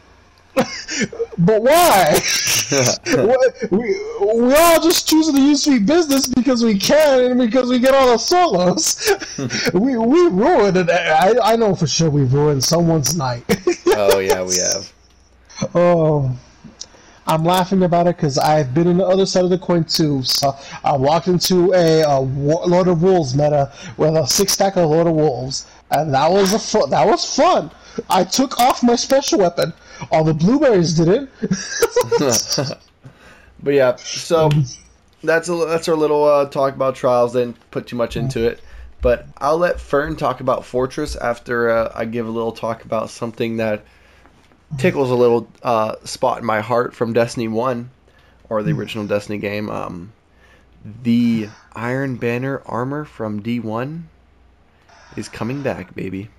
but 1.37 1.61
why? 1.61 2.19
We 3.71 3.99
we 4.21 4.53
all 4.53 4.81
just 4.81 5.07
choosing 5.07 5.35
to 5.35 5.41
use 5.41 5.63
sweet 5.63 5.85
business 5.85 6.27
because 6.27 6.63
we 6.63 6.77
can 6.77 7.31
and 7.31 7.39
because 7.39 7.69
we 7.69 7.79
get 7.79 7.93
all 7.93 8.11
the 8.11 8.17
solos. 8.17 9.11
we 9.73 9.97
we 9.97 10.27
ruined 10.27 10.75
it. 10.77 10.89
I 10.89 11.35
I 11.41 11.55
know 11.55 11.73
for 11.73 11.87
sure 11.87 12.09
we 12.09 12.23
ruined 12.23 12.63
someone's 12.63 13.15
night. 13.15 13.43
oh 13.87 14.19
yeah, 14.19 14.43
we 14.43 14.57
have. 14.57 14.91
Oh, 15.73 16.37
I'm 17.31 17.45
laughing 17.45 17.83
about 17.83 18.07
it 18.07 18.17
because 18.17 18.37
I've 18.37 18.73
been 18.73 18.87
on 18.87 18.97
the 18.97 19.05
other 19.05 19.25
side 19.25 19.45
of 19.45 19.49
the 19.49 19.57
coin 19.57 19.85
too. 19.85 20.21
So 20.23 20.53
I 20.83 20.97
walked 20.97 21.29
into 21.29 21.73
a, 21.73 22.01
a 22.01 22.21
Wa- 22.21 22.65
Lord 22.65 22.89
of 22.89 23.01
Wolves 23.01 23.33
meta 23.33 23.71
with 23.95 24.17
a 24.17 24.27
six 24.27 24.51
stack 24.51 24.75
of 24.75 24.89
Lord 24.89 25.07
of 25.07 25.13
Wolves, 25.13 25.65
and 25.91 26.13
that 26.13 26.29
was 26.29 26.53
a 26.53 26.59
fu- 26.59 26.87
that 26.87 27.07
was 27.07 27.23
fun. 27.33 27.71
I 28.09 28.25
took 28.25 28.59
off 28.59 28.83
my 28.83 28.97
special 28.97 29.39
weapon. 29.39 29.71
All 30.11 30.25
the 30.25 30.33
blueberries 30.33 30.93
didn't. 30.95 31.29
But 33.63 33.75
yeah, 33.75 33.95
so 33.97 34.49
that's 35.23 35.47
a, 35.47 35.55
that's 35.55 35.87
our 35.87 35.95
little 35.95 36.25
uh, 36.25 36.47
talk 36.47 36.73
about 36.73 36.95
trials. 36.95 37.33
Didn't 37.33 37.57
put 37.71 37.87
too 37.87 37.95
much 37.95 38.17
into 38.17 38.45
it, 38.45 38.59
but 39.01 39.27
I'll 39.37 39.57
let 39.57 39.79
Fern 39.79 40.15
talk 40.15 40.41
about 40.41 40.65
Fortress 40.65 41.15
after 41.15 41.69
uh, 41.69 41.91
I 41.93 42.05
give 42.05 42.27
a 42.27 42.31
little 42.31 42.51
talk 42.51 42.83
about 42.83 43.09
something 43.09 43.57
that 43.57 43.83
tickles 44.77 45.09
a 45.09 45.15
little 45.15 45.47
uh, 45.63 45.95
spot 46.03 46.39
in 46.39 46.45
my 46.45 46.61
heart 46.61 46.95
from 46.95 47.13
Destiny 47.13 47.47
One, 47.47 47.89
or 48.49 48.63
the 48.63 48.71
original 48.71 49.05
Destiny 49.05 49.37
game. 49.37 49.69
Um, 49.69 50.13
the 51.03 51.49
Iron 51.73 52.15
Banner 52.15 52.61
armor 52.65 53.05
from 53.05 53.41
D 53.41 53.59
One 53.59 54.09
is 55.15 55.29
coming 55.29 55.61
back, 55.61 55.93
baby. 55.95 56.29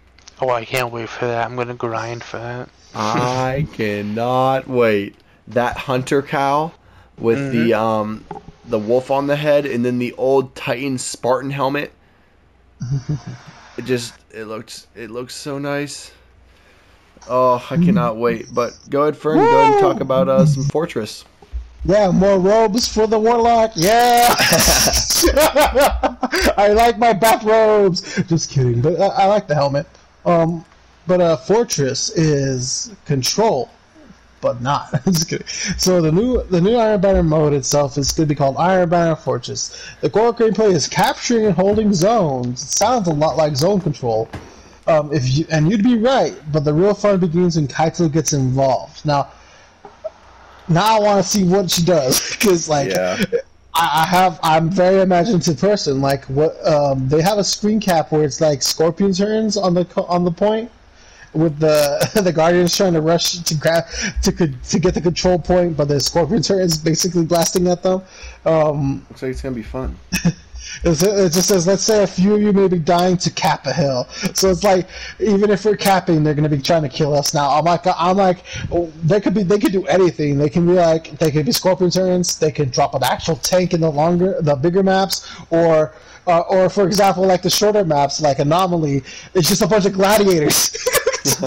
Oh, 0.41 0.51
I 0.51 0.65
can't 0.65 0.93
wait 0.93 1.09
for 1.09 1.27
that. 1.27 1.47
I'm 1.47 1.57
gonna 1.57 1.75
grind 1.75 2.25
for 2.25 2.39
that. 2.39 2.69
I 2.95 3.67
cannot 3.73 4.69
wait. 4.69 5.17
That 5.49 5.77
hunter 5.77 6.23
cow 6.23 6.73
with 7.19 7.53
the 7.53 7.75
um 7.75 8.25
the 8.65 8.79
wolf 8.79 9.11
on 9.11 9.27
the 9.27 9.37
head 9.37 9.67
and 9.67 9.85
then 9.85 9.99
the 9.99 10.13
old 10.15 10.55
Titan 10.55 10.99
Spartan 10.99 11.51
helmet. 11.51 11.93
it 13.77 13.85
just 13.85 14.15
it 14.31 14.45
looks 14.45 14.87
it 14.95 15.11
looks 15.11 15.35
so 15.35 15.59
nice. 15.59 16.13
Oh, 17.29 17.65
I 17.71 17.77
cannot 17.77 18.17
wait. 18.17 18.53
But 18.53 18.73
go 18.91 19.03
ahead, 19.03 19.17
Fern. 19.17 19.39
Go 19.39 19.59
ahead 19.59 19.73
and 19.75 19.81
talk 19.81 20.01
about 20.01 20.29
uh, 20.29 20.45
some 20.47 20.65
Fortress. 20.65 21.25
Yeah, 21.85 22.13
more 22.13 22.39
robes 22.39 22.87
for 22.87 23.09
the 23.09 23.19
warlock. 23.19 23.73
Yeah, 23.75 24.33
I 26.57 26.73
like 26.77 26.99
my 26.99 27.13
bathrobes. 27.13 28.23
Just 28.29 28.51
kidding, 28.51 28.81
but 28.81 29.01
I, 29.01 29.25
I 29.25 29.27
like 29.27 29.47
the 29.49 29.55
helmet. 29.55 29.87
Um, 30.25 30.65
but 31.07 31.21
uh, 31.21 31.37
fortress 31.37 32.11
is 32.11 32.95
control. 33.05 33.69
but 34.41 34.61
not. 34.61 34.93
Just 35.05 35.29
kidding. 35.29 35.47
So 35.47 36.01
the 36.01 36.13
new 36.13 36.43
the 36.45 36.61
new 36.61 36.77
Iron 36.77 37.01
Banner 37.01 37.23
mode 37.25 37.53
itself 37.53 37.99
is 37.99 38.13
going 38.13 38.29
to 38.29 38.35
be 38.35 38.39
called 38.39 38.57
Iron 38.59 38.89
Banner 38.89 39.17
Fortress. 39.17 39.77
The 40.01 40.11
core 40.11 40.33
gameplay 40.33 40.73
is 40.73 40.87
capturing 40.87 41.47
and 41.47 41.55
holding 41.55 41.93
zones. 41.95 42.63
It 42.63 42.69
sounds 42.69 43.09
a 43.09 43.13
lot 43.13 43.37
like 43.37 43.57
zone 43.57 43.81
control. 43.81 44.29
Um, 44.87 45.13
if 45.13 45.29
you 45.37 45.47
and 45.51 45.71
you'd 45.71 45.83
be 45.85 45.97
right, 45.97 46.35
but 46.53 46.65
the 46.65 46.73
real 46.75 46.95
fun 46.95 47.21
begins 47.21 47.57
when 47.57 47.69
Kaito 47.69 48.11
gets 48.13 48.33
involved. 48.33 49.05
Now, 49.07 49.29
now 50.69 50.97
I 50.97 51.01
want 51.01 51.23
to 51.25 51.29
see 51.29 51.45
what 51.45 51.71
she 51.71 51.83
does 51.85 52.31
because 52.39 52.69
like 52.69 52.91
Yeah. 52.91 53.23
I 53.75 54.03
I 54.03 54.07
have 54.07 54.41
I'm 54.43 54.71
very 54.71 55.01
imaginative 55.01 55.59
person. 55.59 56.01
Like 56.01 56.25
what 56.27 56.55
um, 56.67 57.09
they 57.09 57.23
have 57.23 57.39
a 57.39 57.45
screen 57.45 57.81
cap 57.81 58.13
where 58.13 58.25
it's 58.25 58.41
like 58.41 58.61
scorpion 58.63 59.13
turns 59.13 59.57
on 59.57 59.75
the 59.75 59.87
on 60.09 60.25
the 60.25 60.33
point 60.33 60.71
with 61.33 61.59
the 61.59 62.21
the 62.23 62.33
guardians 62.33 62.77
trying 62.77 62.93
to 62.93 63.01
rush 63.01 63.39
to 63.39 63.55
grab 63.55 63.85
to 64.23 64.33
co- 64.33 64.47
to 64.69 64.79
get 64.79 64.95
the 64.95 65.01
control 65.01 65.39
point, 65.39 65.77
but 65.77 65.89
the 65.89 66.01
scorpion 66.01 66.43
turns 66.43 66.77
basically 66.77 67.25
blasting 67.25 67.69
at 67.69 67.83
them. 67.83 68.03
Um, 68.45 69.07
Looks 69.11 69.23
like 69.23 69.31
it's 69.31 69.43
gonna 69.43 69.55
be 69.55 69.63
fun. 69.63 69.97
it 70.85 71.33
just 71.33 71.49
says, 71.49 71.67
let's 71.67 71.83
say 71.83 72.03
a 72.03 72.07
few 72.07 72.35
of 72.35 72.43
you 72.43 72.53
may 72.53 72.69
be 72.69 72.79
dying 72.79 73.17
to 73.19 73.31
cap 73.31 73.67
a 73.67 73.73
hill. 73.73 74.05
So 74.35 74.51
it's 74.51 74.65
like, 74.65 74.89
even 75.21 75.51
if 75.51 75.65
we're 75.65 75.77
capping, 75.77 76.25
they're 76.25 76.35
going 76.35 76.49
to 76.49 76.55
be 76.55 76.63
trying 76.63 76.83
to 76.83 76.89
kill 76.89 77.15
us 77.15 77.35
now. 77.35 77.51
I'm 77.51 77.65
like, 77.65 77.83
I'm 77.87 78.17
like, 78.17 78.45
they 79.05 79.21
could 79.21 79.35
be, 79.35 79.43
they 79.43 79.59
could 79.59 79.73
do 79.73 79.87
anything. 79.87 80.39
They 80.39 80.49
can 80.49 80.67
be 80.67 80.73
like, 80.73 81.19
they 81.19 81.31
could 81.31 81.47
be 81.47 81.53
scorpion 81.53 81.91
turns. 81.91 82.39
They 82.39 82.51
could 82.51 82.73
drop 82.73 82.95
an 82.95 83.05
actual 83.05 83.37
tank 83.37 83.75
in 83.75 83.81
the 83.81 83.91
longer, 83.91 84.41
the 84.41 84.57
bigger 84.57 84.83
maps, 84.83 85.31
or, 85.51 85.95
uh, 86.27 86.41
or 86.41 86.69
for 86.69 86.87
example, 86.87 87.27
like 87.27 87.43
the 87.43 87.51
shorter 87.51 87.85
maps, 87.85 88.21
like 88.21 88.39
Anomaly, 88.39 89.03
it's 89.35 89.49
just 89.49 89.63
a 89.63 89.67
bunch 89.67 89.87
of 89.87 89.93
gladiators. 89.93 90.77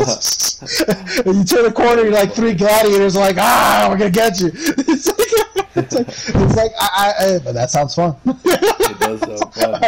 and 1.25 1.35
you 1.35 1.43
turn 1.43 1.65
a 1.65 1.71
corner, 1.71 2.03
you're 2.03 2.11
like 2.11 2.33
three 2.33 2.53
gladiators, 2.53 3.15
like 3.15 3.37
ah, 3.37 3.87
we're 3.89 3.97
gonna 3.97 4.09
get 4.09 4.39
you. 4.39 4.51
It's 4.87 5.07
like, 5.07 5.27
it's 5.75 5.93
like, 5.93 6.07
it's 6.07 6.55
like 6.55 6.71
I, 6.79 7.13
I, 7.19 7.35
I, 7.35 7.39
but 7.39 7.53
that 7.53 7.69
sounds 7.69 7.95
fun. 7.95 8.15
It 9.11 9.19
does 9.21 9.39
sound 9.39 9.53
fun. 9.53 9.81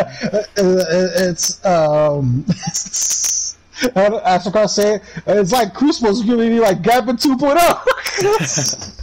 it's 0.58 1.66
um 1.66 2.46
as 2.48 3.56
I 4.56 4.66
say 4.66 4.96
it, 4.96 5.02
it's 5.28 5.52
like 5.52 5.74
Crucible's 5.74 6.24
gonna 6.24 6.38
be 6.48 6.60
like 6.60 6.82
Gambit 6.82 7.18
2.0. 7.18 8.94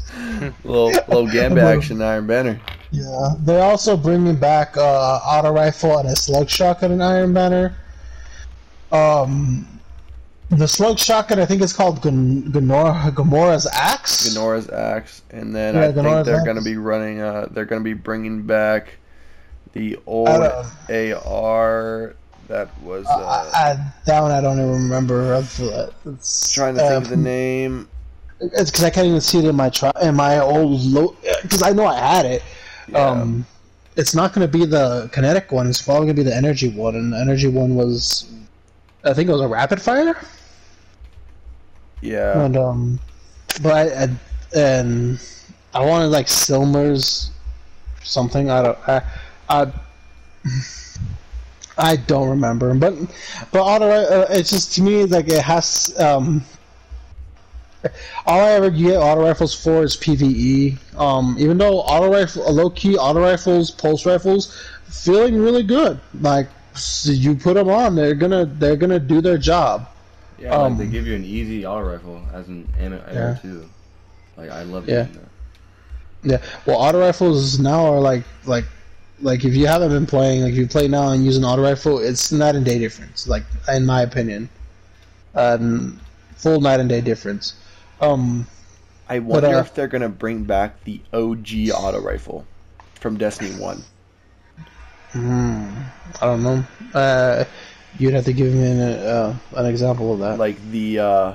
little 0.64 0.88
little 0.88 1.26
gambit 1.30 1.62
action, 1.64 2.02
Iron 2.02 2.26
Banner. 2.26 2.60
yeah, 2.90 3.34
they're 3.40 3.62
also 3.62 3.96
bringing 3.96 4.36
back 4.36 4.76
uh, 4.76 4.82
auto 5.24 5.52
rifle 5.52 5.98
and 5.98 6.08
a 6.08 6.16
slug 6.16 6.48
shotgun 6.48 6.92
in 6.92 7.00
Iron 7.02 7.32
Banner. 7.32 7.76
Um, 8.90 9.68
the 10.50 10.68
slug 10.68 10.98
shotgun, 10.98 11.38
I 11.40 11.46
think 11.46 11.62
it's 11.62 11.72
called 11.72 12.00
Gon- 12.02 12.44
Gonor- 12.52 13.10
Gamora's 13.14 13.66
axe. 13.72 14.28
Gunnora's 14.28 14.68
axe, 14.70 15.22
and 15.30 15.54
then 15.54 15.74
Yeah, 15.74 15.82
I 15.88 15.92
think 15.92 16.26
they're 16.26 16.44
gonna 16.44 16.62
be 16.62 16.76
running. 16.76 17.20
Uh, 17.20 17.46
they're 17.50 17.64
gonna 17.64 17.80
be 17.80 17.94
bringing 17.94 18.42
back 18.42 18.98
the 19.74 19.98
old 20.06 20.28
AR 20.28 22.14
that 22.48 22.82
was. 22.82 23.06
Uh, 23.06 23.10
Uh, 23.10 23.50
I, 23.54 23.58
I, 23.58 23.92
that 24.06 24.20
one 24.20 24.30
I 24.30 24.40
don't 24.40 24.58
even 24.58 24.70
remember. 24.70 25.34
It's, 25.34 26.52
trying 26.52 26.74
to 26.76 26.80
think 26.80 26.92
of 26.92 27.08
the 27.08 27.14
um, 27.14 27.22
name. 27.22 27.88
It's 28.40 28.70
because 28.70 28.84
I 28.84 28.90
can't 28.90 29.06
even 29.06 29.20
see 29.20 29.38
it 29.38 29.44
in 29.44 29.54
my 29.54 29.70
tri- 29.70 29.92
in 30.02 30.14
my 30.14 30.38
old. 30.38 31.16
Because 31.42 31.62
I 31.62 31.70
know 31.72 31.86
I 31.86 31.98
had 31.98 32.26
it. 32.26 32.42
Yeah. 32.88 32.98
Um, 32.98 33.46
it's 33.96 34.14
not 34.14 34.32
going 34.32 34.46
to 34.46 34.58
be 34.58 34.64
the 34.64 35.08
kinetic 35.12 35.52
one. 35.52 35.68
It's 35.68 35.80
probably 35.80 36.06
going 36.06 36.16
to 36.16 36.22
be 36.24 36.28
the 36.28 36.36
energy 36.36 36.68
one, 36.68 36.96
and 36.96 37.12
the 37.12 37.18
energy 37.18 37.48
one 37.48 37.76
was, 37.76 38.28
I 39.04 39.12
think 39.14 39.28
it 39.28 39.32
was 39.32 39.40
a 39.40 39.48
rapid 39.48 39.80
fire. 39.80 40.16
yeah. 42.00 42.44
And 42.44 42.56
um, 42.56 43.00
but 43.62 43.72
I, 43.72 44.04
I 44.04 44.08
and 44.56 45.20
I 45.74 45.84
wanted 45.84 46.08
like 46.08 46.28
Silmer's 46.28 47.30
something. 48.02 48.50
I 48.50 48.62
don't. 48.62 48.78
I, 48.88 49.02
I, 49.48 49.72
I 51.76 51.96
don't 51.96 52.28
remember. 52.28 52.74
But 52.74 52.94
but 53.52 53.60
auto. 53.62 53.88
Uh, 53.88 54.26
it's 54.30 54.50
just 54.50 54.74
to 54.74 54.82
me 54.82 55.04
like 55.04 55.28
it 55.28 55.42
has. 55.42 55.94
Um, 56.00 56.42
all 58.26 58.40
I 58.40 58.52
ever 58.52 58.70
get 58.70 58.96
auto 58.96 59.22
rifles 59.22 59.54
for 59.54 59.82
is 59.82 59.96
PVE. 59.96 60.78
Um, 60.98 61.36
even 61.38 61.58
though 61.58 61.80
auto 61.80 62.10
rifle, 62.12 62.50
low 62.52 62.70
key 62.70 62.96
auto 62.96 63.20
rifles, 63.20 63.70
pulse 63.70 64.06
rifles, 64.06 64.56
feeling 64.84 65.38
really 65.40 65.62
good. 65.62 66.00
Like 66.20 66.48
so 66.74 67.10
you 67.12 67.34
put 67.34 67.54
them 67.54 67.68
on, 67.68 67.94
they're 67.94 68.14
gonna 68.14 68.46
they're 68.46 68.76
gonna 68.76 68.98
do 69.00 69.20
their 69.20 69.38
job. 69.38 69.88
Yeah, 70.38 70.56
like 70.56 70.76
they 70.78 70.84
Um, 70.84 70.90
give 70.90 71.06
you 71.06 71.14
an 71.14 71.24
easy 71.24 71.66
auto 71.66 71.90
rifle 71.92 72.22
as 72.32 72.48
an 72.48 72.68
ammo 72.78 73.00
Yeah. 73.12 73.34
too. 73.40 73.68
Like 74.36 74.50
I 74.50 74.62
love 74.62 74.88
Yeah. 74.88 75.06
Yeah, 76.22 76.38
well, 76.66 76.76
auto 76.76 77.00
rifles 77.00 77.58
now 77.58 77.84
are 77.94 78.00
like 78.00 78.24
like 78.46 78.64
like 79.20 79.44
if 79.44 79.54
you 79.54 79.66
haven't 79.66 79.90
been 79.90 80.06
playing, 80.06 80.42
like 80.42 80.52
if 80.52 80.58
you 80.58 80.66
play 80.66 80.88
now 80.88 81.10
and 81.10 81.24
use 81.24 81.36
an 81.36 81.44
auto 81.44 81.62
rifle, 81.62 81.98
it's 81.98 82.32
night 82.32 82.54
and 82.54 82.64
day 82.64 82.78
difference. 82.78 83.26
Like 83.28 83.44
in 83.68 83.86
my 83.86 84.02
opinion, 84.02 84.48
um, 85.34 86.00
full 86.36 86.60
night 86.60 86.80
and 86.80 86.88
day 86.88 87.00
difference. 87.00 87.54
Um, 88.00 88.46
I 89.08 89.18
wonder 89.18 89.48
uh, 89.48 89.60
if 89.60 89.74
they're 89.74 89.88
gonna 89.88 90.08
bring 90.08 90.44
back 90.44 90.82
the 90.84 91.00
OG 91.12 91.70
auto 91.74 92.00
rifle 92.00 92.46
from 93.00 93.16
Destiny 93.16 93.58
One. 93.60 93.82
hmm, 95.12 95.68
I 96.20 96.26
don't 96.26 96.42
know. 96.42 96.64
Uh, 96.92 97.44
you'd 97.98 98.14
have 98.14 98.24
to 98.24 98.32
give 98.32 98.52
me 98.52 98.66
an 98.66 98.80
uh, 98.80 99.36
an 99.56 99.66
example 99.66 100.12
of 100.12 100.20
that. 100.20 100.38
Like 100.38 100.60
the. 100.70 100.98
Uh, 100.98 101.34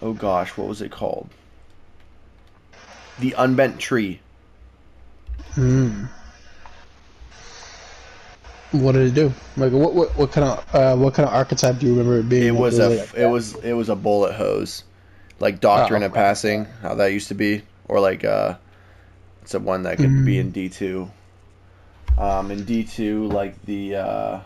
oh 0.00 0.12
gosh, 0.12 0.56
what 0.56 0.68
was 0.68 0.80
it 0.80 0.90
called? 0.90 1.28
The 3.18 3.34
unbent 3.36 3.80
tree. 3.80 4.20
Hmm. 5.54 6.06
What 8.72 8.92
did 8.92 9.08
it 9.08 9.14
do? 9.14 9.32
Like 9.56 9.72
what 9.72 9.94
what, 9.94 10.16
what 10.16 10.30
kind 10.32 10.46
of 10.46 10.74
uh, 10.74 10.96
what 10.96 11.14
kind 11.14 11.26
of 11.26 11.34
archetype 11.34 11.78
do 11.78 11.86
you 11.86 11.92
remember 11.94 12.18
it 12.20 12.28
being? 12.28 12.42
It 12.44 12.54
was 12.54 12.78
a 12.78 12.88
like 12.90 13.14
it 13.14 13.26
was 13.26 13.54
it 13.56 13.72
was 13.72 13.88
a 13.88 13.96
bullet 13.96 14.34
hose, 14.34 14.84
like 15.40 15.60
doctrine 15.60 16.02
Oh, 16.02 16.06
of 16.06 16.12
okay. 16.12 16.20
passing, 16.20 16.66
how 16.82 16.94
that 16.96 17.12
used 17.12 17.28
to 17.28 17.34
be, 17.34 17.62
or 17.88 17.98
like 18.00 18.24
uh, 18.24 18.56
it's 19.42 19.54
a 19.54 19.58
one 19.58 19.84
that 19.84 19.96
could 19.96 20.24
be 20.24 20.36
Mm. 20.36 20.40
in 20.40 20.50
D 20.50 20.68
two. 20.68 21.10
Um, 22.18 22.50
in 22.50 22.64
D 22.64 22.84
two, 22.84 23.26
like 23.28 23.64
the 23.64 23.94
uh, 23.96 24.40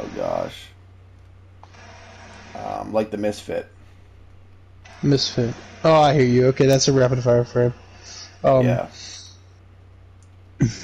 oh 0.00 0.06
gosh, 0.16 0.64
um, 2.54 2.92
like 2.94 3.10
the 3.10 3.18
misfit. 3.18 3.68
misfit. 5.02 5.54
Oh, 5.84 5.92
I 5.92 6.14
hear 6.14 6.24
you. 6.24 6.46
Okay, 6.46 6.66
that's 6.66 6.88
a 6.88 6.92
rapid 6.92 7.22
fire 7.22 7.44
frame. 7.44 7.74
Um, 8.42 8.64
yeah, 8.64 8.86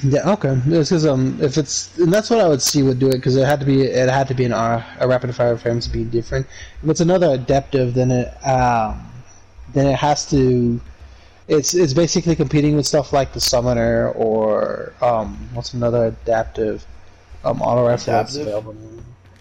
Yeah, 0.05 0.31
okay. 0.33 0.57
It's 0.67 0.91
because 0.91 1.05
um, 1.05 1.37
if 1.41 1.59
it's 1.59 1.97
and 1.99 2.13
that's 2.13 2.31
what 2.31 2.39
I 2.39 2.47
would 2.47 2.63
see 2.63 2.83
would 2.83 3.01
do 3.01 3.09
it 3.09 3.17
because 3.17 3.37
it 3.37 3.45
had 3.45 3.59
to 3.61 3.67
be 3.67 3.83
it 3.83 4.09
had 4.09 4.29
to 4.29 4.35
be 4.35 4.45
an 4.45 4.53
R, 4.53 4.85
a 5.01 5.09
rapid 5.09 5.35
fire 5.35 5.57
frame 5.57 5.81
to 5.81 5.91
be 5.91 6.05
different. 6.05 6.47
If 6.83 6.91
it's 6.91 7.01
another 7.01 7.31
adaptive, 7.33 7.95
then 7.95 8.13
it 8.13 8.29
um, 8.47 9.05
then 9.73 9.87
it 9.87 9.97
has 9.97 10.31
to. 10.31 10.81
It's 11.49 11.75
it's 11.75 11.93
basically 11.93 12.37
competing 12.37 12.77
with 12.77 12.87
stuff 12.87 13.13
like 13.13 13.33
the 13.33 13.41
summoner 13.41 14.11
or 14.11 14.95
um, 15.03 15.49
what's 15.55 15.75
another 15.75 16.07
adaptive 16.07 16.87
um 17.45 17.61
auto 17.61 17.87
rifle 17.87 18.15
available. 18.15 18.77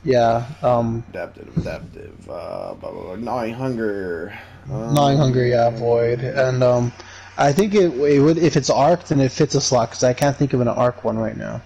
Yeah, 0.03 0.47
um, 0.61 1.03
adaptive, 1.09 1.55
adaptive. 1.57 2.29
Uh, 2.29 2.73
blah, 2.73 2.91
blah, 2.91 2.91
blah. 2.91 3.15
gnawing 3.15 3.53
hunger. 3.53 4.37
Um, 4.69 4.93
gnawing 4.93 5.17
hunger, 5.17 5.45
yeah, 5.45 5.69
void, 5.69 6.19
and 6.19 6.61
um, 6.61 6.91
I 7.37 7.51
think 7.51 7.73
it, 7.73 7.93
it 7.93 8.19
would 8.19 8.37
if 8.37 8.55
it's 8.55 8.69
arc, 8.69 9.05
then 9.05 9.19
it 9.19 9.31
fits 9.31 9.55
a 9.55 9.61
slot 9.61 9.89
because 9.89 10.03
I 10.03 10.13
can't 10.13 10.35
think 10.37 10.53
of 10.53 10.61
an 10.61 10.67
arc 10.67 11.03
one 11.03 11.17
right 11.17 11.35
now. 11.37 11.61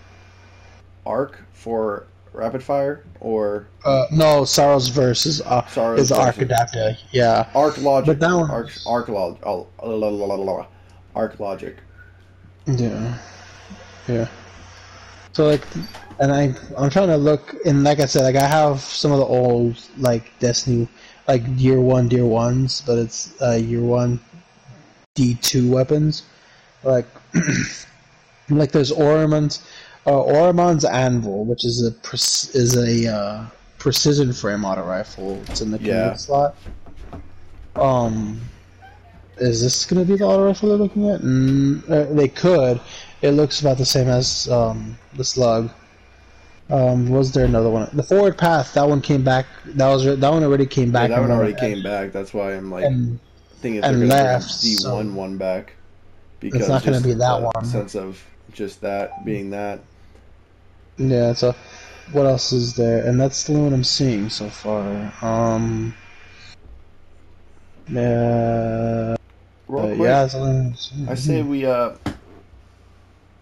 Arc 1.06 1.44
for 1.54 2.06
rapid 2.34 2.62
fire 2.64 3.04
or 3.20 3.68
Uh, 3.84 4.06
no, 4.12 4.46
Sorrow's 4.46 4.88
verse 4.90 5.26
is 5.26 5.42
uh, 5.42 5.66
Sorrow's 5.68 6.00
is 6.02 6.12
arc 6.12 6.38
adapter. 6.40 6.98
Yeah, 7.12 7.48
arc 7.56 7.78
logic. 7.80 8.08
But 8.08 8.20
that 8.20 8.34
one- 8.36 8.50
arc 8.52 8.72
arc 8.86 9.10
log. 9.10 9.40
Oh, 9.44 9.68
la, 9.84 9.94
la, 9.94 10.08
la, 10.26 10.36
la, 10.36 10.54
la. 10.54 10.66
arc 11.16 11.40
logic. 11.40 11.78
yeah, 12.66 13.18
yeah. 14.08 14.28
So 15.34 15.46
like, 15.48 15.64
and 16.20 16.32
I 16.32 16.56
I'm 16.78 16.90
trying 16.90 17.08
to 17.10 17.18
look 17.18 17.56
and 17.66 17.84
like 17.84 18.00
I 18.00 18.06
said, 18.06 18.24
like 18.24 18.36
I 18.36 18.48
have 18.48 18.80
some 18.82 19.12
of 19.12 19.20
the 19.20 19.26
old 19.26 19.80
like 19.98 20.32
Destiny, 20.40 20.88
like 21.28 21.44
year 21.58 21.80
one, 21.82 22.10
year 22.10 22.26
ones, 22.26 22.82
but 22.86 22.98
it's 22.98 23.34
uh, 23.42 23.52
year 23.52 23.82
one 23.82 24.20
D 25.18 25.34
two 25.42 25.70
weapons, 25.70 26.24
like 26.84 27.08
like 28.50 28.72
there's 28.72 28.92
Ormon's 28.92 29.66
uh, 30.06 30.22
Ormon's 30.22 30.86
Anvil, 30.86 31.44
which 31.44 31.66
is 31.66 31.84
a 31.86 31.92
pre- 31.92 32.18
is 32.18 32.78
a 32.78 33.12
uh, 33.14 33.46
precision 33.80 34.32
frame 34.32 34.64
auto 34.64 34.84
rifle. 34.86 35.42
It's 35.50 35.62
in 35.62 35.72
the 35.72 35.80
Yeah. 35.80 36.14
slot. 36.14 36.56
Um, 37.76 38.40
is 39.38 39.62
this 39.62 39.86
going 39.86 40.06
to 40.06 40.12
be 40.12 40.18
the 40.18 40.24
auto 40.26 40.46
rifle 40.46 40.70
they're 40.70 40.78
looking 40.78 41.10
at? 41.10 41.22
Mm, 41.22 41.84
uh, 41.90 42.14
they 42.14 42.28
could. 42.28 42.80
It 43.24 43.32
looks 43.32 43.62
about 43.62 43.78
the 43.80 43.86
same 43.86 44.08
as 44.08 44.48
um, 44.50 44.98
the 45.16 45.24
slug. 45.24 45.72
Um, 46.70 47.10
was 47.10 47.32
there 47.32 47.46
another 47.46 47.70
one? 47.70 47.90
The 47.94 48.04
forward 48.04 48.38
path. 48.38 48.74
That 48.76 48.88
one 48.88 49.02
came 49.02 49.24
back. 49.24 49.46
That 49.66 49.88
was 49.90 50.06
that 50.06 50.30
one 50.32 50.44
already 50.44 50.66
came 50.68 50.88
Yeah, 50.90 50.92
back. 50.94 51.10
that 51.10 51.22
one 51.22 51.32
already 51.32 51.54
came 51.56 51.82
back. 51.82 52.12
That's 52.12 52.34
why 52.34 52.54
I'm 52.54 52.70
like 52.70 52.86
And 52.86 53.20
thinking 53.62 53.84
and 53.84 54.02
they're 54.02 54.08
left, 54.08 54.62
D 54.62 54.76
so- 54.76 54.96
one 54.96 55.16
one 55.16 55.38
back. 55.38 55.74
Because 56.40 56.62
it's 56.62 56.70
not 56.70 56.84
gonna 56.84 57.02
be 57.02 57.14
that 57.14 57.40
the 57.40 57.52
one. 57.54 57.66
Sense 57.66 57.96
of 57.96 58.24
just 58.54 58.82
that 58.82 59.26
being 59.26 59.50
that. 59.52 59.80
yeah. 60.98 61.34
So, 61.34 61.56
what 62.12 62.28
else 62.28 62.52
is 62.52 62.76
there? 62.76 63.06
And 63.06 63.20
that's 63.20 63.46
the 63.46 63.54
one 63.54 63.74
I'm 63.74 63.84
seeing 63.84 64.30
so 64.30 64.50
far. 64.50 65.12
Um. 65.22 65.96
Real 67.90 68.04
uh, 68.04 69.16
quick, 69.68 69.98
yeah. 69.98 70.06
That's 70.06 70.34
the 70.34 70.40
one 70.40 70.50
I'm 70.50 70.76
seeing. 70.76 71.10
I 71.10 71.16
say 71.16 71.42
we 71.42 71.66
uh 71.66 71.94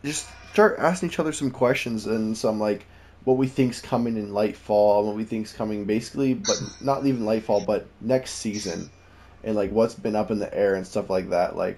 just 0.03 0.29
start 0.53 0.77
asking 0.79 1.09
each 1.09 1.19
other 1.19 1.33
some 1.33 1.51
questions 1.51 2.05
and 2.05 2.37
some 2.37 2.59
like 2.59 2.85
what 3.25 3.37
we 3.37 3.47
think's 3.47 3.81
coming 3.81 4.17
in 4.17 4.29
Lightfall, 4.29 5.03
what 5.03 5.15
we 5.15 5.23
think's 5.23 5.51
coming 5.51 5.85
basically, 5.85 6.35
but 6.35 6.61
not 6.79 7.05
even 7.05 7.23
Lightfall, 7.23 7.65
but 7.65 7.87
next 7.99 8.35
season, 8.35 8.89
and 9.45 9.55
like 9.55 9.71
what's 9.71 9.93
been 9.95 10.15
up 10.15 10.31
in 10.31 10.39
the 10.39 10.53
air 10.53 10.75
and 10.75 10.85
stuff 10.85 11.09
like 11.09 11.29
that. 11.29 11.55
Like, 11.55 11.77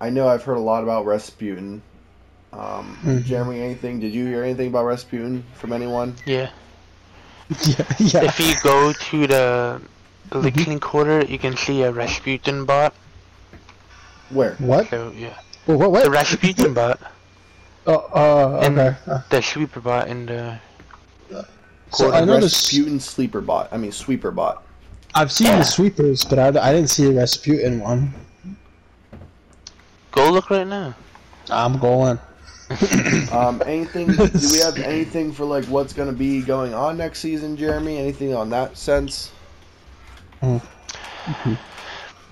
I 0.00 0.08
know 0.10 0.28
I've 0.28 0.42
heard 0.44 0.56
a 0.56 0.60
lot 0.60 0.82
about 0.82 1.04
Rasputin. 1.04 1.82
Um, 2.52 2.96
Mhm. 3.04 3.24
Jeremy, 3.24 3.60
anything? 3.60 4.00
Did 4.00 4.14
you 4.14 4.24
hear 4.26 4.42
anything 4.42 4.68
about 4.68 4.84
Rasputin 4.86 5.44
from 5.54 5.72
anyone? 5.72 6.14
Yeah. 6.24 6.48
yeah. 7.66 7.84
Yeah. 7.98 8.24
If 8.24 8.40
you 8.40 8.54
go 8.62 8.92
to 8.92 9.26
the 9.26 9.80
Licking 10.32 10.80
Quarter, 10.80 11.24
you 11.26 11.38
can 11.38 11.56
see 11.56 11.82
a 11.82 11.92
Rasputin 11.92 12.64
bot. 12.64 12.94
Where? 14.30 14.54
What? 14.58 14.88
So 14.90 15.12
yeah, 15.16 15.34
What? 15.66 15.90
What? 15.90 16.04
the 16.04 16.10
what? 16.10 16.16
Rasputin 16.16 16.74
bot, 16.74 16.98
Oh, 17.86 17.94
uh, 18.14 18.60
And- 18.62 18.78
okay. 18.78 18.96
Uh, 19.06 19.20
the 19.30 19.40
sweeper 19.42 19.80
bot 19.80 20.08
in 20.08 20.26
the. 20.26 20.58
So 21.92 22.10
I 22.12 22.24
know 22.24 22.40
the 22.40 22.46
s- 22.46 22.72
Rasputin 22.72 22.98
sleeper 22.98 23.40
bot. 23.40 23.68
I 23.70 23.76
mean 23.76 23.92
sweeper 23.92 24.30
bot. 24.32 24.64
I've 25.16 25.32
seen 25.32 25.46
Yeah. 25.46 25.58
the 25.58 25.64
sweepers, 25.64 26.24
but 26.24 26.38
I, 26.38 26.48
I 26.48 26.72
didn't 26.72 26.90
see 26.90 27.06
the 27.06 27.14
Rasputin 27.14 27.80
one. 27.80 28.12
Go 30.12 30.30
look 30.30 30.50
right 30.50 30.66
now. 30.66 30.94
I'm 31.50 31.78
going. 31.78 32.18
Um, 33.32 33.62
anything? 33.64 34.08
do 34.08 34.28
we 34.52 34.58
have 34.64 34.76
anything 34.78 35.32
for 35.32 35.44
like 35.44 35.64
what's 35.66 35.92
gonna 35.92 36.12
be 36.12 36.42
going 36.42 36.74
on 36.74 36.96
next 36.98 37.20
season, 37.20 37.56
Jeremy? 37.56 37.96
Anything 37.98 38.34
on 38.34 38.50
that 38.50 38.76
sense? 38.76 39.30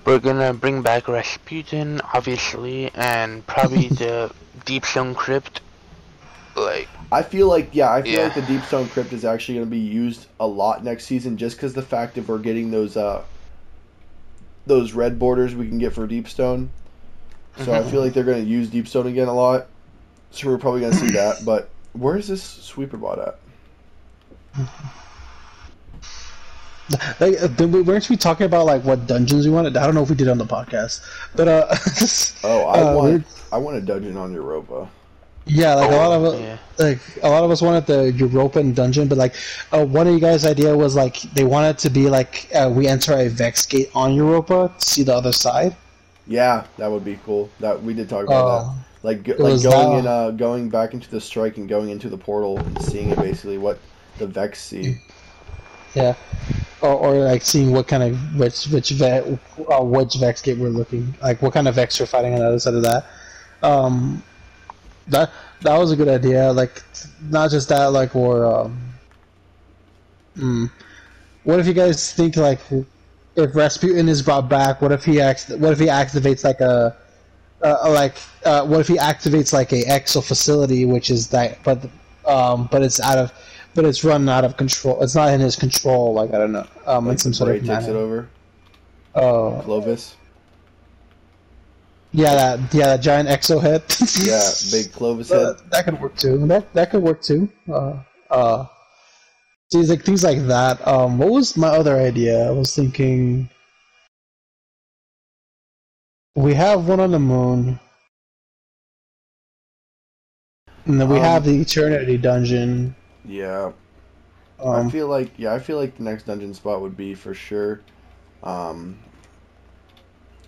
We're 0.05 0.19
gonna 0.19 0.53
bring 0.53 0.81
back 0.81 1.07
Rasputin, 1.07 2.01
obviously, 2.13 2.91
and 2.95 3.47
probably 3.47 3.87
the 4.03 4.29
Deep 4.65 4.85
Stone 4.85 5.15
Crypt. 5.15 5.61
Like, 6.55 6.87
I 7.11 7.21
feel 7.23 7.47
like 7.47 7.69
yeah, 7.73 7.91
I 7.91 8.01
feel 8.01 8.13
Yeah. 8.13 8.23
like 8.23 8.35
the 8.35 8.41
Deep 8.41 8.63
Stone 8.65 8.87
Crypt 8.89 9.11
is 9.13 9.25
actually 9.25 9.55
going 9.55 9.67
to 9.67 9.71
be 9.71 9.77
used 9.79 10.27
a 10.39 10.47
lot 10.47 10.83
next 10.83 11.05
season, 11.05 11.37
just 11.37 11.57
because 11.57 11.73
the 11.73 11.81
fact 11.81 12.15
that 12.15 12.27
we're 12.27 12.39
getting 12.39 12.71
those 12.71 12.95
uh 12.97 13.21
those 14.65 14.93
red 14.93 15.19
borders 15.19 15.53
we 15.53 15.67
can 15.67 15.77
get 15.77 15.93
for 15.93 16.07
Deep 16.07 16.27
Stone. 16.27 16.69
So 17.57 17.73
I 17.73 17.79
Mhm. 17.81 17.91
feel 17.91 18.01
like 18.01 18.13
they're 18.13 18.23
going 18.23 18.43
to 18.43 18.49
use 18.49 18.69
Deep 18.69 18.87
Stone 18.87 19.07
again 19.07 19.27
a 19.27 19.33
lot. 19.33 19.67
So 20.31 20.47
we're 20.49 20.57
probably 20.57 20.81
going 20.81 20.93
to 20.93 20.97
see 20.99 21.11
that. 21.11 21.45
But 21.45 21.69
where 21.93 22.17
is 22.17 22.27
this 22.27 22.41
sweeper 22.43 22.97
bot 22.97 23.19
at? 23.19 23.37
Like, 27.19 27.41
uh, 27.41 27.47
then 27.47 27.71
we- 27.71 27.81
weren't 27.81 28.09
we 28.09 28.15
talking 28.17 28.45
about 28.45 28.65
like 28.65 28.83
what 28.83 29.07
dungeons 29.07 29.45
we 29.47 29.51
wanted? 29.53 29.75
I 29.77 29.85
don't 29.85 29.95
know 29.95 30.03
if 30.03 30.09
we 30.09 30.15
did 30.15 30.27
on 30.27 30.37
the 30.37 30.45
podcast, 30.45 30.99
but 31.35 31.47
uh, 31.47 31.65
Oh, 32.43 32.63
I 32.65 32.81
uh, 32.81 32.95
want 32.95 33.03
we're- 33.11 33.23
I 33.51 33.57
want 33.57 33.77
a 33.77 33.81
dungeon 33.81 34.17
on 34.17 34.33
Europa. 34.33 34.87
Yeah, 35.45 35.75
like 35.75 35.91
a 35.91 35.95
lot 35.95 36.11
of 36.11 36.23
Oh, 36.23 36.35
uh, 36.35 36.39
yeah. 36.39 36.57
like 36.79 36.99
a 37.23 37.29
lot 37.29 37.43
of 37.43 37.51
us 37.51 37.61
wanted 37.61 37.85
the 37.85 38.11
European 38.13 38.73
dungeon, 38.73 39.07
but 39.07 39.17
like 39.17 39.35
uh, 39.71 39.85
one 39.85 40.07
of 40.07 40.13
you 40.13 40.19
guys' 40.19 40.45
idea 40.45 40.75
was 40.75 40.95
like 40.95 41.21
they 41.33 41.43
wanted 41.43 41.77
to 41.79 41.89
be 41.89 42.09
like 42.09 42.49
uh, 42.55 42.69
we 42.73 42.87
enter 42.87 43.13
a 43.13 43.27
Vex 43.29 43.65
gate 43.65 43.89
on 43.93 44.13
Europa 44.13 44.71
to 44.79 44.85
see 44.85 45.03
the 45.03 45.13
other 45.13 45.31
side. 45.33 45.75
Yeah, 46.27 46.65
that 46.77 46.89
would 46.89 47.05
be 47.05 47.19
cool. 47.25 47.49
That 47.59 47.81
we 47.83 47.93
did 47.93 48.09
talk 48.09 48.25
about 48.25 48.45
Uh, 48.45 48.63
that. 48.63 48.75
Like 49.03 49.23
go, 49.23 49.33
like 49.37 49.61
going 49.61 49.91
that- 49.93 49.99
in 49.99 50.07
uh 50.07 50.31
going 50.31 50.69
back 50.69 50.95
into 50.95 51.09
the 51.11 51.21
strike 51.21 51.57
and 51.57 51.69
going 51.69 51.89
into 51.89 52.09
the 52.09 52.17
portal 52.17 52.57
and 52.57 52.81
seeing 52.81 53.11
it 53.11 53.17
basically 53.19 53.59
what 53.59 53.77
the 54.17 54.25
Vex 54.25 54.59
see. 54.63 54.97
Yeah, 55.93 56.15
or, 56.81 56.89
or 56.89 57.13
like 57.19 57.43
seeing 57.43 57.71
what 57.71 57.87
kind 57.87 58.01
of 58.01 58.17
which 58.35 58.65
which 58.65 58.89
ve- 58.89 59.37
uh, 59.69 59.83
which 59.83 60.15
Vex 60.15 60.41
gate 60.41 60.57
we're 60.57 60.69
looking 60.69 61.13
like, 61.21 61.39
what 61.43 61.53
kind 61.53 61.67
of 61.67 61.75
Vex 61.75 61.99
we're 61.99 62.07
fighting 62.07 62.33
on 62.33 62.39
the 62.39 62.47
other 62.47 62.59
side 62.59 62.73
of 62.73 62.81
that. 62.81 63.05
Um, 63.61 64.23
that 65.07 65.31
that 65.61 65.77
was 65.77 65.91
a 65.91 65.95
good 65.95 66.07
idea. 66.07 66.51
Like, 66.51 66.81
not 67.29 67.51
just 67.51 67.69
that, 67.69 67.87
like, 67.87 68.15
or 68.15 68.45
um, 68.45 68.89
hmm, 70.35 70.65
what 71.43 71.59
if 71.59 71.67
you 71.67 71.73
guys 71.73 72.13
think 72.13 72.35
like 72.37 72.59
if 73.35 73.55
Rasputin 73.55 74.09
is 74.09 74.21
brought 74.21 74.49
back, 74.49 74.81
what 74.81 74.91
if 74.91 75.03
he 75.03 75.21
acts? 75.21 75.49
What 75.49 75.73
if 75.73 75.79
he 75.79 75.87
activates 75.87 76.43
like 76.43 76.59
a 76.61 76.95
uh, 77.61 77.89
like 77.91 78.15
uh, 78.45 78.65
what 78.65 78.79
if 78.79 78.87
he 78.87 78.95
activates 78.95 79.53
like 79.53 79.71
a 79.71 79.83
exo 79.83 80.25
facility, 80.25 80.85
which 80.85 81.09
is 81.09 81.27
that, 81.29 81.63
but 81.63 81.87
um, 82.25 82.67
but 82.71 82.83
it's 82.83 82.99
out 82.99 83.17
of, 83.17 83.33
but 83.73 83.85
it's 83.85 84.03
run 84.03 84.27
out 84.29 84.43
of 84.43 84.57
control. 84.57 85.01
It's 85.01 85.15
not 85.15 85.33
in 85.33 85.39
his 85.39 85.55
control. 85.55 86.13
Like 86.13 86.33
I 86.33 86.37
don't 86.37 86.51
know. 86.51 86.67
Um, 86.85 87.05
Like 87.05 87.13
in 87.13 87.17
some 87.19 87.33
sort 87.33 87.55
of 87.55 87.65
takes 87.65 87.85
it 87.85 87.95
over. 87.95 88.27
Oh, 89.15 89.61
Clovis. 89.63 90.15
Yeah, 92.15 92.33
that 92.35 92.73
yeah, 92.73 92.85
that 92.87 93.01
giant 93.01 93.29
exo 93.29 93.61
head. 93.61 93.83
Yeah, 94.15 94.55
big 94.71 94.91
Clovis 94.91 95.31
head. 95.31 95.51
that, 95.57 95.69
that 95.71 95.85
could 95.85 95.99
work 96.01 96.15
too. 96.17 96.37
That 96.47 96.73
that 96.73 96.89
could 96.91 97.03
work 97.03 97.21
too. 97.21 97.49
Uh, 97.69 97.99
uh, 98.29 98.65
see, 99.71 99.83
like 99.83 100.03
things 100.03 100.23
like 100.23 100.39
that. 100.47 100.85
Um, 100.87 101.17
what 101.17 101.29
was 101.31 101.57
my 101.57 101.67
other 101.67 101.97
idea? 101.97 102.47
I 102.47 102.51
was 102.51 102.73
thinking 102.75 103.49
we 106.35 106.53
have 106.53 106.87
one 106.87 106.99
on 107.01 107.11
the 107.11 107.19
moon, 107.19 107.79
and 110.85 110.99
then 110.99 111.07
we 111.09 111.19
Um, 111.19 111.19
have 111.19 111.45
the 111.45 111.61
Eternity 111.61 112.17
Dungeon. 112.17 112.95
Yeah. 113.25 113.71
I 114.71 114.83
Um, 114.83 114.89
feel 114.89 115.07
like 115.07 115.31
yeah, 115.37 115.53
I 115.53 115.59
feel 115.59 115.77
like 115.77 115.97
the 115.97 116.03
next 116.03 116.23
dungeon 116.25 116.53
spot 116.53 116.81
would 116.81 116.97
be 116.97 117.15
for 117.15 117.33
sure 117.33 117.81
um 118.43 118.97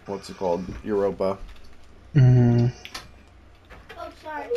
what's 0.05 0.29
it 0.29 0.37
called? 0.37 0.65
Europa. 0.83 1.37
Mhm. 2.15 2.71
Oh, 3.97 4.09
sorry. 4.23 4.47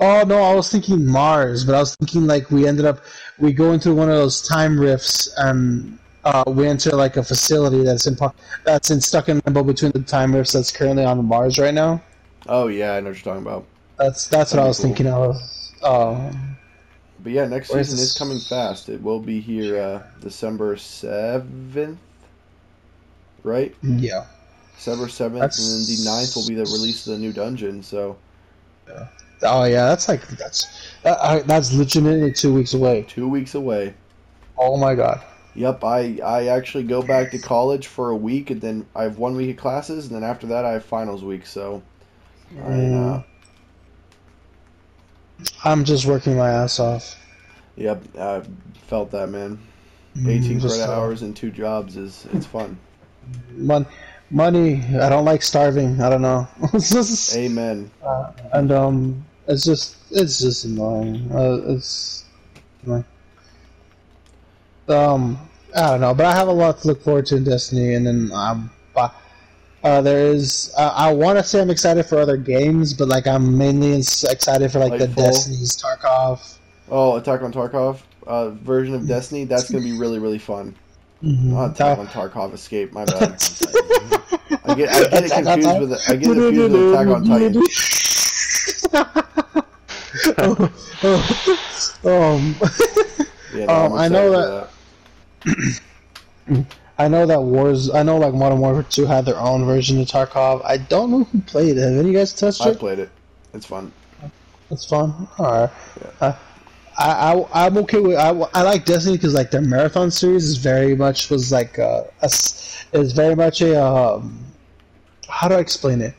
Oh 0.00 0.24
no, 0.26 0.42
I 0.42 0.54
was 0.54 0.70
thinking 0.70 1.06
Mars, 1.06 1.64
but 1.64 1.74
I 1.74 1.80
was 1.80 1.96
thinking 1.96 2.26
like 2.26 2.50
we 2.50 2.66
ended 2.66 2.84
up 2.84 3.00
we 3.38 3.52
go 3.52 3.72
into 3.72 3.94
one 3.94 4.08
of 4.10 4.16
those 4.16 4.42
time 4.46 4.78
rifts 4.78 5.32
and 5.38 5.98
uh, 6.24 6.44
we 6.46 6.66
enter 6.66 6.90
like 6.90 7.16
a 7.16 7.22
facility 7.22 7.82
that's 7.82 8.06
in 8.06 8.16
that's 8.64 8.90
in 8.90 9.00
stuck 9.00 9.28
in 9.28 9.40
limbo 9.46 9.62
between 9.62 9.92
the 9.92 10.00
time 10.02 10.34
rifts 10.34 10.52
that's 10.52 10.70
currently 10.72 11.04
on 11.04 11.24
Mars 11.24 11.58
right 11.58 11.74
now. 11.74 12.02
Oh 12.46 12.66
yeah, 12.68 12.92
I 12.94 13.00
know 13.00 13.10
what 13.10 13.16
you're 13.24 13.34
talking 13.34 13.46
about. 13.46 13.66
That's 13.98 14.26
that's 14.28 14.52
what 14.52 14.58
That'd 14.58 14.64
I 14.64 14.68
was 14.68 14.78
cool. 14.78 14.86
thinking 14.86 15.06
of. 15.08 15.36
Um, 15.82 16.56
But 17.18 17.32
yeah, 17.32 17.46
next 17.46 17.70
season 17.70 17.98
is 17.98 18.12
coming 18.12 18.40
fast. 18.40 18.88
It 18.88 19.02
will 19.02 19.20
be 19.20 19.40
here 19.40 19.78
uh 19.78 20.02
December 20.20 20.76
seventh. 20.76 21.98
Right? 23.42 23.74
yeah. 23.82 24.26
December 24.76 25.08
seventh 25.08 25.42
and 25.42 25.50
then 25.52 25.86
the 25.86 25.96
9th 26.08 26.36
will 26.36 26.46
be 26.48 26.54
the 26.54 26.64
release 26.64 27.06
of 27.06 27.14
the 27.14 27.18
new 27.18 27.32
dungeon, 27.32 27.82
so 27.82 28.16
Oh 29.42 29.64
yeah, 29.64 29.86
that's 29.86 30.08
like 30.08 30.26
that's 30.28 30.66
that, 31.02 31.18
I, 31.22 31.40
that's 31.40 31.72
legitimately 31.74 32.32
two 32.32 32.54
weeks 32.54 32.72
away. 32.74 33.04
two 33.08 33.28
weeks 33.28 33.54
away. 33.54 33.94
Oh 34.58 34.76
my 34.76 34.94
god. 34.94 35.22
Yep, 35.54 35.84
I 35.84 36.18
I 36.24 36.46
actually 36.46 36.84
go 36.84 37.02
back 37.02 37.30
to 37.32 37.38
college 37.38 37.86
for 37.86 38.10
a 38.10 38.16
week 38.16 38.50
and 38.50 38.60
then 38.60 38.86
I 38.94 39.02
have 39.04 39.18
one 39.18 39.36
week 39.36 39.50
of 39.50 39.56
classes 39.56 40.06
and 40.06 40.16
then 40.16 40.24
after 40.24 40.46
that 40.48 40.64
I 40.64 40.72
have 40.72 40.84
finals 40.84 41.22
week, 41.24 41.46
so 41.46 41.82
I 42.58 42.60
uh, 42.60 42.64
Mm. 42.68 43.24
I'm 45.64 45.84
just 45.84 46.06
working 46.06 46.36
my 46.36 46.48
ass 46.50 46.80
off. 46.80 47.14
Yep, 47.76 48.16
I 48.18 48.42
felt 48.86 49.10
that 49.10 49.28
man. 49.28 49.58
Mm, 50.16 50.28
18 50.28 50.60
just, 50.60 50.76
credit 50.76 50.90
hours 50.90 51.20
and 51.22 51.36
two 51.36 51.50
jobs 51.50 51.96
is 51.98 52.26
it's 52.32 52.46
fun. 52.46 52.78
Mon- 53.50 53.86
money. 54.30 54.82
I 55.00 55.08
don't 55.08 55.24
like 55.24 55.42
starving. 55.42 56.00
I 56.00 56.08
don't 56.10 56.22
know. 56.22 56.48
Just- 56.72 57.34
Amen. 57.36 57.90
Uh, 58.04 58.32
and 58.52 58.72
um, 58.72 59.24
it's 59.48 59.64
just 59.64 59.96
it's 60.10 60.40
just 60.40 60.64
annoying. 60.64 61.30
Uh, 61.32 61.60
it's 61.72 62.24
annoying. 62.84 63.04
um, 64.88 65.38
I 65.74 65.90
don't 65.90 66.00
know, 66.00 66.14
but 66.14 66.26
I 66.26 66.34
have 66.34 66.48
a 66.48 66.52
lot 66.52 66.80
to 66.80 66.88
look 66.88 67.02
forward 67.02 67.26
to 67.26 67.36
in 67.36 67.44
Destiny, 67.44 67.94
and 67.94 68.06
then 68.06 68.30
um, 68.32 68.70
uh, 69.84 70.00
there 70.00 70.26
is 70.26 70.72
uh, 70.76 70.92
I 70.96 71.12
want 71.12 71.38
to 71.38 71.44
say 71.44 71.60
I'm 71.60 71.70
excited 71.70 72.06
for 72.06 72.18
other 72.18 72.36
games, 72.36 72.92
but 72.94 73.08
like 73.08 73.26
I'm 73.26 73.56
mainly 73.56 73.94
excited 73.96 74.72
for 74.72 74.78
like 74.80 74.98
the. 74.98 75.06
Destiny's 75.06 75.76
Tarkov. 75.76 76.58
Oh, 76.88 77.16
Attack 77.16 77.42
on 77.42 77.52
Tarkov 77.52 78.00
uh, 78.26 78.50
version 78.50 78.94
of 78.94 79.06
Destiny. 79.06 79.44
That's 79.44 79.70
gonna 79.70 79.84
be 79.84 79.92
really 79.96 80.18
really 80.18 80.38
fun. 80.38 80.74
Mhm. 81.24 81.42
Not 81.44 81.70
Attack 81.72 81.98
on 81.98 82.06
Tarkov 82.08 82.52
Escape. 82.54 82.92
My 82.92 83.04
bad. 83.04 83.20
I 84.64 84.74
get 84.74 84.88
I 84.90 85.00
get 85.08 85.24
it 85.24 85.30
confused 85.32 85.62
Titan. 85.64 85.80
with 85.80 86.08
I 86.08 86.16
get 86.16 86.30
it 86.30 86.34
confused 86.34 86.72
with 86.72 86.92
Attack 86.92 87.08
on 87.08 87.24
Titan. 87.24 87.62
um, 92.04 92.56
Yeah, 93.54 93.64
Um, 93.66 93.92
I'm 93.94 94.12
know 94.12 94.32
excited 94.32 94.68
for 95.46 96.64
I 96.98 97.08
know 97.08 97.26
that 97.26 97.42
Wars. 97.42 97.90
I 97.90 98.02
know 98.02 98.16
like 98.16 98.32
Modern 98.34 98.58
Warfare 98.60 98.82
2 98.84 99.04
had 99.06 99.26
their 99.26 99.38
own 99.38 99.64
version 99.66 100.00
of 100.00 100.06
Tarkov. 100.08 100.62
I 100.64 100.78
don't 100.78 101.10
know 101.10 101.24
who 101.24 101.40
played 101.42 101.76
it. 101.76 101.80
Have 101.82 101.90
any 101.92 102.00
of 102.00 102.06
you 102.06 102.12
guys 102.14 102.32
touched 102.32 102.62
I 102.62 102.70
it? 102.70 102.76
I 102.76 102.78
played 102.78 102.98
it. 103.00 103.10
It's 103.52 103.66
fun. 103.66 103.92
It's 104.70 104.86
fun. 104.86 105.28
All 105.38 105.44
right. 105.62 105.70
Uh, 106.20 106.32
I, 106.98 107.34
I 107.34 107.66
I'm 107.66 107.76
okay 107.78 108.00
with. 108.00 108.16
I, 108.16 108.30
I 108.54 108.62
like 108.62 108.84
Destiny 108.84 109.16
because 109.16 109.34
like 109.34 109.50
their 109.50 109.60
marathon 109.60 110.10
series 110.10 110.44
is 110.44 110.56
very 110.56 110.94
much 110.96 111.30
was 111.30 111.52
like 111.52 111.78
uh, 111.78 112.04
a 112.22 112.24
s- 112.24 112.86
is 112.92 113.12
very 113.12 113.34
much 113.34 113.60
a 113.60 113.82
um, 113.82 114.44
how 115.28 115.48
do 115.48 115.54
I 115.54 115.58
explain 115.58 116.00
it? 116.00 116.14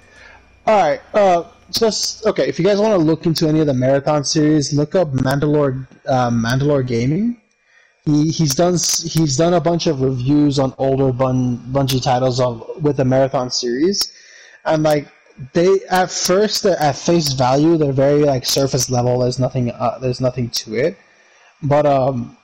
All 0.66 0.78
right. 0.78 1.02
Uh, 1.14 1.44
just 1.72 2.26
okay. 2.26 2.48
If 2.48 2.60
you 2.60 2.66
guys 2.66 2.80
want 2.80 2.94
to 2.94 2.98
look 2.98 3.26
into 3.26 3.48
any 3.48 3.60
of 3.60 3.68
the 3.68 3.74
marathon 3.74 4.24
series, 4.24 4.74
look 4.74 4.96
up 4.96 5.10
Mandalore 5.14 5.88
uh, 6.08 6.30
Mandalore 6.30 6.86
Gaming. 6.86 7.42
He, 8.06 8.32
he's 8.32 8.56
done 8.56 8.74
he's 8.74 9.36
done 9.38 9.54
a 9.54 9.60
bunch 9.62 9.88
of 9.88 10.02
reviews 10.02 10.60
on 10.60 10.74
older 10.78 11.12
Bun, 11.12 11.58
Bungie 11.72 12.02
titles 12.02 12.40
of 12.40 12.64
with 12.82 12.98
the 12.98 13.06
marathon 13.06 13.50
series, 13.52 14.14
and 14.66 14.84
like 14.84 15.08
they 15.54 15.80
at 15.90 16.10
first 16.10 16.64
they're 16.64 16.82
at 16.82 16.96
face 16.96 17.34
value 17.34 17.78
they're 17.78 17.92
very 17.92 18.24
like 18.24 18.46
surface 18.46 18.90
level. 18.90 19.20
There's 19.20 19.40
nothing 19.40 19.72
uh, 19.72 20.00
there's 20.00 20.22
nothing 20.22 20.50
to 20.50 20.76
it, 20.76 20.98
but 21.64 21.86
um. 21.86 22.38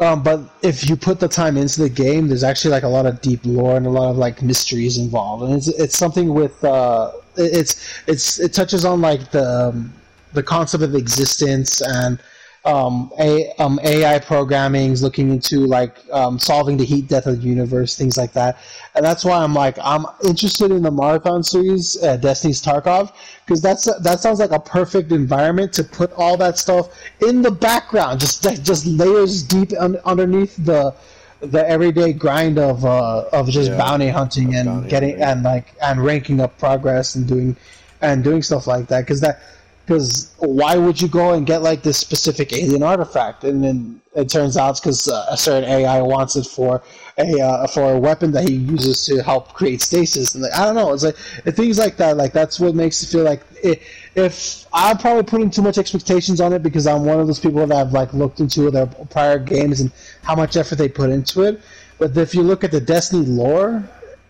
Um, 0.00 0.22
but 0.22 0.48
if 0.62 0.88
you 0.88 0.94
put 0.94 1.18
the 1.18 1.26
time 1.26 1.56
into 1.56 1.82
the 1.82 1.88
game, 1.88 2.28
there's 2.28 2.44
actually 2.44 2.70
like 2.70 2.84
a 2.84 2.88
lot 2.88 3.04
of 3.04 3.20
deep 3.20 3.40
lore 3.42 3.76
and 3.76 3.84
a 3.84 3.90
lot 3.90 4.08
of 4.08 4.16
like 4.16 4.40
mysteries 4.42 4.96
involved, 4.96 5.42
and 5.42 5.54
it's 5.54 5.66
it's 5.66 5.98
something 5.98 6.34
with 6.34 6.62
uh, 6.62 7.10
it's 7.36 8.00
it's 8.06 8.38
it 8.38 8.52
touches 8.52 8.84
on 8.84 9.00
like 9.00 9.32
the 9.32 9.42
um, 9.44 9.92
the 10.34 10.42
concept 10.42 10.84
of 10.84 10.94
existence 10.94 11.80
and 11.80 12.20
um, 12.64 13.10
a, 13.18 13.50
um, 13.58 13.78
AI 13.82 14.18
programming 14.18 14.90
is 14.92 15.02
looking 15.02 15.30
into 15.30 15.64
like 15.66 15.96
um, 16.12 16.38
solving 16.38 16.76
the 16.76 16.84
heat 16.84 17.08
death 17.08 17.26
of 17.26 17.40
the 17.40 17.46
universe, 17.48 17.96
things 17.96 18.16
like 18.18 18.32
that. 18.32 18.58
And 18.94 19.04
that's 19.04 19.24
why 19.24 19.38
I'm 19.42 19.54
like 19.54 19.78
I'm 19.82 20.04
interested 20.24 20.70
in 20.70 20.82
the 20.82 20.90
marathon 20.90 21.42
series, 21.42 22.02
uh, 22.02 22.16
Destiny's 22.16 22.60
Tarkov, 22.60 23.12
because 23.46 23.62
that's 23.62 23.84
that 24.00 24.20
sounds 24.20 24.40
like 24.40 24.50
a 24.50 24.60
perfect 24.60 25.12
environment 25.12 25.72
to 25.74 25.84
put 25.84 26.12
all 26.12 26.36
that 26.38 26.58
stuff 26.58 26.88
in 27.26 27.42
the 27.42 27.50
background, 27.50 28.20
just 28.20 28.42
just 28.64 28.86
layers 28.86 29.42
deep 29.42 29.72
un- 29.78 30.00
underneath 30.04 30.56
the 30.56 30.94
the 31.40 31.66
everyday 31.68 32.12
grind 32.12 32.58
of 32.58 32.84
uh, 32.84 33.24
of 33.32 33.48
just 33.48 33.70
Yeah, 33.70 33.78
bounty 33.78 34.08
hunting 34.08 34.54
and 34.56 34.66
bounty 34.66 34.88
getting 34.90 35.10
hunting. 35.10 35.28
and 35.28 35.42
like 35.44 35.72
and 35.80 36.04
ranking 36.04 36.40
up 36.40 36.58
progress 36.58 37.14
and 37.14 37.26
doing 37.28 37.56
and 38.02 38.24
doing 38.24 38.42
stuff 38.42 38.66
like 38.66 38.88
that 38.88 39.02
because 39.02 39.20
that 39.20 39.40
because 39.88 40.34
why 40.36 40.76
would 40.76 41.00
you 41.00 41.08
go 41.08 41.32
and 41.32 41.46
get 41.46 41.62
like 41.62 41.82
this 41.82 41.96
specific 41.96 42.52
alien 42.52 42.82
artifact? 42.82 43.42
And 43.42 43.64
then 43.64 44.02
it 44.14 44.28
turns 44.28 44.58
out 44.58 44.72
it's 44.72 44.80
because 44.80 45.08
uh, 45.08 45.24
a 45.30 45.36
certain 45.36 45.66
AI 45.66 46.02
wants 46.02 46.36
it 46.36 46.46
for 46.46 46.82
a 47.16 47.40
uh, 47.40 47.66
for 47.66 47.92
a 47.92 47.98
weapon 47.98 48.30
that 48.32 48.46
he 48.46 48.56
uses 48.56 49.06
to 49.06 49.22
help 49.22 49.54
create 49.54 49.80
stasis. 49.80 50.34
And 50.34 50.42
like, 50.42 50.52
I 50.52 50.66
don't 50.66 50.74
know. 50.74 50.92
It's 50.92 51.04
like 51.04 51.16
things 51.56 51.78
like 51.78 51.96
that 51.96 52.18
like 52.18 52.34
that's 52.34 52.60
what 52.60 52.74
makes 52.74 53.02
it 53.02 53.06
feel 53.06 53.24
like 53.24 53.42
if 53.62 54.66
I'm 54.74 54.98
probably 54.98 55.22
putting 55.22 55.48
too 55.48 55.62
much 55.62 55.78
expectations 55.78 56.42
on 56.42 56.52
it 56.52 56.62
because 56.62 56.86
I'm 56.86 57.06
one 57.06 57.18
of 57.18 57.26
those 57.26 57.40
people 57.40 57.66
that 57.66 57.74
have 57.74 57.92
like 57.92 58.12
looked 58.12 58.40
into 58.40 58.70
their 58.70 58.86
prior 58.86 59.38
games 59.38 59.80
and 59.80 59.90
how 60.22 60.34
much 60.34 60.58
effort 60.58 60.76
they 60.76 60.90
put 60.90 61.08
into 61.08 61.44
it. 61.44 61.62
But 61.96 62.14
if 62.14 62.34
you 62.34 62.42
look 62.42 62.62
at 62.62 62.72
the 62.72 62.80
Destiny 62.80 63.24
lore 63.24 63.82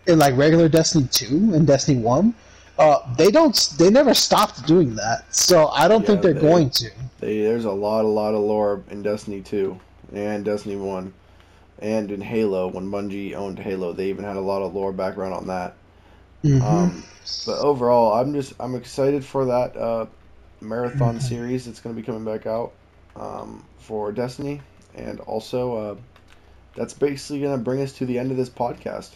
in 0.07 0.21
like 0.21 0.37
regular 0.37 0.69
Destiny 0.69 1.09
2 1.11 1.55
and 1.55 1.67
Destiny 1.67 1.99
1 1.99 2.33
uh, 2.79 3.15
they 3.17 3.31
don't. 3.31 3.55
They 3.79 3.91
never 3.91 4.15
stopped 4.15 4.67
doing 4.67 4.95
that. 4.97 5.35
So 5.35 5.69
I 5.69 5.89
don't 5.89 6.07
think 6.07 6.23
they're 6.23 6.33
they- 6.35 6.41
going 6.41 6.71
to. 6.71 6.91
They, 7.21 7.41
there's 7.43 7.65
a 7.65 7.73
lot, 7.73 8.05
a 8.05 8.09
lot 8.09 8.35
of 8.35 8.41
lore 8.43 8.85
in 8.91 9.03
Destiny 9.03 9.41
2 9.41 9.77
and 10.15 10.45
Destiny 10.45 10.77
1 10.77 11.13
and 11.81 12.13
in 12.13 12.21
Halo. 12.21 12.69
When 12.69 12.91
Bungie 12.93 13.35
owned 13.35 13.59
Halo, 13.59 13.93
they 13.93 14.09
even 14.09 14.25
had 14.25 14.37
a 14.37 14.41
lot 14.41 14.63
of 14.63 14.73
lore 14.75 14.93
background 14.93 15.35
on 15.35 15.47
that. 15.49 15.75
Mhm. 16.45 16.63
Um, 16.63 17.03
but 17.45 17.59
overall, 17.59 18.13
I'm 18.15 18.33
just 18.33 18.53
I'm 18.61 18.77
excited 18.77 19.25
for 19.25 19.45
that 19.47 19.77
uh, 19.77 20.07
marathon 20.61 21.19
series 21.21 21.67
that's 21.67 21.81
going 21.81 21.95
to 21.95 22.01
be 22.01 22.07
coming 22.07 22.25
back 22.25 22.47
out 22.47 22.73
um, 23.17 23.65
for 23.79 24.13
Destiny, 24.13 24.61
and 24.95 25.19
also 25.21 25.77
uh, 25.77 25.97
that's 26.77 26.95
basically 26.95 27.41
going 27.41 27.59
to 27.59 27.63
bring 27.65 27.81
us 27.81 27.93
to 27.95 28.07
the 28.07 28.17
end 28.17 28.31
of 28.31 28.37
this 28.37 28.49
podcast. 28.49 29.11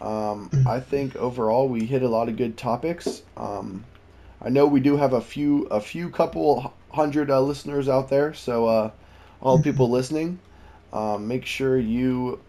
Um, 0.00 0.50
I 0.66 0.80
think 0.80 1.16
overall 1.16 1.68
we 1.68 1.84
hit 1.84 2.02
a 2.02 2.08
lot 2.08 2.28
of 2.28 2.36
good 2.36 2.56
topics. 2.56 3.22
Um, 3.36 3.84
I 4.40 4.48
know 4.48 4.66
we 4.66 4.80
do 4.80 4.96
have 4.96 5.12
a 5.12 5.20
few 5.20 5.66
a 5.66 5.80
few 5.80 6.08
couple 6.10 6.72
hundred 6.90 7.30
uh, 7.30 7.40
listeners 7.40 7.88
out 7.88 8.08
there, 8.08 8.32
so 8.32 8.66
uh, 8.66 8.90
all 9.42 9.62
people 9.62 9.90
listening, 9.90 10.38
um, 10.92 11.28
make 11.28 11.44
sure 11.44 11.78
you 11.78 12.40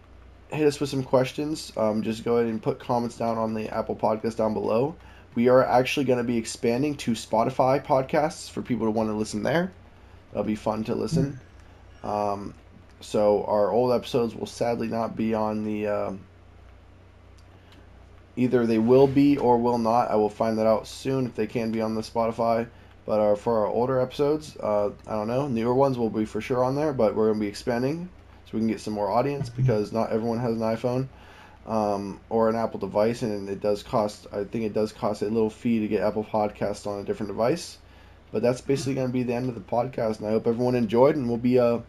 hit 0.50 0.66
us 0.66 0.80
with 0.80 0.88
some 0.88 1.02
questions. 1.02 1.72
Um, 1.76 2.02
just 2.02 2.24
go 2.24 2.36
ahead 2.36 2.48
and 2.48 2.62
put 2.62 2.78
comments 2.78 3.16
down 3.18 3.36
on 3.36 3.54
the 3.54 3.68
Apple 3.68 3.96
Podcast 3.96 4.36
down 4.36 4.54
below. 4.54 4.96
We 5.34 5.48
are 5.48 5.64
actually 5.64 6.04
going 6.04 6.18
to 6.18 6.24
be 6.24 6.36
expanding 6.36 6.96
to 6.98 7.12
Spotify 7.12 7.82
podcasts 7.82 8.50
for 8.50 8.60
people 8.60 8.86
to 8.86 8.90
want 8.90 9.08
to 9.08 9.14
listen 9.14 9.42
there. 9.42 9.72
That'll 10.30 10.44
be 10.44 10.56
fun 10.56 10.84
to 10.84 10.94
listen. 10.94 11.40
Um, 12.02 12.54
so 13.00 13.44
our 13.44 13.70
old 13.70 13.92
episodes 13.92 14.34
will 14.34 14.46
sadly 14.46 14.88
not 14.88 15.16
be 15.16 15.34
on 15.34 15.64
the. 15.64 16.18
Either 18.36 18.66
they 18.66 18.78
will 18.78 19.06
be 19.06 19.36
or 19.36 19.58
will 19.58 19.78
not. 19.78 20.10
I 20.10 20.16
will 20.16 20.30
find 20.30 20.58
that 20.58 20.66
out 20.66 20.86
soon 20.86 21.26
if 21.26 21.34
they 21.34 21.46
can 21.46 21.70
be 21.70 21.80
on 21.80 21.94
the 21.94 22.02
Spotify. 22.02 22.66
But 23.04 23.20
uh, 23.20 23.34
for 23.34 23.58
our 23.60 23.66
older 23.66 24.00
episodes, 24.00 24.56
uh, 24.56 24.90
I 25.06 25.12
don't 25.12 25.28
know. 25.28 25.48
Newer 25.48 25.74
ones 25.74 25.98
will 25.98 26.10
be 26.10 26.24
for 26.24 26.40
sure 26.40 26.62
on 26.62 26.76
there, 26.76 26.92
but 26.92 27.14
we're 27.14 27.26
going 27.26 27.38
to 27.38 27.40
be 27.40 27.48
expanding 27.48 28.08
so 28.44 28.50
we 28.52 28.60
can 28.60 28.68
get 28.68 28.80
some 28.80 28.94
more 28.94 29.10
audience 29.10 29.48
because 29.50 29.92
not 29.92 30.12
everyone 30.12 30.38
has 30.38 30.52
an 30.52 30.60
iPhone 30.60 31.08
um, 31.66 32.20
or 32.28 32.48
an 32.48 32.56
Apple 32.56 32.80
device, 32.80 33.22
and 33.22 33.48
it 33.48 33.60
does 33.60 33.82
cost. 33.82 34.26
I 34.32 34.44
think 34.44 34.64
it 34.64 34.72
does 34.72 34.92
cost 34.92 35.22
a 35.22 35.26
little 35.26 35.50
fee 35.50 35.80
to 35.80 35.88
get 35.88 36.02
Apple 36.02 36.24
Podcasts 36.24 36.86
on 36.86 37.00
a 37.00 37.04
different 37.04 37.28
device. 37.28 37.78
But 38.30 38.42
that's 38.42 38.60
basically 38.62 38.94
going 38.94 39.08
to 39.08 39.12
be 39.12 39.24
the 39.24 39.34
end 39.34 39.48
of 39.48 39.54
the 39.54 39.60
podcast, 39.60 40.18
and 40.18 40.26
I 40.26 40.30
hope 40.30 40.46
everyone 40.46 40.74
enjoyed. 40.74 41.16
And 41.16 41.28
we'll 41.28 41.38
be 41.38 41.58
uh, 41.58 41.80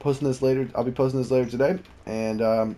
posting 0.00 0.28
this 0.28 0.42
later. 0.42 0.68
I'll 0.74 0.84
be 0.84 0.92
posting 0.92 1.20
this 1.20 1.30
later 1.30 1.50
today, 1.50 1.78
and 2.04 2.42
um, 2.42 2.76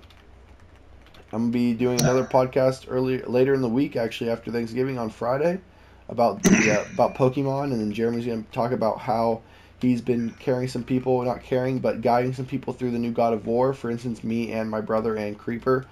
I'm 1.33 1.43
gonna 1.43 1.53
be 1.53 1.75
doing 1.75 2.01
another 2.01 2.25
podcast 2.25 2.87
early 2.89 3.23
later 3.23 3.55
in 3.55 3.63
the 3.63 3.69
week, 3.69 3.97
actually 3.97 4.31
after 4.31 4.51
Thanksgiving 4.51 4.99
on 4.99 5.11
Friday, 5.11 5.61
about 6.09 6.43
the 6.43 6.81
uh, 6.81 6.93
about 6.95 7.15
Pokemon, 7.15 7.65
and 7.73 7.81
then 7.81 7.93
Jeremy's 7.93 8.27
gonna 8.27 8.45
talk 8.53 8.73
about 8.73 8.99
how 8.99 9.43
he's 9.81 10.01
been 10.01 10.31
carrying 10.41 10.69
some 10.69 10.83
people, 10.85 11.23
not 11.23 11.43
carrying, 11.43 11.79
but 11.79 12.01
guiding 12.03 12.33
some 12.35 12.47
people 12.47 12.73
through 12.73 12.91
the 12.91 12.99
new 12.99 13.13
God 13.13 13.33
of 13.33 13.47
War. 13.47 13.73
For 13.73 13.91
instance, 13.91 14.25
me 14.25 14.53
and 14.53 14.69
my 14.69 14.81
brother 14.81 15.15
and 15.17 15.39
Creeper, 15.39 15.87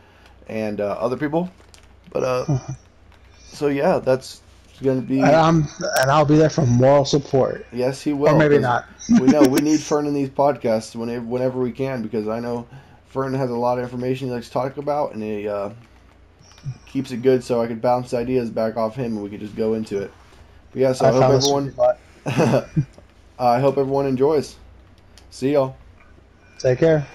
and 0.49 0.81
uh, 0.81 0.97
other 0.99 1.17
people. 1.17 1.51
But 2.11 2.25
uh, 2.25 2.59
so 3.45 3.69
yeah, 3.69 3.99
that's 4.01 4.41
gonna 4.83 5.03
be. 5.03 5.21
and 5.21 5.37
I'm 5.37 5.69
and 6.01 6.11
I'll 6.11 6.25
be 6.25 6.37
there 6.37 6.51
for 6.51 6.67
moral 6.67 7.05
support, 7.05 7.65
Yes, 7.73 8.03
he 8.03 8.13
will. 8.13 8.35
or 8.35 8.39
maybe 8.39 8.59
not. 8.59 8.87
we 9.21 9.29
know 9.29 9.43
we 9.43 9.61
need 9.61 9.81
Fern 9.85 10.07
in 10.07 10.15
these 10.15 10.31
podcasts 10.31 10.97
whenever 10.97 11.25
whenever 11.25 11.61
we 11.61 11.71
can 11.71 12.03
because 12.03 12.27
I 12.27 12.41
know 12.41 12.67
Fern 13.09 13.35
has 13.35 13.51
a 13.51 13.57
lot 13.57 13.79
of 13.79 13.85
information 13.85 14.29
he 14.29 14.35
likes 14.35 14.47
to 14.47 14.53
talk 14.53 14.77
about 14.77 15.15
and 15.15 15.23
he 15.23 15.49
uh, 15.49 15.71
keeps 16.87 17.11
it 17.11 17.23
good 17.23 17.43
so 17.43 17.61
I 17.61 17.67
could 17.67 17.81
bounce 17.81 18.15
ideas 18.15 18.51
back 18.51 18.77
off 18.77 18.95
him 18.97 19.17
and 19.17 19.23
we 19.23 19.31
could 19.31 19.41
just 19.41 19.57
go 19.57 19.75
into 19.75 20.01
it. 20.01 20.13
But 20.73 20.81
yeah, 20.81 20.93
so 20.93 21.07
I, 21.07 21.09
I 21.09 21.13
hope 21.13 21.33
everyone 21.33 21.75
I 23.39 23.61
hope 23.61 23.79
everyone 23.79 24.07
enjoys. 24.07 24.57
See 25.31 25.53
y'all. 25.53 25.77
Take 26.59 26.81
care. 26.81 27.07